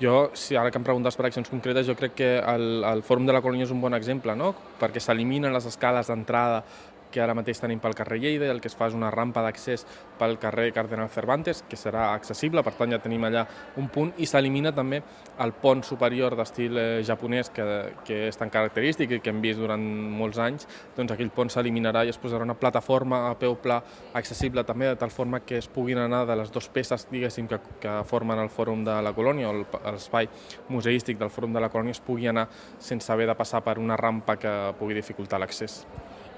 Jo, 0.00 0.30
si 0.32 0.56
ara 0.56 0.70
que 0.72 0.78
em 0.80 0.84
preguntes 0.84 1.16
per 1.16 1.26
accions 1.28 1.50
concretes, 1.52 1.84
jo 1.84 1.92
crec 1.92 2.14
que 2.16 2.28
el, 2.40 2.84
el 2.88 3.02
Fòrum 3.04 3.26
de 3.28 3.34
la 3.36 3.42
Colònia 3.44 3.66
és 3.66 3.74
un 3.74 3.82
bon 3.82 3.92
exemple, 3.92 4.32
no? 4.32 4.54
perquè 4.80 5.02
s'eliminen 5.02 5.52
les 5.52 5.66
escales 5.68 6.08
d'entrada 6.08 6.62
que 7.10 7.22
ara 7.22 7.34
mateix 7.34 7.60
tenim 7.60 7.80
pel 7.82 7.94
carrer 7.98 8.20
Lleida 8.22 8.46
i 8.46 8.52
el 8.52 8.60
que 8.62 8.70
es 8.70 8.76
fa 8.76 8.88
és 8.90 8.96
una 8.96 9.10
rampa 9.10 9.42
d'accés 9.44 9.86
pel 10.18 10.36
carrer 10.40 10.70
Cardenal 10.76 11.10
Cervantes, 11.12 11.64
que 11.68 11.78
serà 11.78 12.10
accessible, 12.14 12.62
per 12.62 12.74
tant 12.78 12.92
ja 12.92 13.00
tenim 13.02 13.24
allà 13.26 13.44
un 13.80 13.88
punt, 13.92 14.12
i 14.18 14.28
s'elimina 14.28 14.72
també 14.76 15.02
el 15.40 15.54
pont 15.60 15.82
superior 15.86 16.36
d'estil 16.38 16.78
eh, 16.78 16.86
japonès 17.06 17.50
que, 17.54 17.66
que 18.06 18.22
és 18.28 18.38
tan 18.38 18.52
característic 18.52 19.16
i 19.16 19.20
que 19.20 19.32
hem 19.32 19.40
vist 19.42 19.60
durant 19.60 19.82
molts 20.20 20.40
anys, 20.42 20.68
doncs 20.96 21.14
aquell 21.14 21.32
pont 21.34 21.50
s'eliminarà 21.52 22.04
i 22.04 22.12
es 22.12 22.20
posarà 22.20 22.46
una 22.46 22.58
plataforma 22.58 23.24
a 23.30 23.34
peu 23.40 23.56
pla 23.60 23.80
accessible 24.14 24.64
també 24.68 24.90
de 24.90 24.98
tal 25.00 25.10
forma 25.14 25.42
que 25.44 25.58
es 25.58 25.68
puguin 25.68 25.98
anar 26.02 26.24
de 26.28 26.36
les 26.36 26.52
dues 26.52 26.68
peces, 26.72 27.06
diguéssim, 27.10 27.48
que, 27.50 27.60
que 27.80 27.96
formen 28.08 28.38
el 28.38 28.52
Fòrum 28.52 28.84
de 28.86 29.00
la 29.02 29.14
Colònia 29.16 29.50
o 29.50 29.56
l'espai 29.62 30.28
museístic 30.68 31.18
del 31.18 31.32
Fòrum 31.32 31.56
de 31.56 31.64
la 31.64 31.72
Colònia 31.72 31.96
es 31.96 32.04
pugui 32.04 32.28
anar 32.30 32.48
sense 32.78 33.12
haver 33.12 33.28
de 33.30 33.38
passar 33.38 33.64
per 33.64 33.78
una 33.78 33.96
rampa 33.96 34.36
que 34.40 34.54
pugui 34.78 34.96
dificultar 34.98 35.40
l'accés. 35.40 35.84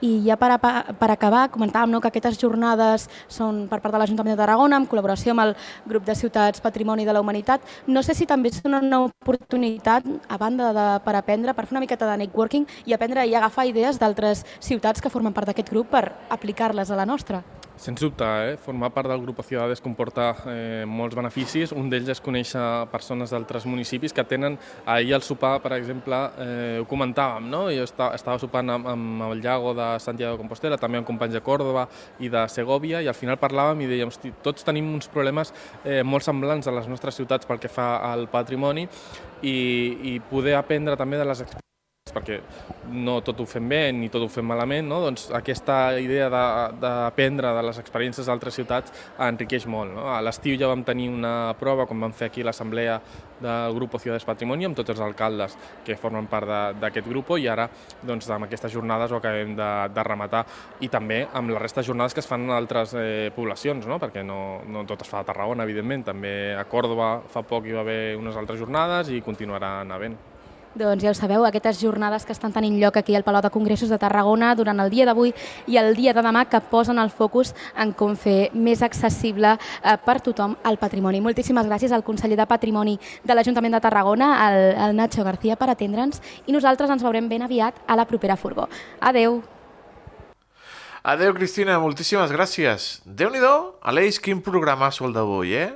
I 0.03 0.16
ja 0.26 0.34
per, 0.36 0.50
a- 0.50 0.82
per 0.98 1.11
acabar, 1.14 1.44
comentàvem 1.55 1.92
no, 1.94 2.00
que 2.03 2.11
aquestes 2.11 2.38
jornades 2.40 3.07
són 3.30 3.68
per 3.70 3.78
part 3.78 3.94
de 3.94 4.00
l'Ajuntament 4.03 4.34
de 4.34 4.40
Tarragona, 4.40 4.80
en 4.82 4.88
col·laboració 4.90 5.30
amb 5.30 5.44
el 5.44 5.55
grup 5.86 6.05
de 6.09 6.16
ciutats 6.18 6.61
Patrimoni 6.61 7.07
de 7.07 7.14
la 7.14 7.22
Humanitat. 7.22 7.62
No 7.86 8.03
sé 8.03 8.16
si 8.18 8.26
també 8.26 8.50
és 8.50 8.59
una 8.66 9.05
oportunitat, 9.07 10.03
a 10.28 10.38
banda 10.42 10.72
de, 10.74 10.86
per 11.07 11.14
aprendre, 11.14 11.55
per 11.55 11.68
fer 11.68 11.76
una 11.78 11.86
miqueta 11.86 12.11
de 12.11 12.18
networking 12.24 12.66
i 12.86 12.96
aprendre 12.98 13.28
i 13.30 13.36
agafar 13.38 13.68
idees 13.70 14.03
d'altres 14.03 14.42
ciutats 14.59 15.00
que 15.00 15.11
formen 15.11 15.32
part 15.32 15.46
d'aquest 15.46 15.70
grup 15.70 15.94
per 15.94 16.09
aplicar-les 16.34 16.90
a 16.90 16.98
la 16.98 17.07
nostra. 17.07 17.44
Sens 17.82 17.98
dubte, 17.98 18.22
eh? 18.22 18.56
formar 18.62 18.92
part 18.94 19.08
del 19.10 19.20
grup 19.24 19.40
Ciudades 19.42 19.80
comporta 19.82 20.28
eh, 20.46 20.84
molts 20.86 21.16
beneficis. 21.18 21.72
Un 21.74 21.88
d'ells 21.90 22.12
és 22.12 22.20
conèixer 22.22 22.62
persones 22.92 23.32
d'altres 23.34 23.66
municipis 23.66 24.14
que 24.14 24.22
tenen... 24.22 24.54
Ahir 24.86 25.16
al 25.16 25.24
sopar, 25.26 25.56
per 25.64 25.72
exemple, 25.74 26.20
eh, 26.44 26.76
ho 26.78 26.86
comentàvem, 26.86 27.48
no? 27.50 27.64
Jo 27.74 27.82
estava, 27.88 28.14
estava 28.14 28.38
sopant 28.38 28.70
amb, 28.70 28.86
amb 28.92 29.24
el 29.26 29.42
Llago 29.42 29.72
de 29.74 29.88
Santiago 30.04 30.36
de 30.36 30.42
Compostela, 30.44 30.78
també 30.78 31.00
amb 31.00 31.08
companys 31.08 31.34
de 31.34 31.42
Còrdoba 31.42 31.88
i 32.22 32.30
de 32.30 32.44
Segovia, 32.54 33.00
i 33.02 33.10
al 33.10 33.18
final 33.18 33.40
parlàvem 33.42 33.82
i 33.82 33.90
dèiem, 33.90 34.14
hosti, 34.14 34.30
tots 34.46 34.62
tenim 34.68 34.92
uns 34.94 35.10
problemes 35.10 35.50
eh, 35.82 36.04
molt 36.06 36.22
semblants 36.22 36.70
a 36.70 36.76
les 36.78 36.86
nostres 36.86 37.18
ciutats 37.18 37.50
pel 37.50 37.58
que 37.58 37.72
fa 37.72 37.96
al 38.12 38.28
patrimoni 38.30 38.86
i, 39.42 39.58
i 40.14 40.16
poder 40.30 40.54
aprendre 40.60 40.94
també 40.94 41.18
de 41.18 41.26
les 41.26 41.42
perquè 42.14 42.40
no 42.92 43.20
tot 43.24 43.40
ho 43.40 43.46
fem 43.46 43.68
bé 43.68 43.80
ni 43.92 44.08
tot 44.12 44.22
ho 44.22 44.28
fem 44.28 44.44
malament, 44.46 44.86
no? 44.88 45.00
doncs 45.00 45.30
aquesta 45.34 45.98
idea 46.00 46.28
de- 46.30 46.78
d'aprendre 46.82 47.48
de, 47.50 47.56
de 47.60 47.66
les 47.68 47.78
experiències 47.78 48.26
d'altres 48.26 48.54
ciutats 48.54 48.92
enriqueix 49.18 49.66
molt. 49.66 49.94
No? 49.94 50.08
A 50.14 50.20
l'estiu 50.22 50.56
ja 50.60 50.68
vam 50.68 50.84
tenir 50.84 51.08
una 51.10 51.54
prova 51.58 51.86
quan 51.86 52.00
vam 52.00 52.12
fer 52.12 52.28
aquí 52.30 52.42
l'assemblea 52.42 53.00
del 53.42 53.74
grup 53.74 53.96
Ciudades 53.98 54.24
Patrimoni 54.24 54.64
amb 54.68 54.76
tots 54.76 54.90
els 54.90 55.00
alcaldes 55.02 55.56
que 55.84 55.96
formen 55.96 56.26
part 56.30 56.46
de- 56.46 56.80
d'aquest 56.80 57.08
grup 57.08 57.32
i 57.38 57.48
ara 57.48 57.68
doncs, 58.02 58.28
amb 58.30 58.44
aquestes 58.44 58.72
jornades 58.72 59.10
ho 59.12 59.16
acabem 59.16 59.54
de, 59.56 59.70
de 59.94 60.02
rematar 60.02 60.44
i 60.80 60.88
també 60.88 61.26
amb 61.32 61.50
la 61.50 61.58
resta 61.58 61.80
de 61.80 61.86
jornades 61.86 62.14
que 62.14 62.20
es 62.20 62.26
fan 62.26 62.42
en 62.42 62.50
altres 62.50 62.94
eh, 62.94 63.30
poblacions, 63.34 63.86
no? 63.86 63.98
perquè 63.98 64.24
no, 64.24 64.62
no 64.66 64.84
tot 64.86 65.02
es 65.02 65.08
fa 65.08 65.20
a 65.20 65.24
Tarragona, 65.24 65.64
evidentment, 65.64 66.04
també 66.04 66.54
a 66.54 66.64
Còrdoba 66.68 67.22
fa 67.30 67.42
poc 67.42 67.66
hi 67.66 67.72
va 67.76 67.80
haver 67.80 68.16
unes 68.18 68.36
altres 68.36 68.58
jornades 68.58 69.08
i 69.10 69.20
continuaran 69.22 69.90
havent. 69.92 70.16
Doncs 70.74 71.02
ja 71.04 71.10
ho 71.10 71.14
sabeu, 71.14 71.44
aquestes 71.44 71.82
jornades 71.82 72.24
que 72.24 72.32
estan 72.32 72.52
tenint 72.52 72.78
lloc 72.80 72.96
aquí 72.96 73.12
al 73.14 73.26
Palau 73.26 73.42
de 73.44 73.50
Congressos 73.52 73.90
de 73.92 73.98
Tarragona 74.00 74.54
durant 74.56 74.80
el 74.80 74.88
dia 74.88 75.04
d'avui 75.04 75.34
i 75.68 75.76
el 75.76 75.92
dia 75.94 76.14
de 76.16 76.24
demà 76.24 76.46
que 76.48 76.62
posen 76.70 76.98
el 76.98 77.12
focus 77.12 77.52
en 77.76 77.92
com 77.92 78.16
fer 78.16 78.48
més 78.54 78.80
accessible 78.80 79.52
eh, 79.58 79.96
per 80.00 80.20
tothom 80.24 80.56
el 80.64 80.80
patrimoni. 80.80 81.20
Moltíssimes 81.20 81.68
gràcies 81.68 81.92
al 81.92 82.04
conseller 82.06 82.40
de 82.40 82.48
Patrimoni 82.48 82.98
de 83.22 83.36
l'Ajuntament 83.36 83.76
de 83.76 83.84
Tarragona, 83.84 84.32
el, 84.48 84.60
el 84.88 84.96
Nacho 84.96 85.24
García, 85.28 85.60
per 85.60 85.68
atendre'ns 85.74 86.22
i 86.46 86.56
nosaltres 86.56 86.88
ens 86.88 87.04
veurem 87.04 87.28
ben 87.28 87.44
aviat 87.44 87.84
a 87.86 87.98
la 87.98 88.08
propera 88.08 88.40
furgó. 88.40 88.70
Adeu! 89.00 89.42
Adeu, 91.02 91.32
Cristina, 91.34 91.80
moltíssimes 91.82 92.30
gràcies. 92.30 93.00
Déu-n'hi-do, 93.04 93.80
Aleix, 93.82 94.20
quin 94.22 94.38
programasso 94.38 95.02
el 95.04 95.12
d'avui, 95.16 95.56
eh? 95.58 95.72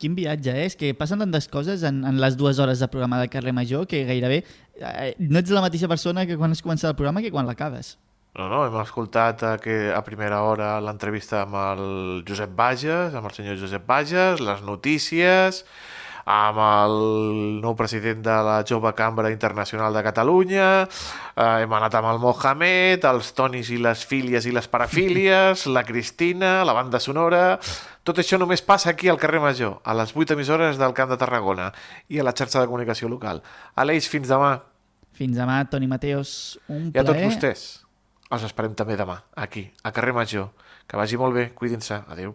Quin 0.00 0.14
viatge, 0.16 0.54
eh? 0.56 0.68
És 0.70 0.78
que 0.80 0.94
passen 0.96 1.20
tantes 1.20 1.46
coses 1.52 1.82
en, 1.84 2.04
en 2.08 2.20
les 2.22 2.38
dues 2.40 2.58
hores 2.58 2.80
de 2.80 2.88
programa 2.88 3.18
de 3.20 3.28
carrer 3.28 3.52
Major 3.52 3.84
que 3.86 4.06
gairebé 4.08 4.42
eh, 4.80 5.10
no 5.20 5.42
ets 5.42 5.52
la 5.52 5.64
mateixa 5.64 5.90
persona 5.92 6.24
que 6.28 6.38
quan 6.40 6.56
has 6.56 6.62
començat 6.64 6.94
el 6.94 6.96
programa 6.96 7.20
que 7.20 7.32
quan 7.34 7.48
l'acabes. 7.48 7.98
No, 8.38 8.46
no, 8.46 8.62
hem 8.64 8.76
escoltat 8.78 9.42
a, 9.42 9.56
que, 9.58 9.90
a 9.90 10.00
primera 10.06 10.38
hora 10.46 10.76
l'entrevista 10.80 11.42
amb 11.42 11.56
el 11.58 11.82
Josep 12.28 12.52
Bages, 12.56 13.16
amb 13.18 13.26
el 13.26 13.34
senyor 13.34 13.58
Josep 13.58 13.84
Bages, 13.88 14.40
les 14.40 14.62
notícies, 14.62 15.64
amb 16.24 16.58
el 16.64 16.96
nou 17.62 17.76
president 17.78 18.22
de 18.24 18.36
la 18.46 18.56
Jove 18.66 18.92
Cambra 18.98 19.30
Internacional 19.32 19.94
de 19.94 20.02
Catalunya, 20.04 20.68
eh, 20.84 21.62
hem 21.62 21.72
anat 21.72 21.96
amb 21.98 22.10
el 22.12 22.20
Mohamed, 22.22 23.04
els 23.04 23.32
Tonis 23.36 23.70
i 23.70 23.78
les 23.80 24.04
fílies 24.06 24.46
i 24.46 24.52
les 24.52 24.68
parafílies, 24.68 25.66
la 25.66 25.84
Cristina, 25.84 26.60
la 26.64 26.76
banda 26.76 27.00
sonora... 27.00 27.58
Tot 28.00 28.16
això 28.16 28.38
només 28.40 28.62
passa 28.64 28.88
aquí 28.90 29.10
al 29.12 29.18
carrer 29.20 29.42
Major, 29.44 29.74
a 29.84 29.92
les 29.94 30.14
8 30.16 30.32
emissores 30.32 30.78
del 30.80 30.94
Camp 30.96 31.10
de 31.12 31.18
Tarragona 31.20 31.66
i 32.08 32.18
a 32.18 32.24
la 32.24 32.32
xarxa 32.32 32.62
de 32.62 32.66
comunicació 32.66 33.10
local. 33.12 33.42
Aleix, 33.76 34.08
fins 34.08 34.32
demà. 34.32 34.54
Fins 35.12 35.36
demà, 35.36 35.60
Toni 35.68 35.86
Mateos, 35.86 36.58
un 36.72 36.88
I 36.94 37.02
a 37.02 37.04
tots 37.04 37.20
vostès, 37.20 37.66
els 38.32 38.48
esperem 38.48 38.72
també 38.74 38.96
demà, 38.96 39.20
aquí, 39.36 39.68
a 39.84 39.92
carrer 39.92 40.16
Major. 40.16 40.48
Que 40.88 40.98
vagi 40.98 41.20
molt 41.20 41.36
bé, 41.36 41.50
cuidin-se. 41.54 42.00
Adéu. 42.08 42.32